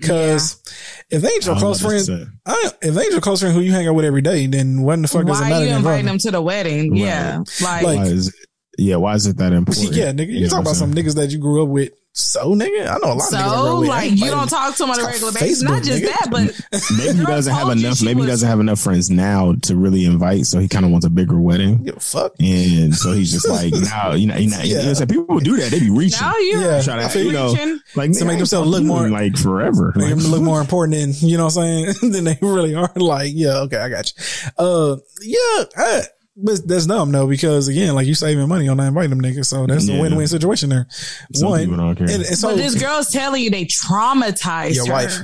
[0.01, 0.63] because
[1.09, 2.29] if they ain't your close about friend.
[2.45, 4.83] I, if they ain't your close friend who you hang out with every day, then
[4.83, 5.65] what in the fuck does it Why matter?
[5.65, 6.91] are you inviting invite them to the wedding?
[6.93, 7.01] Right.
[7.01, 7.39] Yeah.
[7.63, 8.35] Like, Like- Why is it,
[8.79, 9.93] yeah, why is it that important?
[9.95, 11.93] Yeah, nigga, you, know talk what about some niggas that you grew up with.
[12.13, 13.89] So, nigga, I know a lot so of niggas I grew up with.
[13.91, 15.63] I like you don't talk to them on a regular called basis.
[15.63, 16.07] Not just nigga.
[16.07, 16.61] that, but
[16.99, 17.99] Maybe he doesn't have enough.
[17.99, 20.91] she Maybe he doesn't have enough friends now to really invite, so he kind of
[20.91, 21.85] wants a bigger wedding.
[21.85, 22.33] Give fuck.
[22.41, 25.57] And so he's just like, now, you know, you know, you know what people do
[25.59, 25.71] that.
[25.71, 26.21] They be reaching.
[26.21, 27.81] now you're Yeah, Try to, I feel you know, reaching.
[27.95, 29.93] like To make themselves look more- like forever.
[29.95, 32.75] Make Like, them look more important than, you know what I'm saying, than they really
[32.75, 32.91] are.
[32.97, 34.51] Like, yeah, okay, I got you.
[34.59, 36.03] Uh, yeah, I,
[36.43, 39.47] but that's dumb though, because again, like you saving money on not inviting them niggas.
[39.47, 40.87] So that's a win-win situation there.
[41.35, 42.07] Some One, people don't care.
[42.11, 44.93] and, and so but this girl's telling you they traumatized your her.
[44.93, 45.19] wife,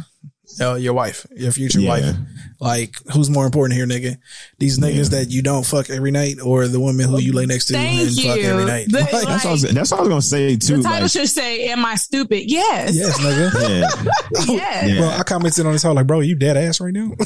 [0.61, 1.89] uh, your wife, your future Yeah.
[1.91, 2.17] wife.
[2.59, 4.17] Like, who's more important here, nigga?
[4.59, 7.67] These niggas that you don't fuck every night, or the woman who you lay next
[7.67, 8.45] to Thank and fuck you.
[8.45, 8.87] every night?
[8.91, 10.79] The- Like, like- that's, what I was, that's what I was gonna say too.
[10.79, 12.95] The title Like, should say, "Am I stupid?" Yes.
[12.95, 13.53] yes, nigga.
[13.69, 14.89] yeah, Yes.
[14.91, 14.99] Yeah.
[14.99, 17.11] Bro, I commented on this whole like, bro, you dead ass right now?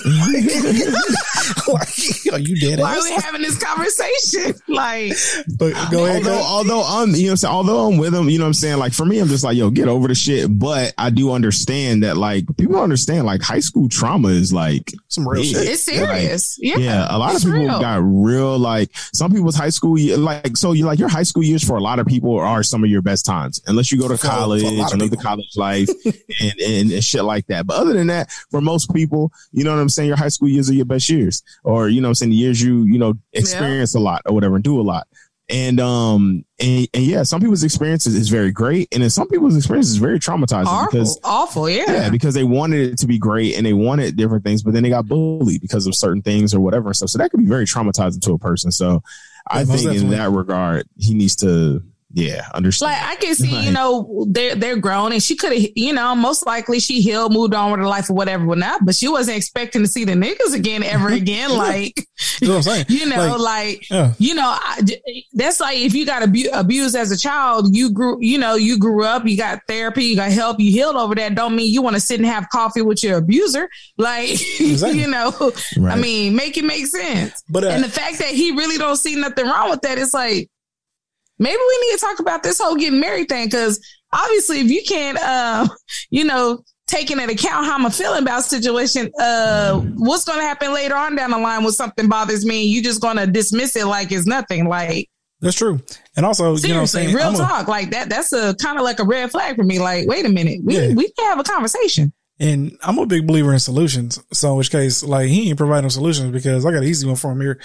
[1.69, 1.89] like,
[2.33, 3.05] are you dead Why are ass?
[3.05, 4.55] we having this conversation?
[4.69, 5.13] Like,
[5.59, 8.29] But go ahead, although, although I'm, you know, what I'm saying, although I'm with him,
[8.29, 10.15] you know, what I'm saying, like for me, I'm just like, yo, get over the
[10.15, 10.57] shit.
[10.59, 15.20] But I do understand that, like, people understand, like, high school trauma is like, Some
[15.29, 15.53] real big.
[15.53, 15.69] shit.
[15.69, 16.57] it's serious.
[16.61, 16.79] Yeah.
[16.79, 17.81] yeah, a lot of people real.
[17.81, 21.43] got real, like, some people's high school, year, like, so you like your high school
[21.43, 24.09] years for a lot of people are some of your best times, unless you go
[24.09, 27.25] to For- for college lot of and live the college life and, and, and shit
[27.25, 27.67] like that.
[27.67, 30.49] But other than that, for most people, you know what I'm saying, your high school
[30.49, 32.99] years are your best years, or you know, what I'm saying the years you, you
[32.99, 35.07] know, experience a lot or whatever and do a lot.
[35.51, 39.57] And um and, and yeah, some people's experiences is very great, and then some people's
[39.57, 40.87] experiences is very traumatizing Awful.
[40.91, 41.69] because Awful.
[41.69, 41.85] Yeah.
[41.93, 44.83] yeah, because they wanted it to be great and they wanted different things, but then
[44.83, 47.09] they got bullied because of certain things or whatever and stuff.
[47.09, 48.71] So that could be very traumatizing to a person.
[48.71, 49.03] So
[49.51, 51.83] I Yeah, most think in that regard, he needs to
[52.13, 52.93] Yeah, understand.
[52.93, 56.15] Like I can see, you know, they're they're grown, and she could have, you know,
[56.17, 58.85] most likely she healed, moved on with her life or whatever, whatnot.
[58.85, 61.51] But she wasn't expecting to see the niggas again ever again.
[61.57, 61.95] Like,
[62.41, 62.87] You know what I'm saying?
[62.89, 64.13] you know, Like, like, yeah.
[64.19, 64.81] you know, I,
[65.35, 68.77] that's like if you got abu- abused as a child, you grew, you know, you
[68.79, 71.35] grew up, you got therapy, you got help, you healed over that.
[71.37, 73.69] Don't mean you want to sit and have coffee with your abuser.
[73.99, 74.31] Like,
[74.61, 75.01] Exactly.
[75.01, 75.53] you know,
[75.87, 77.43] I mean, make it make sense.
[77.49, 80.13] But uh, and the fact that he really don't see nothing wrong with that, it's
[80.15, 80.51] like
[81.41, 84.83] maybe we need to talk about this whole getting married thing because obviously, if you
[84.87, 85.67] can't, uh,
[86.11, 90.73] you know, taking into account how I'm feeling about situation, uh, what's going to happen
[90.73, 92.65] later on down the line when something bothers me?
[92.65, 94.69] You just going to dismiss it like it's nothing.
[94.69, 95.09] Like
[95.41, 95.81] that's true.
[96.17, 97.69] And also, you know, what I'm seriously, saying real I'm a- talk.
[97.69, 98.09] like that.
[98.11, 99.79] That's a kind of like a red flag for me.
[99.79, 100.93] Like, wait a minute, we Yeah.
[100.95, 102.13] we can have a conversation.
[102.39, 104.19] And I'm a big believer in solutions.
[104.33, 107.17] So in which case, like he ain't providing solutions because I got an easy one
[107.17, 107.61] for him here.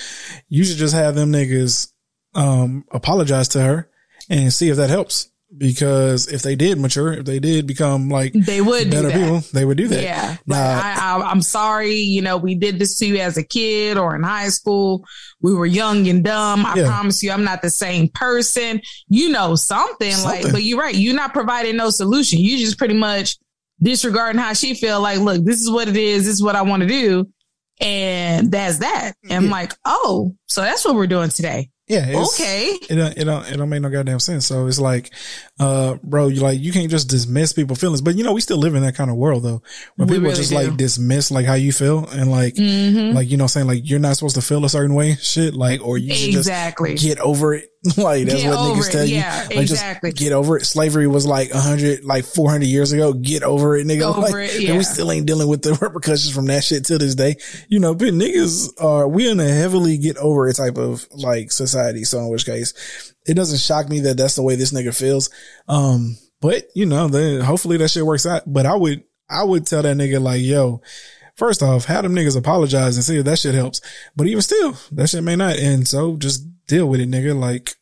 [0.50, 1.92] You should just have them niggas
[2.36, 3.90] um apologize to her
[4.30, 5.30] and see if that helps.
[5.58, 9.64] Because if they did mature, if they did become like They would better people, they
[9.64, 10.04] would do that.
[10.04, 10.36] Yeah.
[10.46, 11.94] Now- I, I, I'm sorry.
[11.94, 15.06] You know, we did this to you as a kid or in high school.
[15.40, 16.66] We were young and dumb.
[16.66, 16.88] I Yeah.
[16.88, 18.82] promise you, I'm not the same person.
[19.08, 20.96] You know, something, like, but you're right.
[20.96, 22.40] You're not providing no solution.
[22.40, 23.38] You just pretty much
[23.82, 26.26] disregarding how she feel like, look, this is what it is.
[26.26, 27.30] This is what I want to do.
[27.80, 29.14] And that's that.
[29.24, 31.70] And I'm like, oh, so that's what we're doing today.
[31.88, 32.08] Yeah.
[32.10, 32.78] it's- Okay.
[32.90, 34.48] It don't, it don't, it don't make no goddamn sense.
[34.48, 35.12] So it's like,
[35.60, 38.58] uh, bro, you like, you can't just dismiss people's feelings, but you know, we still
[38.58, 39.62] live in that kind of world though,
[39.96, 40.56] where We people really just do.
[40.56, 43.14] like dismiss like how you feel and like, Mhm.
[43.14, 45.86] like, you know, saying like, you're not supposed to feel a certain way, shit, like,
[45.86, 46.94] or you should Exactly.
[46.94, 47.70] just get over it.
[47.98, 48.92] like, that's Get what niggas it.
[48.92, 49.16] tell you.
[49.18, 50.12] Yeah, like, exactly.
[50.12, 50.66] Just get over it.
[50.66, 53.14] Slavery was like a hundred, like 400 years ago.
[53.14, 54.02] Get over it, nigga.
[54.16, 54.78] Over like, it, And yeah.
[54.78, 57.36] we still ain't dealing with the repercussions from that shit to this day.
[57.70, 61.52] You know, but niggas are, we in a heavily get over it type of like
[61.52, 62.04] society.
[62.04, 65.30] So in which case, it doesn't shock me that that's the way this nigga feels.
[65.68, 68.44] Um, but you know, then hopefully that shit works out.
[68.46, 70.82] But I would, I would tell that nigga like, yo,
[71.36, 73.82] first off, have them niggas apologize and see if that shit helps.
[74.16, 75.58] But even still, that shit may not.
[75.58, 77.38] And so just deal with it, nigga.
[77.38, 77.76] Like,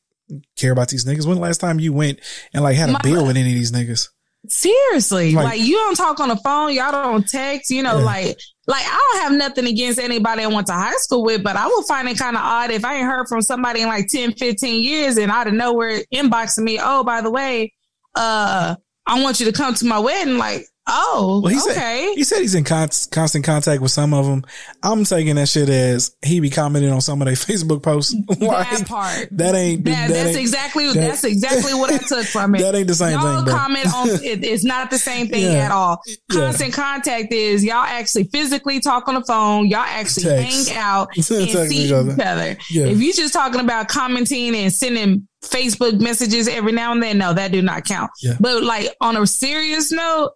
[0.55, 1.25] care about these niggas.
[1.25, 2.19] When the last time you went
[2.53, 4.09] and like had a My- beer with any of these niggas?
[4.49, 8.05] Seriously, Like- like, you don't talk on the phone, y'all don't text, you know, Yeah.
[8.05, 11.57] like like I don't have nothing against anybody I went to high school with, but
[11.57, 14.07] I would find it kind of odd if I ain't heard from somebody in like
[14.07, 17.73] 10, 15 years and out of nowhere inboxing me, oh, by the way,
[18.15, 18.75] uh,
[19.05, 20.37] I want you to come to my wedding.
[20.37, 21.73] Like, oh, Well, he okay.
[21.73, 24.43] said he said he's in con- constant contact with some of them.
[24.81, 28.13] I'm taking that shit as he be commenting on some of their Facebook posts.
[28.27, 29.27] that part.
[29.31, 32.59] that ain't That, that that's ain't- exactly that- that's exactly what I took from it.
[32.59, 33.53] That ain't the same y'all thing, bro.
[33.55, 35.65] comment on it, it's not the same thing Yeah.
[35.65, 36.01] at all.
[36.29, 36.39] Yeah.
[36.41, 40.69] Constant contact is y'all actually physically talk on the phone, y'all actually Text.
[40.69, 42.11] hang out and see each each other.
[42.21, 42.57] other.
[42.69, 42.85] Yeah.
[42.85, 47.33] If you just talking about commenting and sending Facebook messages every now and then, no,
[47.33, 48.11] that do not count.
[48.21, 48.35] Yeah.
[48.39, 50.31] But like on a serious note,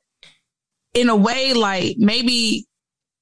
[0.97, 2.65] in a way, like maybe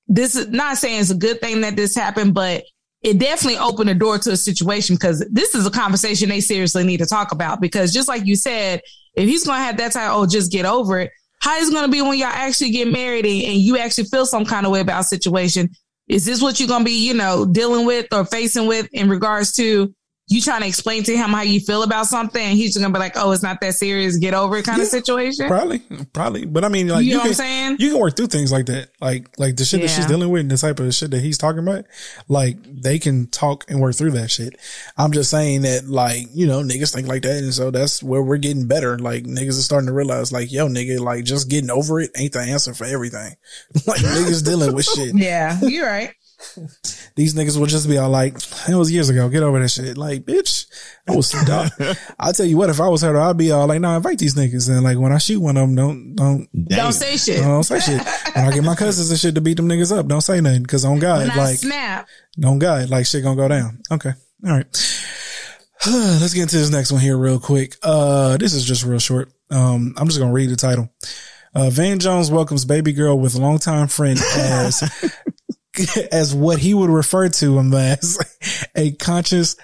[0.07, 2.63] this is not saying it's a good thing that this happened, but
[3.01, 6.83] it definitely opened the door to a situation because this is a conversation they seriously
[6.83, 7.59] need to talk about.
[7.59, 8.81] Because just like you said,
[9.15, 11.11] if he's going to have that type, oh, just get over it.
[11.39, 14.05] How is it going to be when y'all actually get married and, and you actually
[14.05, 15.69] feel some kind of way about situation?
[16.07, 19.09] Is this what you're going to be, you know, dealing with or facing with in
[19.09, 19.93] regards to
[20.27, 22.41] you trying to explain to him how you feel about something?
[22.41, 24.17] And he's just going to be like, oh, it's not that serious.
[24.17, 25.47] Get over it kind of situation.
[25.47, 25.79] Probably,
[26.13, 26.45] probably.
[26.45, 27.77] But I mean, like you you, know can, what I'm saying?
[27.79, 28.89] you can work through things like that.
[28.99, 31.37] Like, like the shit that she's dealing with and the type of shit that he's
[31.37, 31.85] talking about.
[32.27, 34.57] Like they can talk and work through that shit.
[34.97, 37.43] I'm just saying that like, you know, niggas think like that.
[37.43, 38.97] And so that's where we're getting better.
[38.97, 42.33] Like niggas are starting to realize like, yo, nigga, like just getting over it ain't
[42.33, 43.35] the answer for everything.
[43.87, 45.15] like niggas dealing with shit.
[45.15, 46.13] yeah, you're right.
[47.15, 48.35] These niggas will just be all like,
[48.67, 49.29] it was years ago.
[49.29, 49.97] Get over that shit.
[49.97, 50.67] Like, bitch,
[51.07, 51.69] I was dog.
[52.19, 54.35] I'll tell you what, if I was her, I'd be all like, no, invite these
[54.35, 54.69] niggas.
[54.69, 57.41] And like, when I shoot one of them, don't, don't, Don't say shit.
[57.41, 58.01] don't say shit.
[58.35, 60.65] When I get my cousins and shit to beat them niggas up, don't say nothing.
[60.65, 62.07] Cause on God, When like, snap,
[62.43, 63.81] on God, like shit gonna go down.
[63.91, 64.11] Okay.
[64.45, 64.65] All right.
[65.87, 67.75] Let's get into this next one here real quick.
[67.83, 69.31] Uh, this is just real short.
[69.51, 70.89] Um, I'm just gonna read the title.
[71.53, 74.83] Uh, Van Jones welcomes baby girl with longtime friend as
[76.11, 78.17] as what he would refer to him as
[78.75, 79.55] a conscious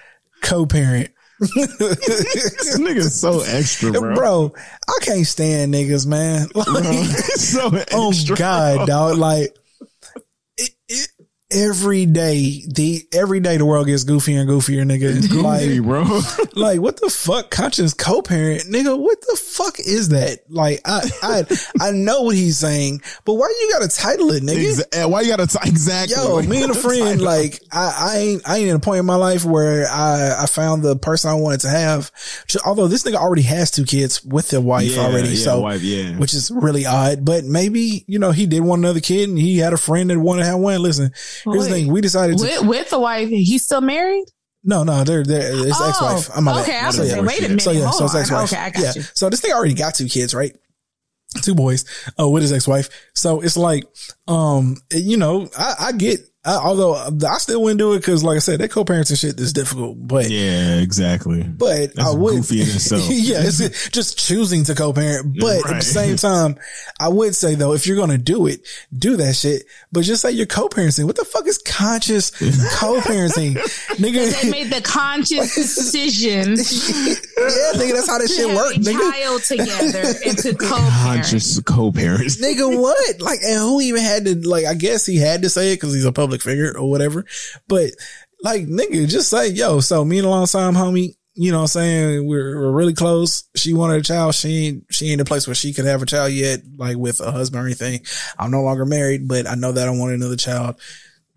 [0.41, 1.09] co-parent.
[1.39, 4.13] this nigga's so extra, bro.
[4.15, 4.53] Bro,
[4.87, 6.47] I can't stand niggas, man.
[6.55, 8.85] Like, so oh extra, God, bro.
[8.85, 9.17] dog.
[9.17, 9.55] Like,
[11.51, 15.41] every day, the every day the world gets goofier and goofier, nigga.
[15.43, 16.21] like, bro.
[16.61, 17.49] like what the fuck?
[17.51, 18.97] Conscious co-parent, nigga.
[18.97, 20.39] What the fuck is that?
[20.49, 21.43] Like, I, I,
[21.79, 24.65] I know what he's saying, but why you gotta title it, nigga?
[24.71, 26.15] Exa- eh, why you gotta t- exactly?
[26.15, 28.99] Yo, you me and a friend, like, I, I ain't, I ain't in a point
[28.99, 32.11] in my life where I, I found the person I wanted to have.
[32.65, 35.81] Although this nigga already has two kids with the wife Yeah, already, yeah, so wife,
[35.81, 36.17] yeah.
[36.17, 37.25] which is really odd.
[37.25, 40.19] But maybe you know he did want another kid, and he had a friend that
[40.19, 40.81] wanted to have one.
[40.81, 41.11] Listen,
[41.43, 42.43] here's the thing: we decided to.
[42.43, 44.25] With, with the wife, he's still married?
[44.63, 46.37] No, no, they're, they're it's Oh, ex-wife.
[46.37, 46.83] I'm my okay, bad.
[46.83, 47.21] I was So, yeah.
[47.21, 48.53] wait a minute, So yeah, so hold it's ex-wife.
[48.53, 48.91] Okay, I got yeah.
[48.95, 49.01] you.
[49.15, 50.55] So this thing already got two kids, right?
[51.41, 51.85] Two boys,
[52.19, 52.89] uh, with his ex-wife.
[53.15, 53.85] So it's like,
[54.27, 58.23] um, you know, I, I get, I, although uh, I still wouldn't do it because,
[58.23, 59.97] like I said, that co-parenting shit is difficult.
[59.99, 61.43] But yeah, exactly.
[61.43, 63.03] but That's I would, goofy in itself.
[63.09, 65.37] yeah, it's just choosing to co-parent.
[65.39, 66.57] But at the same time,
[66.99, 68.67] I would say though, if you're going to do it,
[68.97, 69.65] do that shit.
[69.91, 71.05] But just say you're co-parenting.
[71.05, 72.31] What the fuck is conscious
[72.79, 73.57] co-parenting?
[73.97, 74.41] nigga?
[74.41, 76.55] They made the conscious decision
[77.41, 78.55] yeah, nigga, that's how that to shit works.
[78.55, 79.11] work, a nigga.
[79.11, 80.91] child together and to co-parent.
[80.91, 82.41] Conscious co-parents.
[82.41, 83.21] Nigga, what?
[83.21, 85.93] Like, and who even had to, like, I guess he had to say it because
[85.93, 87.25] he's a public figure or whatever.
[87.67, 87.91] But,
[88.41, 91.63] like, nigga, just say, yo, so me and a long time homie, you know what
[91.63, 92.27] I'm saying?
[92.27, 93.45] We're, we're really close.
[93.55, 94.35] She wanted a child.
[94.35, 96.97] She ain't, she ain't in a place where she could have a child yet, like
[96.97, 98.01] with a husband or anything.
[98.37, 100.79] I'm no longer married, but I know that I want another child.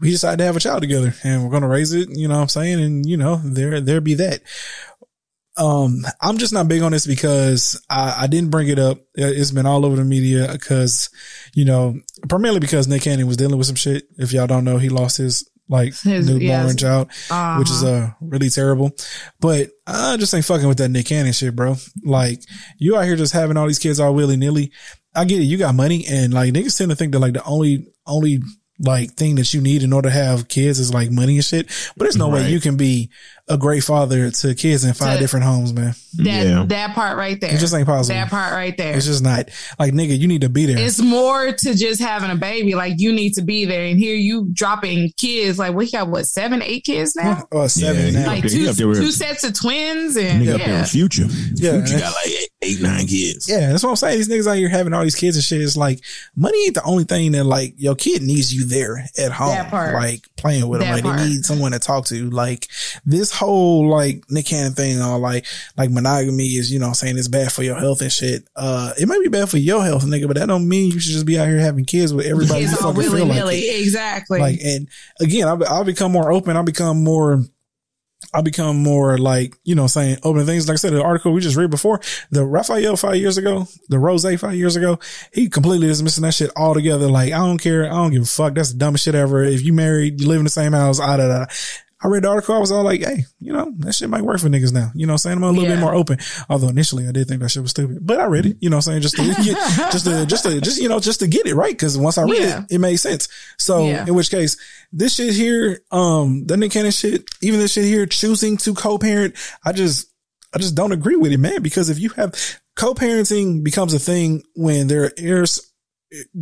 [0.01, 2.35] We decided to have a child together and we're going to raise it, you know
[2.35, 2.81] what I'm saying?
[2.83, 4.43] And, you know, there, there be that.
[5.57, 8.99] Um, I'm just not big on this because I, I didn't bring it up.
[9.15, 11.11] It's been all over the media because,
[11.55, 11.95] you know,
[12.29, 14.05] primarily because Nick Cannon was dealing with some shit.
[14.19, 16.77] If y'all don't know, he lost his like His- newborn yes.
[16.77, 17.59] child, Uh-huh.
[17.59, 18.91] which is uh really terrible.
[19.41, 21.77] But I just ain't fucking with that Nick Cannon shit, bro.
[22.05, 22.43] Like
[22.79, 24.73] you out here just having all these kids all willy nilly.
[25.15, 25.45] I get it.
[25.45, 28.41] You got money and like niggas tend to think that like the only, only
[28.81, 31.67] like thing that you need in order to have kids is like money and shit.
[31.97, 33.09] But there's no way you can be
[33.47, 35.95] a great father to kids in five To- different homes, man.
[36.17, 36.65] that Yeah.
[36.69, 37.55] that part right there.
[37.55, 38.15] It just ain't possible.
[38.17, 38.97] that part right there.
[38.97, 39.49] It's just not
[39.79, 40.19] like nigga.
[40.19, 40.79] You need to be there.
[40.79, 42.75] It's more to just having a baby.
[42.75, 45.59] Like you need to be there, and here you dropping kids.
[45.59, 47.47] Like we got what seven, eight kids now.
[47.53, 48.27] Oh, seven Yeah, now.
[48.29, 51.27] Like two, up there with- two sets of twins, and Nigga up there future.
[51.55, 51.85] Yeah.
[51.85, 53.49] Future got like eight, eight, nine kids.
[53.49, 54.19] Yeah, that's what I'm saying.
[54.19, 55.61] These niggas out here having all these kids and shit.
[55.61, 56.01] It's like
[56.35, 59.71] money ain't the only thing that like your kid needs you there at home, That
[59.71, 59.95] part.
[59.95, 60.93] like playing with them.
[60.93, 61.19] Like part.
[61.19, 62.31] they need someone to talk to.
[62.31, 62.69] Like
[63.05, 65.47] this whole like Nick Cannon thing, all like
[65.77, 68.49] like monogamy is you know what I'm saying it's bad for your health and shit.
[68.57, 71.13] Uh, it might be bad for your health, nigga, but that don't mean you should
[71.13, 73.37] just be out here having kids with everybody you kids all fucking willy feel like.
[73.37, 73.59] nilly.
[73.61, 73.83] it.
[73.83, 74.41] exactly.
[74.41, 74.89] Like, and
[75.21, 76.57] again, I'll, I'll become more open.
[76.57, 77.45] I'll become more,
[78.33, 80.69] I'll become more like, you know, saying open things.
[80.69, 82.01] Like I said, the article we just read before,
[82.31, 84.99] the Raphael five years ago, the Rose five years ago,
[85.33, 87.09] he completely is missing that shit altogether.
[87.09, 87.87] Like, I don't care.
[87.87, 88.55] I don't give a fuck.
[88.55, 89.45] That's the dumbest shit ever.
[89.45, 91.47] If you married, you live in the same house, ah, da, da.
[92.05, 92.55] I read the article.
[92.55, 94.91] I was all like, hey, you know, that shit might work for niggas now.
[94.95, 95.37] You know what I'm saying?
[95.39, 95.77] I'm a little Yeah.
[95.77, 96.19] bit more open.
[96.51, 98.77] Although initially I did think that shit was stupid, but I read it, you know
[98.77, 99.03] what I'm saying?
[99.03, 101.77] Just to, get, just to, just to, just, you know, just to get it right.
[101.79, 102.59] Cause once I read Yeah.
[102.69, 103.27] it, it made sense.
[103.59, 104.05] So Yeah.
[104.07, 104.57] in which case
[104.93, 109.35] this shit here, um, the Nick Cannon shit, even this shit here, choosing to co-parent,
[109.65, 110.07] I just,
[110.55, 111.63] I just don't agree with it, man.
[111.63, 112.35] Because if you have
[112.77, 115.71] co-parenting becomes a thing when there is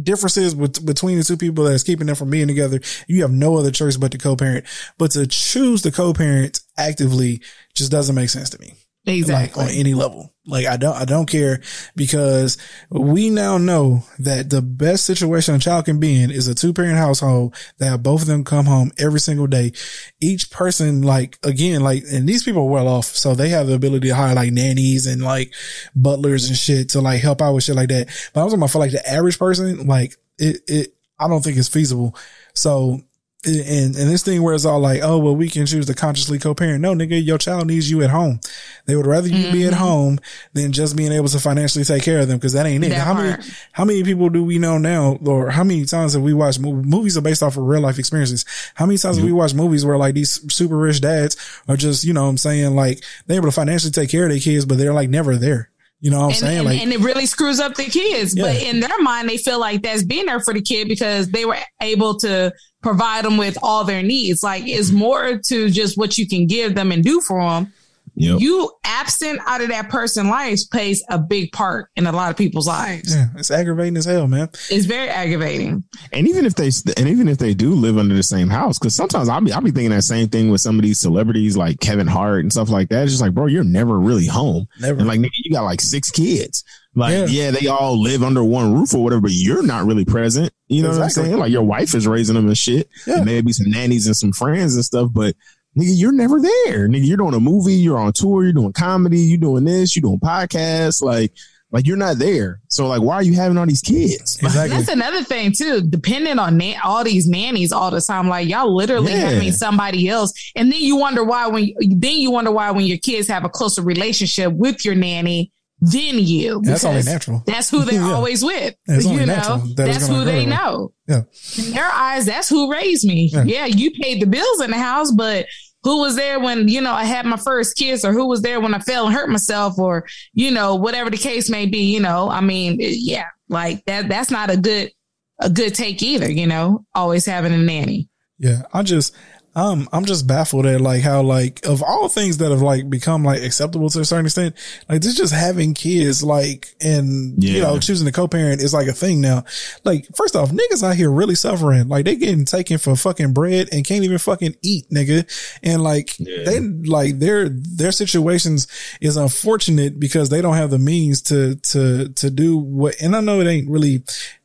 [0.03, 3.57] differences with, between the two people that's keeping them from being together, you have no
[3.57, 4.65] other choice but to co-parent.
[4.99, 7.43] But to choose to co-parent actively
[7.75, 8.75] just doesn't make sense to me
[9.07, 9.63] exactly.
[9.63, 10.33] like on any level.
[10.45, 11.61] Like I don't, I don't care
[11.95, 12.59] because
[12.91, 16.73] we now know that the best situation a child can be in is a two
[16.73, 19.73] parent household that both of them come home every single day.
[20.21, 23.07] Each person, like again, like, and these people are well off.
[23.07, 25.55] So they have the ability to hire like nannies and like
[25.95, 28.09] butlers and shit to like help out with shit like that.
[28.35, 31.43] But I was talking about for like the average person, like it, it, I don't
[31.43, 32.17] think it's feasible.
[32.55, 33.01] So
[33.45, 36.39] and and this thing where it's all like, oh well, we can choose to consciously
[36.39, 36.81] co-parent.
[36.81, 38.41] No, nigga, your child needs you at home.
[38.87, 39.83] They would rather you be at mm-hmm.
[39.83, 40.21] home
[40.53, 42.91] than just being able to financially take care of them because that ain't it.
[42.91, 46.23] That how many how many people do we know now, or how many times have
[46.23, 46.87] we watched movies?
[46.89, 48.45] Movies are based off of real life experiences.
[48.75, 51.37] How many times have we watched movies where like these super rich dads
[51.67, 54.31] are just, you know, what I'm saying like they're able to financially take care of
[54.31, 55.69] their kids, but they're like never there.
[56.03, 56.59] You know what I'm and, saying?
[56.59, 58.35] and, like, and it really screws up the kids.
[58.35, 61.45] But in their mind, they feel like that's being there for the kid because they
[61.45, 64.43] were able to provide them with all their needs.
[64.43, 67.73] Like it's more to just what you can give them and do for them.
[68.15, 68.41] Yep.
[68.41, 72.37] You absent out of that person's life plays a big part in a lot of
[72.37, 73.15] people's lives.
[73.15, 74.51] yeah, it's aggravating as hell, man.
[74.71, 75.85] It's very aggravating.
[76.13, 78.95] And even if they and even if they do live under the same house, because
[78.95, 81.81] sometimes I'll be I'll be thinking that same thing with some of these celebrities like
[81.81, 83.05] Kevin Hart and stuff like that.
[83.05, 84.69] It's just like, bro, you're never really home.
[84.79, 84.99] Never.
[84.99, 86.65] And like, nigga, you got like six kids.
[86.95, 87.27] Like, yeah.
[87.27, 87.51] yeah.
[87.51, 90.53] they all live under one roof or whatever, but you're not really present.
[90.69, 91.23] You know exactly.
[91.23, 91.41] what I'm saying?
[91.41, 92.89] Like your wife is raising them and shit.
[93.07, 93.17] Yeah.
[93.17, 95.35] And maybe some nannies and some friends and stuff, but
[95.79, 96.89] nigga, you're never there.
[96.89, 100.03] Nigga, you're doing a movie, you're on tour, you're doing comedy, you're doing this, you're
[100.03, 101.03] doing podcasts.
[101.03, 101.33] Like,
[101.73, 102.61] like you're not there.
[102.69, 104.39] So like, why are you having all these kids?
[104.43, 104.77] Exactly.
[104.77, 105.81] That's another thing too.
[105.81, 109.31] Depending on na- all these nannies all the time, like y'all literally yeah.
[109.31, 112.99] having somebody else, and then you wonder why when then you wonder why when your
[112.99, 115.51] kids have a closer relationship with your nanny
[115.83, 116.61] than you.
[116.63, 117.43] That's only natural.
[117.45, 118.13] That's who they're yeah.
[118.13, 118.75] always with.
[118.87, 120.93] That's you know, that that's who they know.
[121.09, 121.23] Yeah.
[121.59, 123.31] In their eyes, that's who raised me.
[123.33, 123.43] Yeah.
[123.43, 125.47] yeah, you paid the bills in the house, but
[125.83, 128.61] who was there when, you know, I had my first kiss or who was there
[128.61, 131.99] when I fell and hurt myself or, you know, whatever the case may be, you
[131.99, 134.93] know, I mean, yeah, like that, that's not a good,
[135.41, 138.09] a good take either, you know, always having a nanny.
[138.39, 138.63] Yeah.
[138.73, 139.17] I just,
[139.55, 143.23] um, I'm just baffled at like how like of all things that have like become
[143.23, 144.55] like acceptable to a certain extent,
[144.89, 147.53] like this just having kids like and yeah.
[147.53, 149.45] you know choosing to co-parent is like a thing now.
[149.85, 151.89] Like first off, niggas out here really suffering.
[151.89, 155.29] Like they getting taken for fucking bread and can't even fucking eat, nigga.
[155.63, 156.45] And like yeah.
[156.45, 158.67] they like their their situations
[159.03, 162.95] is unfortunate because they don't have the means to to to do what.
[163.03, 163.97] And I know it ain't really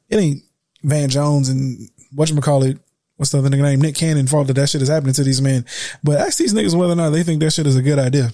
[0.10, 0.44] it ain't
[0.84, 2.78] Van Jones and what you call it
[3.18, 3.82] what's the other nigga name?
[3.82, 5.66] Nick Cannon fault that that shit is happening to these men.
[6.04, 8.32] But ask these niggas whether or not they think that shit is a good idea.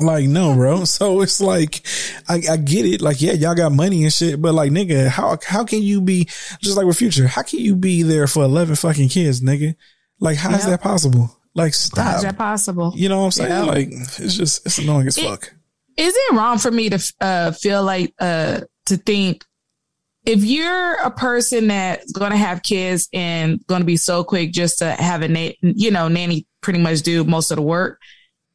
[0.00, 0.84] Like, no, bro.
[0.84, 1.84] So it's like,
[2.28, 3.00] I, I get it.
[3.00, 6.24] Like, yeah, y'all got money and shit, but like, nigga, how, how can you be
[6.60, 7.26] just like with future?
[7.26, 9.74] How can you be there for 11 fucking kids, nigga?
[10.20, 10.60] Like, how yep.
[10.60, 11.36] is that possible?
[11.54, 12.04] Like, stop.
[12.04, 12.92] How's that possible?
[12.94, 13.50] You know what I'm saying?
[13.50, 13.66] Yep.
[13.66, 15.52] Like, it's just, it's annoying as it, fuck.
[15.96, 19.44] Is it wrong for me to, uh, feel like, uh, to think
[20.24, 24.52] if you're a person that's going to have kids and going to be so quick
[24.52, 28.00] just to have a, na- you know, nanny pretty much do most of the work,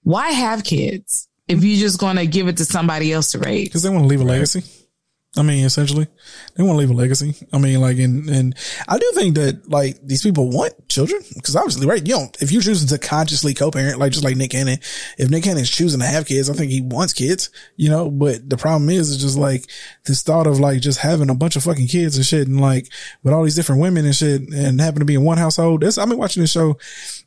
[0.04, 3.68] why have kids if you're just going to give it to somebody else to raise?
[3.68, 4.64] Because they want to leave a legacy.
[5.36, 6.08] I mean, essentially,
[6.56, 7.36] they want to leave a legacy.
[7.52, 8.56] I mean, like, and, and
[8.88, 12.06] I do think that like these people want children because obviously, right?
[12.08, 14.78] You know, if you're choosing to consciously co-parent, like just like Nick Cannon,
[15.18, 18.48] if Nick Cannon's choosing to have kids, I think he wants kids, you know, but
[18.48, 19.66] the problem is, is just like
[20.06, 22.90] this thought of like just having a bunch of fucking kids and shit and like
[23.24, 25.82] with all these different women and shit and happen to be in one household.
[25.82, 26.78] That's, I've been watching this show.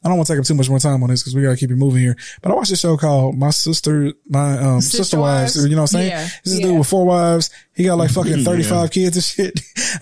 [0.05, 1.51] I don't want to take up too much more time on this because we got
[1.51, 4.81] to keep it moving here, but I watched a show called My Sister, My, um,
[4.81, 5.57] Sister, Sister Wives.
[5.57, 6.11] wives, you know what I'm saying?
[6.11, 6.29] Yeah.
[6.45, 6.67] This is yeah.
[6.67, 7.51] dude with four wives.
[7.77, 8.89] He got like fucking 35 yeah.
[8.89, 9.61] kids and shit.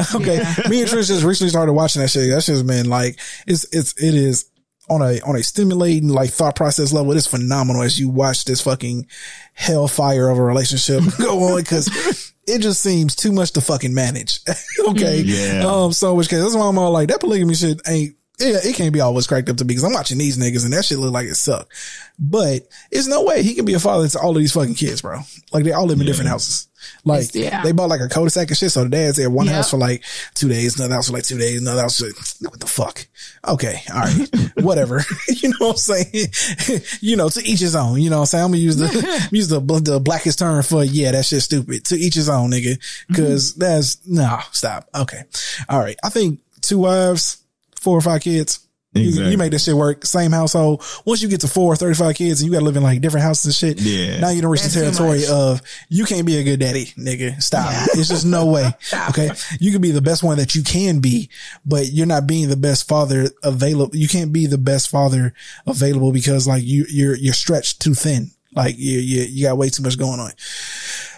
[0.15, 0.37] okay.
[0.37, 0.69] Yeah.
[0.69, 2.31] Me and Trish just recently started watching that shit.
[2.31, 3.19] That shit's been like,
[3.49, 4.49] it's, it's, it is
[4.89, 7.11] on a, on a stimulating like thought process level.
[7.11, 9.09] It is phenomenal as you watch this fucking
[9.55, 14.39] hellfire of a relationship go on because it just seems too much to fucking manage.
[14.89, 15.23] okay.
[15.23, 15.65] Yeah.
[15.67, 18.75] Um, so which case, that's why I'm all like, that polygamy shit ain't, yeah, it
[18.75, 20.99] can't be always cracked up to me because I'm watching these niggas and that shit
[20.99, 21.73] look like it sucked.
[22.19, 25.03] But it's no way he can be a father to all of these fucking kids,
[25.03, 25.21] bro.
[25.53, 26.13] Like they all live in yeah.
[26.13, 26.69] different houses.
[27.05, 27.63] Like yeah.
[27.63, 28.73] they bought like a cul-de-sac and shit.
[28.73, 30.03] So the dad's at one house for like
[30.35, 33.07] two days, another house for like two days, another house for like, what the fuck?
[33.47, 33.83] Okay.
[33.93, 34.29] All right.
[34.65, 35.05] Whatever.
[35.29, 36.83] you know what I'm saying?
[37.01, 38.45] you know, to each his own, you know what I'm saying?
[38.45, 41.85] I'm gonna use the, use the, the blackest term for, yeah, that shit's stupid.
[41.87, 42.79] To each his own, nigga.
[42.79, 43.15] Mm-hmm.
[43.15, 43.61] Cause mm-hmm.
[43.61, 44.89] that's, no, stop.
[44.95, 45.23] Okay.
[45.69, 45.97] All right.
[46.03, 47.44] I think two wives,
[47.85, 48.61] four or five kids.
[48.97, 49.25] Exactly.
[49.25, 50.05] You, you, make that shit work.
[50.05, 50.85] Same household.
[51.05, 53.47] Once you get to four, 35 kids and you gotta live in like different houses
[53.47, 53.81] and shit.
[53.85, 54.21] Yeah.
[54.21, 57.43] Now you don't reach the territory of you can't be a good daddy, nigga.
[57.43, 57.73] Stop.
[57.73, 57.87] Yeah.
[57.95, 58.71] It's just no way.
[59.09, 59.31] okay.
[59.59, 61.29] You can be the best one that you can be,
[61.67, 63.97] but you're not being the best father available.
[63.97, 65.35] You can't be the best father
[65.67, 68.31] available because like you, you're, you're stretched too thin.
[68.55, 70.31] Like you, you, you got way too much going on.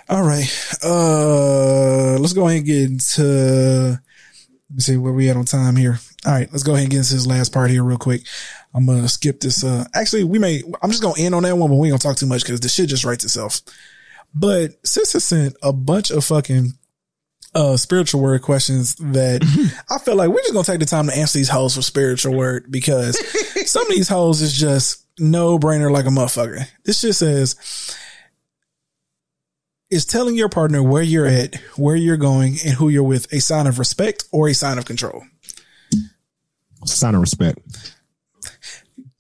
[0.09, 0.49] All right.
[0.83, 4.01] Uh, let's go ahead and get into,
[4.71, 5.99] let me see where we at on time here.
[6.27, 8.23] All right, let's go ahead and get into this last part here real quick.
[8.75, 9.63] I'm gonna skip this.
[9.63, 10.63] Uh, actually, we may.
[10.83, 12.61] I'm just gonna end on that one, but we ain't gonna talk too much because
[12.61, 13.61] the shit just writes itself.
[14.35, 16.73] But Sister sent a bunch of fucking
[17.55, 19.43] uh spiritual word questions that
[19.91, 22.35] I feel like we're just gonna take the time to answer these hoes for spiritual
[22.35, 23.17] word because
[23.71, 26.67] some of these hoes is just no brainer like a motherfucker.
[26.85, 27.97] This shit says
[29.91, 33.41] is telling your partner where you're at, where you're going, and who you're with a
[33.41, 35.23] sign of respect or a sign of control?
[36.85, 37.59] Sign of respect.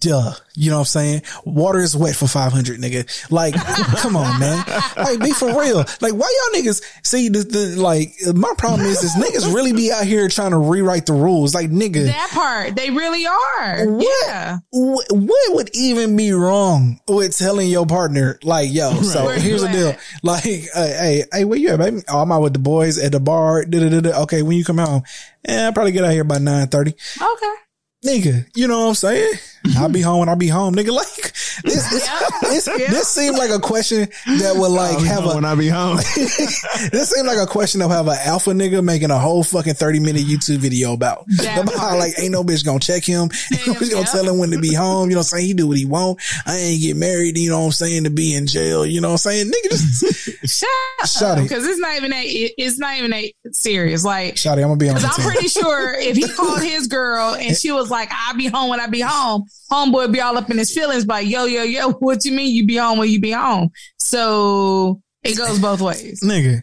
[0.01, 0.33] Duh.
[0.55, 1.23] You know what I'm saying?
[1.45, 3.31] Water is wet for 500, nigga.
[3.31, 3.55] Like,
[3.99, 4.63] come on, man.
[4.97, 5.79] Like, be for real.
[6.01, 9.91] Like, why y'all niggas see the, the, like, my problem is this niggas really be
[9.91, 11.55] out here trying to rewrite the rules.
[11.55, 12.07] Like, nigga.
[12.07, 13.87] That part, they really are.
[13.87, 14.59] What, yeah.
[14.71, 19.69] What, what would even be wrong with telling your partner, like, yo, so here's the
[19.69, 19.97] deal.
[20.23, 22.03] Like, hey, hey, hey, where you at, baby?
[22.09, 23.65] Oh, I'm out with the boys at the bar.
[23.65, 24.23] Da-da-da-da.
[24.25, 25.03] Okay, when you come home,
[25.47, 26.89] eh, I'll probably get out here by 9.30.
[27.35, 27.63] Okay
[28.07, 29.33] nigga, you know what I'm saying?
[29.77, 30.87] I'll be home when I be home, nigga.
[30.97, 32.09] Like, this, this,
[32.43, 35.97] this, this seemed like a question that would like have a when I be home.
[36.17, 39.75] this seemed like a question that would have an alpha nigga making a whole fucking
[39.75, 41.25] 30 minute YouTube video about.
[41.37, 43.29] That about like ain't no bitch gonna check him.
[43.53, 44.12] Ain't no bitch gonna yeah.
[44.12, 45.11] tell him when to be home.
[45.11, 45.47] You know what I'm saying?
[45.47, 46.21] He do what he want.
[46.47, 48.87] I ain't get married, you know what I'm saying, to be in jail.
[48.87, 49.51] You know what I'm saying?
[49.51, 50.69] Nigga just Shut
[51.09, 51.43] Shut up, it.
[51.43, 54.05] because it's not even a It's not even a serious.
[54.05, 57.57] Like, Shotty, I'm gonna be on I'm pretty sure if he called his girl and
[57.57, 60.59] she was like, "I'll be home when I be home," homeboy be all up in
[60.59, 61.07] his feelings.
[61.07, 63.71] Like, yo, yo, yo, what you mean you be home when you be home?
[63.99, 66.21] So it goes both ways.
[66.23, 66.63] Nigga.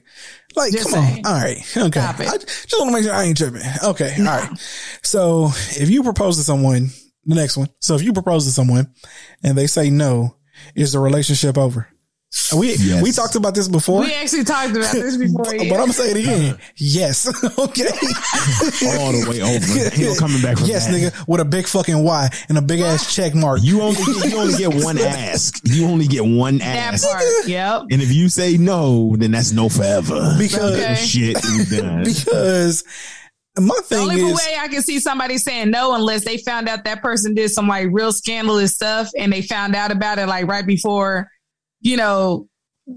[0.56, 1.26] Like, Just come saying.
[1.26, 1.34] on.
[1.34, 1.58] All right.
[1.78, 2.00] Okay.
[2.00, 2.28] Stop it.
[2.30, 3.62] I just want to make sure I ain't tripping.
[3.84, 4.16] Okay.
[4.20, 4.50] All right.
[5.02, 6.90] So if you propose to someone,
[7.26, 7.70] the next one.
[7.80, 8.94] So if you propose to someone
[9.44, 10.36] and they say no,
[10.76, 11.88] is the relationship over?
[12.58, 13.02] We Yes.
[13.04, 15.44] we talked about this before, We actually talked about this before.
[15.46, 15.70] but, yeah.
[15.70, 16.58] but I'm gonna say it again.
[16.78, 17.28] Yes.
[17.44, 17.86] okay.
[19.00, 19.96] All the way over.
[19.96, 20.94] Ain't no coming back from yes, that.
[21.14, 23.60] nigga, with a big fucking Y and a big ass check mark.
[23.62, 25.60] You only get, you only get one ask.
[25.64, 27.08] You only get one that ask.
[27.08, 27.24] part.
[27.46, 27.82] Yep.
[27.92, 30.36] And if you say no, then that's no forever.
[30.38, 30.96] Because- Okay.
[30.96, 31.36] shit
[32.04, 32.84] because
[33.58, 36.68] my The thing only is way I can see somebody saying no unless they found
[36.68, 40.28] out that person did some like real scandalous stuff and they found out about it
[40.28, 41.30] like right before,
[41.84, 42.48] you know,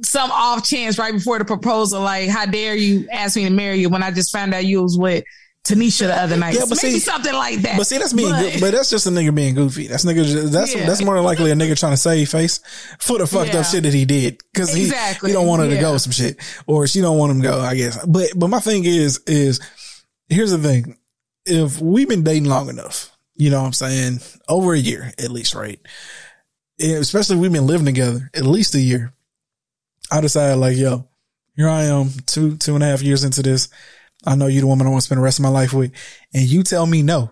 [0.02, 2.00] some off chance right before the proposal.
[2.00, 4.82] Like, how dare you ask me to marry you when I just found out you
[4.82, 5.22] was with
[5.64, 6.54] Tanisha the other night?
[6.54, 7.76] Yeah, but Maybe see- something like that.
[7.76, 9.86] But see, that's being, But- but that's just a nigga being goofy.
[9.86, 10.50] That's nigga.
[10.50, 10.86] That's Yeah.
[10.86, 12.60] that's more than likely a nigga trying to save face
[12.98, 13.60] for the fucked Yeah.
[13.60, 15.30] up shit that he did because he Exactly.
[15.30, 17.60] he don't want her to go some shit or she don't want him to go.
[17.60, 17.98] I guess.
[18.06, 19.60] But but my thing is is
[20.28, 20.96] here's the thing:
[21.44, 25.30] if we've been dating long enough, you know what I'm saying, over a year at
[25.30, 25.78] least, right?
[26.80, 29.12] And especially we've been living together at least a year.
[30.10, 31.08] I decided like, yo,
[31.56, 33.68] here I am, two two and a half years into this.
[34.26, 35.92] I know you the woman I want to spend the rest of my life with,
[36.34, 37.30] and you tell me no.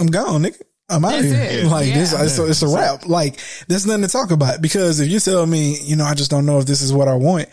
[0.00, 0.60] I'm gone, nigga.
[0.88, 1.60] I'm out of That's here.
[1.64, 1.66] it.
[1.70, 2.24] Like this, Yeah.
[2.24, 3.06] it's, a, it's a wrap.
[3.06, 6.30] Like there's nothing to talk about because if you tell me, you know, I just
[6.30, 7.48] don't know if this is what I want.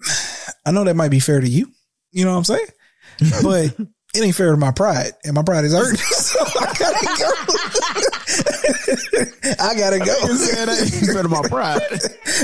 [0.66, 1.70] I know that might be fair to you.
[2.12, 2.66] You know what I'm saying?
[3.42, 3.78] But
[4.14, 5.96] it ain't fair to my pride, and my pride is hurt.
[5.98, 8.00] so I gotta go.
[9.60, 10.14] I gotta go.
[10.26, 11.00] You said that.
[11.02, 11.80] You better my pride.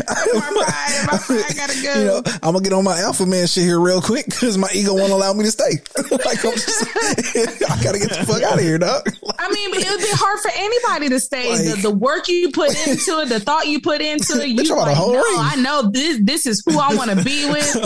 [0.07, 1.95] my pride, my pride gotta go.
[1.99, 4.69] You know, I'm gonna get on my alpha man shit here real quick because my
[4.75, 5.81] ego won't allow me to stay.
[6.11, 9.09] like I'm just, I gotta get the fuck out of here, dog.
[9.39, 11.51] I mean, but it would be hard for anybody to stay.
[11.51, 14.73] Like- the, the work you put into it, the thought you put into it, you
[14.73, 16.21] I want a like, whole no, ring." I know this.
[16.23, 17.77] This is who I want to be with.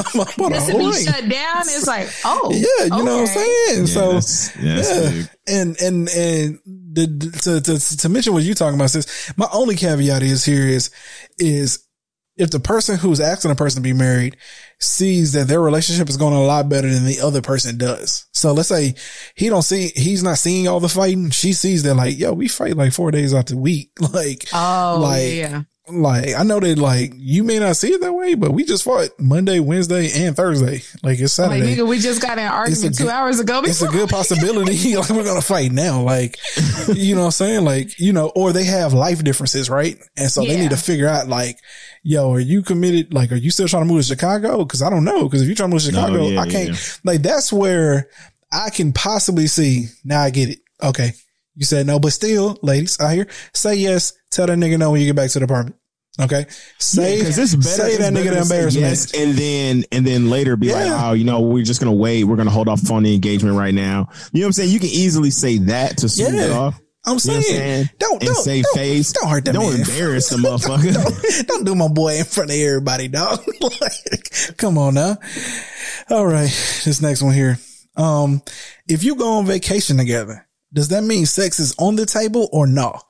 [0.41, 1.05] I'm this to be ring.
[1.05, 1.63] shut down.
[1.63, 3.65] It's like, oh, Yeah, you know what I'm okay.
[3.69, 3.87] saying.
[3.87, 6.59] so that's- yeah, that's yeah, and and and
[6.93, 7.07] the,
[7.43, 9.33] to, to to mention what you're talking about, sis.
[9.37, 10.91] My only caveat is here is
[11.39, 11.87] is
[12.37, 14.37] if the person who's asking a person to be married
[14.79, 18.27] sees that their relationship is going a lot better than the other person does.
[18.33, 18.95] So let's say
[19.35, 21.29] he don't see, he's not seeing all the fighting.
[21.31, 23.91] She sees that like, yo, we fight like four days out the week.
[24.01, 25.63] Like, Oh, Like, yeah.
[25.93, 28.85] Like I know that like you may not see it that way, but we just
[28.85, 30.83] fought Monday, Wednesday, and Thursday.
[31.03, 31.61] Like it's Saturday.
[31.65, 33.63] Like, nigga, we just got in an argument two good- hours ago.
[33.65, 34.95] it's a good possibility.
[34.97, 36.03] like we're gonna fight now.
[36.03, 36.37] Like,
[36.95, 37.65] you know what I'm saying?
[37.65, 39.99] Like, you know, or they have life differences, right?
[40.17, 41.59] And so they need to figure out like,
[42.03, 43.13] yo, are you committed?
[43.13, 44.65] Like, are you still trying to move to Chicago?
[44.65, 45.29] Cause I don't know.
[45.29, 46.77] Cause if you're trying to move to No, Chicago, yeah, I can't, yeah.
[47.05, 48.09] like, that's where
[48.53, 49.87] I can possibly see.
[50.05, 50.59] Now I get it.
[50.83, 51.13] Okay.
[51.57, 54.15] You said no, but still, ladies out here, say yes.
[54.31, 55.77] Tell that nigga no when you get back to the apartment.
[56.21, 56.47] Okay.
[56.79, 57.69] Say, because it's better.
[57.69, 58.75] say that nigga the embarrassment.
[58.87, 62.25] yes, and then and then later be like, oh, you know, we're just gonna wait.
[62.25, 64.09] We're gonna hold off on the engagement right now.
[64.33, 64.71] You know what I'm saying?
[64.71, 66.45] You can easily say that to smooth Yeah.
[66.45, 66.81] it off.
[67.07, 67.89] I'm You know saying, saying?
[67.99, 69.13] don't, and don't, save don't, face.
[69.15, 69.81] don't hurt that Don't man.
[69.81, 70.93] embarrass the motherfucker.
[70.93, 73.41] don't, don't do my boy in front of everybody, dog.
[73.81, 75.17] like, come on now.
[76.11, 76.51] All right.
[76.85, 77.59] This next one here.
[77.97, 78.43] Um,
[78.87, 82.67] if you go on vacation together, does that mean sex is on the table or
[82.67, 83.01] no?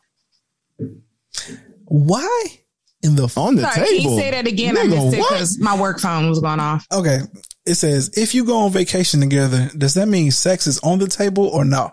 [1.87, 2.61] Why
[3.03, 4.11] in the, f- on the Sorry, can table.
[4.13, 4.77] you say that again?
[4.77, 5.31] I Nigga, missed it what?
[5.33, 6.87] because my work phone was going off.
[6.93, 7.21] okay.
[7.67, 11.07] It says, if you go on vacation together, does that mean sex is on the
[11.07, 11.91] table or no?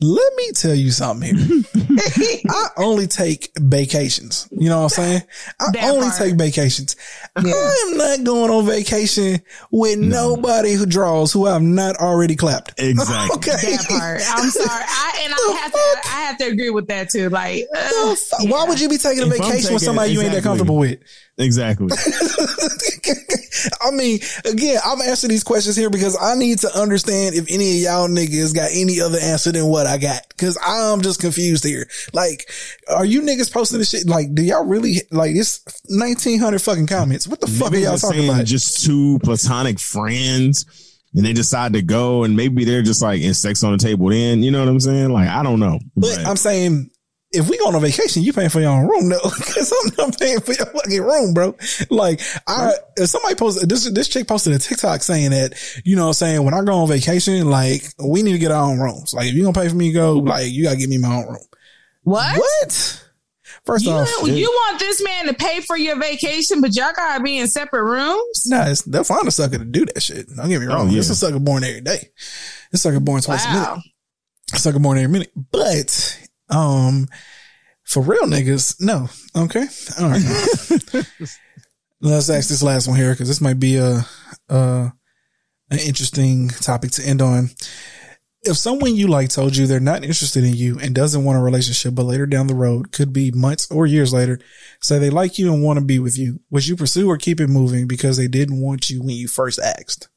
[0.00, 1.62] Let me tell you something here.
[2.48, 4.48] I only take vacations.
[4.52, 5.22] You know what I'm saying?
[5.60, 6.18] I That only part.
[6.18, 6.94] take vacations.
[7.34, 9.40] I am not going on vacation
[9.72, 12.74] with nobody who draws who I've not already clapped.
[12.78, 13.36] Exactly.
[13.38, 13.72] Okay.
[13.76, 14.20] That part.
[14.28, 14.68] I'm sorry.
[14.70, 17.28] I and I have to I have to agree with that too.
[17.28, 20.20] Like uh, Why would you be taking a If I'm vacation with taking- somebody you
[20.22, 21.00] ain't that comfortable with?
[21.38, 21.88] Exactly.
[23.80, 27.76] I mean, again, I'm asking these questions here because I need to understand if any
[27.76, 30.22] of y'all niggas got any other answer than what I got.
[30.36, 31.88] Cause I'm just confused here.
[32.12, 32.50] Like,
[32.88, 34.06] are you niggas posting this shit?
[34.06, 37.26] Like, do y'all really, like, it's 1900 fucking comments.
[37.26, 38.44] What the fuck are y'all talking about?
[38.44, 40.64] Just two platonic friends.
[41.14, 44.10] And they decide to go and maybe they're just like in sex on the table
[44.10, 45.10] then, you know what I'm saying?
[45.10, 45.80] Like, I don't know.
[45.96, 46.90] But I'm saying
[47.30, 50.06] if we go on a vacation, you paying for your own room, no, because I'm
[50.06, 51.54] not paying for your fucking room, bro.
[51.90, 55.54] Like, I, if somebody posted this, this chick posted a TikTok saying that,
[55.84, 58.78] you know, saying when I go on vacation, like, we need to get our own
[58.78, 59.12] rooms.
[59.12, 61.16] Like, if you gonna pay for me to go, like, you gotta give me my
[61.16, 61.46] own room.
[62.02, 62.38] What?
[62.38, 63.04] What?
[63.64, 67.22] First You, off, you want this man to pay for your vacation, but y'all gotta
[67.22, 68.44] be in separate rooms?
[68.46, 70.26] Nah, it's, they'll find a sucker to do that shit.
[70.34, 70.88] Don't get me oh, wrong.
[70.88, 71.00] Oh, yeah.
[71.00, 72.08] It's a sucker born every day.
[72.72, 73.62] It's a sucker born twice a minute.
[73.62, 73.82] Wow.
[74.54, 75.32] Sucker born every minute.
[75.52, 76.18] But,
[76.50, 77.08] um,
[77.84, 79.08] for real niggas, no.
[79.34, 79.66] Okay.
[79.98, 80.22] All right.
[82.00, 84.04] Let's ask this last one here because this might be a,
[84.48, 84.92] a,
[85.70, 87.50] an interesting topic to end on.
[88.42, 91.42] If someone you like told you they're not interested in you and doesn't want a
[91.42, 94.38] relationship, but later down the road, could be months or years later,
[94.80, 97.40] say they like you and want to be with you, would you pursue or keep
[97.40, 100.08] it moving because they didn't want you when you first asked?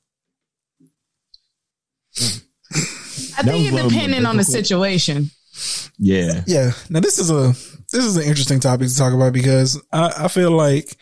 [2.17, 5.31] I think it little more depending on the situation.
[5.97, 6.43] Yeah.
[6.47, 6.71] Yeah.
[6.89, 7.49] Now this is a
[7.91, 10.95] this is an interesting topic to talk about because I, I feel like,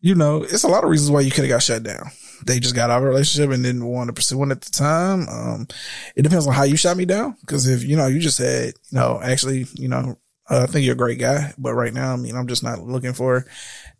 [0.00, 2.10] you know, it's a lot of reasons why you could have got shut down.
[2.46, 4.70] They just got out of a relationship and didn't want to pursue one at the
[4.70, 5.28] time.
[5.28, 5.66] Um,
[6.14, 7.36] it depends on how you shot me down.
[7.46, 10.18] Cause if, you know, you just said, you know, actually, you know,
[10.50, 12.80] uh, I think you're a great guy, but right now, I mean, I'm just not
[12.80, 13.46] looking for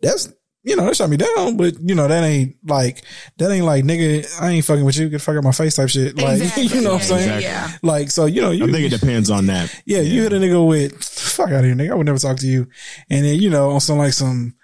[0.01, 0.31] that's,
[0.65, 3.03] you know, that shot me down, but you know, that ain't like,
[3.37, 5.09] that ain't like, nigga, I ain't fucking with you.
[5.09, 6.17] Get fuck out my face type shit.
[6.17, 6.63] Like, Exactly.
[6.63, 7.41] you know what I'm saying?
[7.41, 7.71] yeah, yeah.
[7.83, 9.73] Like, so, you know, you, I think it depends on that.
[9.85, 11.91] yeah, you hit a nigga with fuck out of here, nigga.
[11.91, 12.67] I would never talk to you.
[13.09, 14.55] And then, you know, on some like some,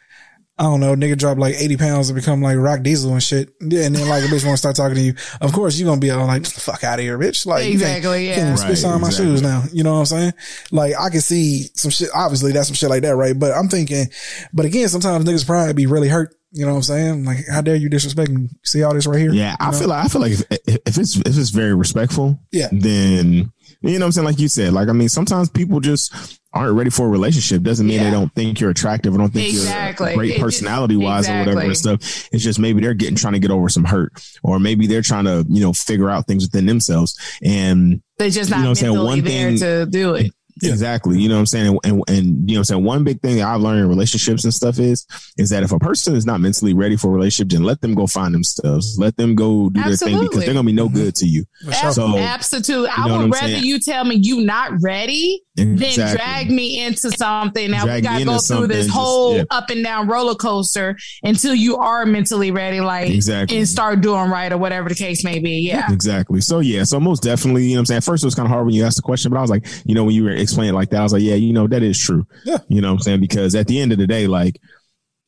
[0.61, 3.49] I don't know, nigga drop like 80 pounds and become like rock diesel and shit.
[3.59, 5.15] Yeah, and then like a bitch want to start talking to you.
[5.41, 7.47] Of course, you going to be all like, fuck out of here, bitch.
[7.47, 9.63] Like, you can't- Exactly, you can't even spit Right, shine on my shoes now.
[9.73, 10.33] You know what I'm saying?
[10.69, 12.09] Like, I can see some shit.
[12.13, 13.37] Obviously, that's some shit like that, right?
[13.37, 14.05] But I'm thinking,
[14.53, 16.35] but again, sometimes niggas pride be really hurt.
[16.53, 17.25] You know what I'm saying?
[17.25, 18.49] Like, how dare you disrespect me?
[18.63, 19.31] See all this right here?
[19.33, 19.77] Yeah, I You know?
[19.79, 20.43] feel like I feel like if,
[20.85, 22.67] if it's if it's very respectful, Yeah.
[22.71, 23.51] then
[23.81, 24.25] you know what I'm saying.
[24.25, 27.61] Like you said, like I mean, sometimes people just aren't ready for a relationship.
[27.63, 28.03] Doesn't mean Yeah.
[28.05, 30.07] they don't think you're attractive or don't think Exactly.
[30.09, 31.67] you're great just- personality wise or whatever exactly.
[31.67, 32.29] and stuff.
[32.33, 34.11] It's just maybe they're getting trying to get over some hurt,
[34.43, 37.17] or maybe they're trying to you know figure out things within themselves.
[37.41, 38.99] And They're just You know what I'm saying?
[39.03, 40.31] One there thing- to do it.
[40.61, 40.71] Yeah.
[40.71, 41.19] Exactly.
[41.19, 41.67] You know what I'm saying?
[41.67, 42.83] And, and, and, you know what I'm saying?
[42.83, 45.05] One big thing that I've learned in relationships and stuff is,
[45.37, 47.95] is that if a person is not mentally ready for a relationship, then let them
[47.95, 48.97] go find themselves.
[48.99, 50.95] Let them go do their thing because they're going to be no mm-hmm.
[50.95, 51.45] good to you.
[51.71, 51.91] Sure.
[51.91, 52.89] So- Absolute.
[52.89, 53.63] I You know would rather saying?
[53.63, 57.71] you tell me you not ready than drag me into something.
[57.71, 59.43] Now Drag we gotta go through this something, just- whole yeah.
[59.49, 63.57] up and down roller coaster until you are mentally ready, like Exactly.
[63.57, 65.59] and start doing right or whatever the case may be.
[65.59, 65.91] Yeah.
[65.91, 66.41] Exactly.
[66.41, 67.97] So yeah, so most definitely, you know what I'm saying?
[67.97, 69.49] At first it was kind of hard when you asked the question, but I was
[69.49, 71.53] like, you know, when you were explaining it like that, I was like, yeah, you
[71.53, 72.25] know, that is true.
[72.45, 72.57] Yeah.
[72.67, 73.19] You know what I'm saying?
[73.21, 74.59] Because at the end of the day, like,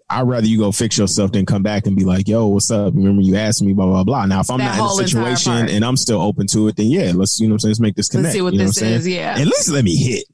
[0.09, 2.93] I'd rather you go fix yourself than come back and be like, yo, what's up?
[2.93, 4.25] Remember you asked me, blah, blah, blah.
[4.25, 6.87] Now, if I'm That not in a situation and I'm still open to it, then
[6.87, 7.69] yeah, let's, you know what I'm saying?
[7.71, 8.25] Let's make this connect.
[8.25, 8.95] Let's see what you know this I'm saying?
[8.95, 9.07] is.
[9.07, 9.35] Yeah.
[9.39, 10.25] At least let me hit.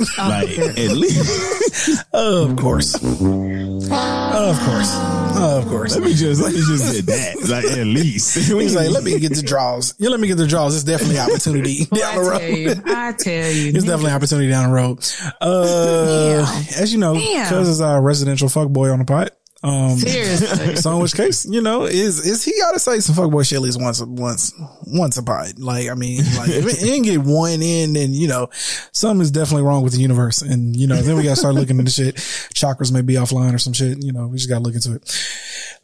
[0.18, 2.94] Like, at least, Of course.
[2.94, 4.96] Of course.
[5.36, 5.94] Of course.
[5.96, 7.36] let me just, let me just get that.
[7.50, 8.36] Like, at least.
[8.36, 9.94] He's like, let me get the draws.
[9.98, 10.74] You let me get the draws.
[10.74, 12.38] It's definitely opportunity down the I road.
[12.38, 12.70] tell you.
[12.86, 13.68] I tell you.
[13.74, 14.98] It's definitely opportunity down the road.
[15.40, 19.30] Uh, as you know, because is our residential fuck boy on the pot.
[19.62, 20.76] Um, Seriously.
[20.76, 23.56] so in which case, you know, is is he got to say some fuckboy shit
[23.56, 24.54] at least once once
[24.86, 25.58] once a pod?
[25.58, 28.48] Like, I mean, like if it didn't get one in, then you know,
[28.92, 31.54] something is definitely wrong with the universe, and you know, then we got to start
[31.54, 32.14] looking into shit.
[32.14, 34.02] Chakras may be offline or some shit.
[34.02, 35.30] You know, we just got to look into it.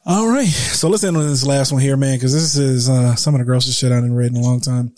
[0.06, 3.16] All right, so let's end on this last one here, man, because this is uh,
[3.16, 4.94] some of the grossest shit I didn't read in a long time.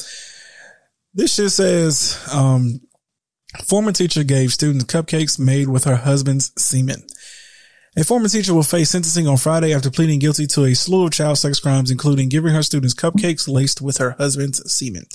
[1.14, 2.80] This shit says, um,
[3.64, 7.06] former teacher gave students cupcakes made with her husband's semen.
[7.98, 11.10] A former teacher will face sentencing on Friday after pleading guilty to a slew of
[11.10, 15.06] child sex crimes, including giving her students cupcakes laced with her husband's semen.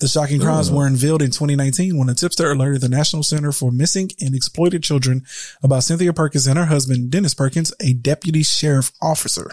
[0.00, 3.70] The shocking crimes were unveiled in 2019 when a tipster alerted the National Center for
[3.70, 5.24] Missing and Exploited Children
[5.62, 9.52] about Cynthia Perkins and her husband, Dennis Perkins, a deputy sheriff officer.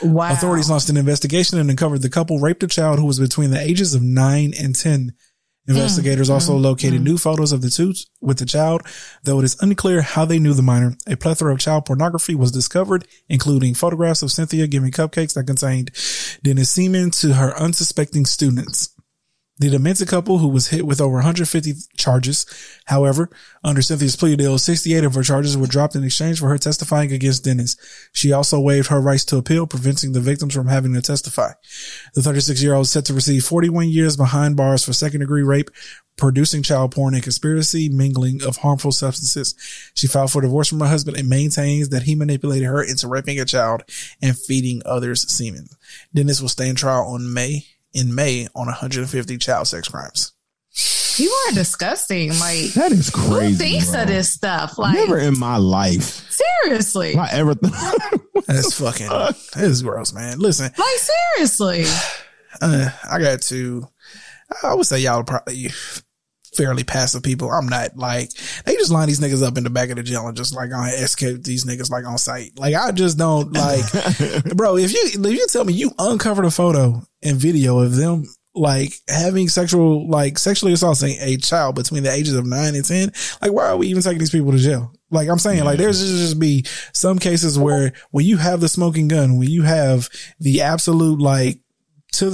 [0.00, 0.32] Wow.
[0.32, 3.60] Authorities launched an investigation and uncovered the couple raped a child who was between the
[3.60, 5.12] ages of nine and 10.
[5.68, 6.64] Investigators also mm-hmm.
[6.64, 7.04] located mm-hmm.
[7.04, 8.82] new photos of the two with the child,
[9.24, 10.96] though it is unclear how they knew the minor.
[11.06, 15.90] A plethora of child pornography was discovered, including photographs of Cynthia giving cupcakes that contained
[16.42, 18.95] Dennis semen to her unsuspecting students.
[19.58, 22.44] The demented couple, who was hit with over 150 charges,
[22.84, 23.30] however,
[23.64, 27.10] under Cynthia's plea deal, 68 of her charges were dropped in exchange for her testifying
[27.10, 27.74] against Dennis.
[28.12, 31.52] She also waived her rights to appeal, preventing the victims from having to testify.
[32.14, 35.42] The 36 year old is set to receive 41 years behind bars for second degree
[35.42, 35.70] rape,
[36.18, 39.54] producing child porn, and conspiracy mingling of harmful substances.
[39.94, 43.40] She filed for divorce from her husband and maintains that he manipulated her into raping
[43.40, 43.84] a child
[44.20, 45.68] and feeding others semen.
[46.14, 47.64] Dennis will stand trial on May
[47.96, 50.32] in May on 150 child sex crimes.
[51.16, 52.28] You are disgusting.
[52.38, 53.52] Like That is crazy.
[53.52, 54.02] who thinks bro.
[54.02, 54.76] of this stuff?
[54.78, 56.02] Like Never in my life.
[56.30, 57.14] seriously.
[57.14, 57.72] Have I ever th-
[58.46, 59.08] That's fucking.
[59.08, 60.38] That is gross, man.
[60.38, 60.98] Listen, Like
[61.36, 61.84] seriously.
[62.60, 63.88] uh, I got to.
[64.62, 65.70] I would say y'all probably
[66.56, 67.50] fairly passive people.
[67.50, 68.30] I'm not like
[68.64, 70.72] they just line these niggas up in the back of the jail and just like
[70.72, 72.52] on escape these niggas like on sight.
[72.58, 73.84] Like I just don't like,
[74.56, 74.76] bro.
[74.76, 78.24] If you if you tell me you uncovered a photo and video of them
[78.56, 83.12] like having sexual like sexually assaulting a child between the ages of nine and ten,
[83.42, 84.92] like why are we even taking these people to jail?
[85.10, 88.68] Like I'm saying, like there's just, just be some cases where when you have the
[88.68, 90.08] smoking gun, when you have
[90.40, 91.60] the absolute like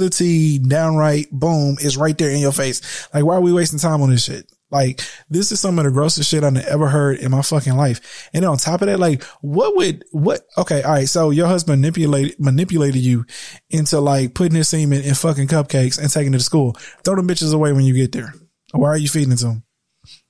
[0.09, 3.07] T, downright boom, is right there in your face.
[3.13, 4.51] Like, why are we wasting time on this shit?
[4.71, 8.29] Like, this is some of the grossest shit I've ever heard in my fucking life.
[8.33, 11.07] And on top of that, like, what would, what, okay, all right.
[11.07, 13.25] So your husband manipulated, manipulated you
[13.69, 16.73] into like putting his semen in fucking cupcakes and taking it to school.
[17.03, 18.33] Throw them bitches away when you get there.
[18.71, 19.63] Why are you feeding it to him?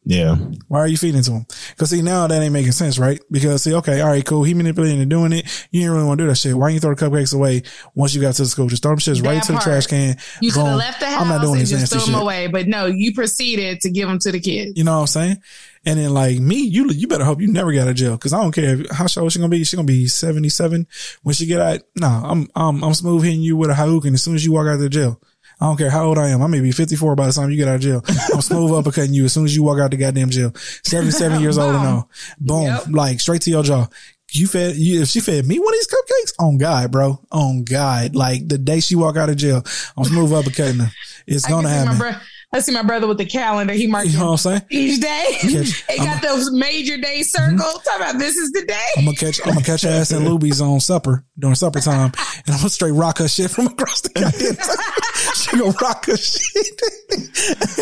[0.06, 0.36] Yeah.
[0.68, 1.46] Why are you feeding to him?
[1.78, 3.22] Cause see, now that ain't making sense, right?
[3.32, 4.44] Because see, okay, all right, cool.
[4.44, 5.46] He manipulating and doing it.
[5.72, 6.56] You didn't really want to do that shit.
[6.56, 7.64] Why didn't you throw the cupcakes away
[7.96, 8.68] once you got to the school?
[8.68, 10.18] Just throw them shits right That to the trash can.
[10.42, 12.16] You could have left the house I'm not doing and this just nasty threw them
[12.16, 12.24] shit.
[12.24, 14.74] away, but no, you proceeded to give them to the kids.
[14.76, 15.38] You know what I'm saying?
[15.86, 18.34] And then like me, you you better hope you never get out of jail because
[18.34, 19.64] I don't care if, how old she gonna be.
[19.64, 20.88] She gonna be 77
[21.24, 21.82] when she get out.
[21.96, 24.68] No, I'm I'm I'm smooth hitting you with a Hadouken as soon as you walk
[24.68, 25.20] out of the jail.
[25.60, 26.42] I don't care how old I am.
[26.42, 28.04] I may be 54 by the time you get out of jail.
[28.34, 30.52] I'm smooth uppercutting you as soon as you walk out the goddamn jail.
[30.84, 32.10] 77 years old and all.
[32.40, 32.64] Boom.
[32.64, 32.84] Yep.
[32.90, 33.88] Like straight to your jaw.
[34.32, 37.20] You fed you if she fed me one of these cupcakes on God, bro.
[37.32, 38.16] On God.
[38.16, 39.64] Like the day she walk out of jail,
[39.96, 40.92] I'm smooth uppercutting her.
[41.28, 42.22] It's gonna can see happen.
[42.54, 43.74] Bro- I see my brother with the calendar.
[43.74, 44.62] He marked You know what I'm saying?
[44.70, 45.38] each day.
[45.42, 47.58] Catch- it got those major day mm-hmm.
[47.58, 47.84] circles.
[47.84, 48.80] Talk about this is the day.
[48.98, 52.50] I'm gonna catch I'm gonna catch ass in Luby's on supper during supper time, and
[52.50, 54.56] I'm gonna straight rock her shit from across the goddamn.
[54.56, 54.94] table.
[55.36, 56.82] she gonna rock her shit.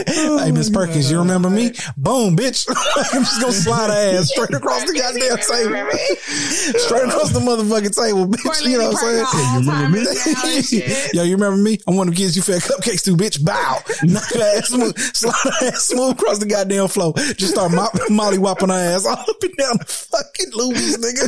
[0.08, 1.72] hey, Miss Perkins, you remember me?
[1.72, 2.66] Oh, Boom, bitch.
[3.14, 7.96] I'm just gonna slide her ass straight across the goddamn table, straight across the motherfucking
[7.96, 8.66] table, bitch.
[8.66, 9.64] You know what I'm saying?
[9.64, 11.10] You remember me?
[11.14, 11.80] Yo, you remember me?
[11.88, 13.44] I'm one of the kids you fed cupcakes to, bitch.
[13.44, 13.80] Bow.
[14.04, 17.14] Knock her ass smooth, slide her ass smooth across the goddamn floor.
[17.36, 21.28] Just start mo- molly whopping her ass all up and down the fucking Louis, nigga.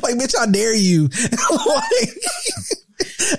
[0.02, 1.04] like, bitch, I dare you.
[1.04, 2.08] like,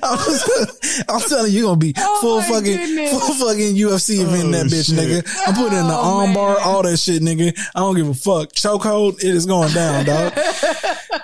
[0.01, 3.11] I'm, just, I'm telling you, you're gonna be Oh full my fucking, goodness.
[3.11, 4.95] full fucking UFC oh, event in that Oh, bitch, shit.
[5.25, 5.47] nigga.
[5.47, 6.63] I'm putting in the Oh, arm bar, man.
[6.63, 7.57] all that shit, nigga.
[7.75, 8.53] I don't give a fuck.
[8.53, 10.33] Chokehold, it is going down, dog.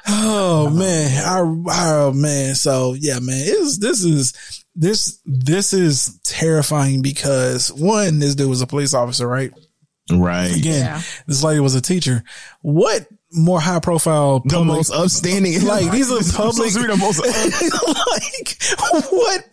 [0.07, 2.55] Oh man, I, oh man.
[2.55, 8.61] So yeah, man, it's this is this this is terrifying because one, this dude was
[8.61, 9.51] a police officer, right?
[10.11, 10.55] Right.
[10.55, 11.01] Again, Yeah.
[11.27, 12.23] this lady was a teacher.
[12.61, 14.67] What more high profile The public?
[14.77, 15.53] most upstanding.
[15.65, 19.45] Like, these are public- supposed to be the most like what?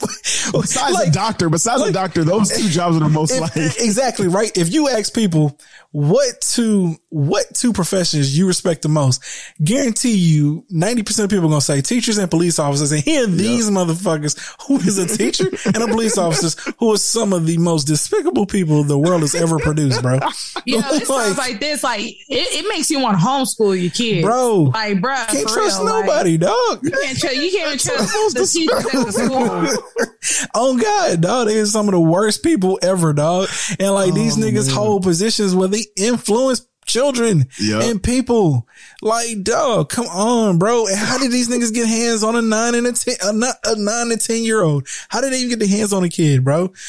[0.53, 1.49] besides Like- a doctor.
[1.49, 3.57] Besides like- a doctor, those two jobs are the most If- like.
[3.57, 4.57] exactly right.
[4.57, 5.59] If you ask people
[5.93, 9.23] what two what two professions you respect the most,
[9.63, 12.93] guarantee you ninety percent of people are gonna say teachers and police officers.
[12.93, 16.97] And here are these motherfuckers who is a teacher and a police officer who are
[16.97, 20.19] some of the most despicable people the world has ever produced, bro.
[20.65, 21.83] You know, it sounds like this.
[21.85, 25.79] Like it, it makes you want to homeschool your kids, Bro, Like, bro, can't trust
[25.79, 26.81] real, like, nobody, dog.
[26.83, 27.37] you can't trust.
[27.37, 30.09] You can't trust the teachers at the school.
[30.55, 33.49] Oh God, dog, they are some of the worst people ever, dog.
[33.81, 37.83] And like these oh, niggas hold positions where they influence children Yup.
[37.83, 38.67] and people.
[39.01, 40.87] Like, dog, come on, bro.
[40.87, 43.47] And how did these niggas get hands on a nine and a ten, a, ni-
[43.65, 44.87] a nine and ten year old?
[45.09, 46.73] How did they even get their hands on a kid, bro?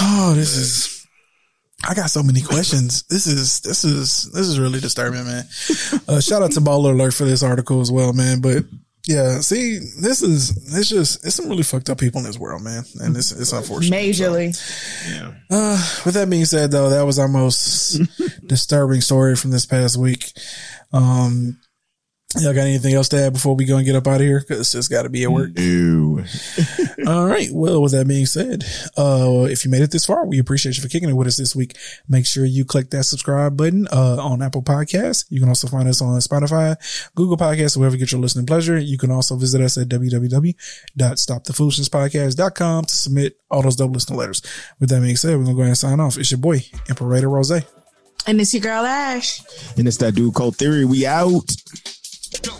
[0.00, 0.99] Oh, this is.
[1.88, 3.04] I got so many questions.
[3.04, 5.44] This is this is this is really disturbing, man.
[6.08, 8.40] Uh, shout out to Baller Alert for this article as well, man.
[8.40, 8.64] But
[9.06, 12.62] yeah, see, this is it's just it's some really fucked up people in this world,
[12.62, 13.96] man, and it's it's unfortunate.
[13.96, 14.54] Majorly.
[15.50, 18.00] Uh, with that being said, though, that was our most
[18.46, 20.32] disturbing story from this past week.
[20.92, 21.58] Um,
[22.38, 24.38] y'all got anything else to add before we go and get up out of here?
[24.40, 25.58] Because it's got to be at work.
[25.58, 26.24] Ew.
[27.06, 27.48] All right.
[27.50, 28.62] Well, with that being said,
[28.96, 31.36] uh, if you made it this far, we appreciate you for kicking it with us
[31.36, 31.76] this week.
[32.08, 35.24] Make sure you click that subscribe button, uh, on Apple Podcasts.
[35.28, 36.76] You can also find us on Spotify,
[37.14, 38.78] Google Podcasts, wherever you get your listening pleasure.
[38.78, 44.42] You can also visit us at www.stopthefoolishness.podcast.com to submit all those double listening letters.
[44.78, 46.18] With that being said, we're going to go ahead and sign off.
[46.18, 47.50] It's your boy, Imperator Rose.
[48.26, 49.40] And it's your girl Ash.
[49.76, 50.84] And it's that dude called Theory.
[50.84, 51.50] We out.
[52.32, 52.52] Go.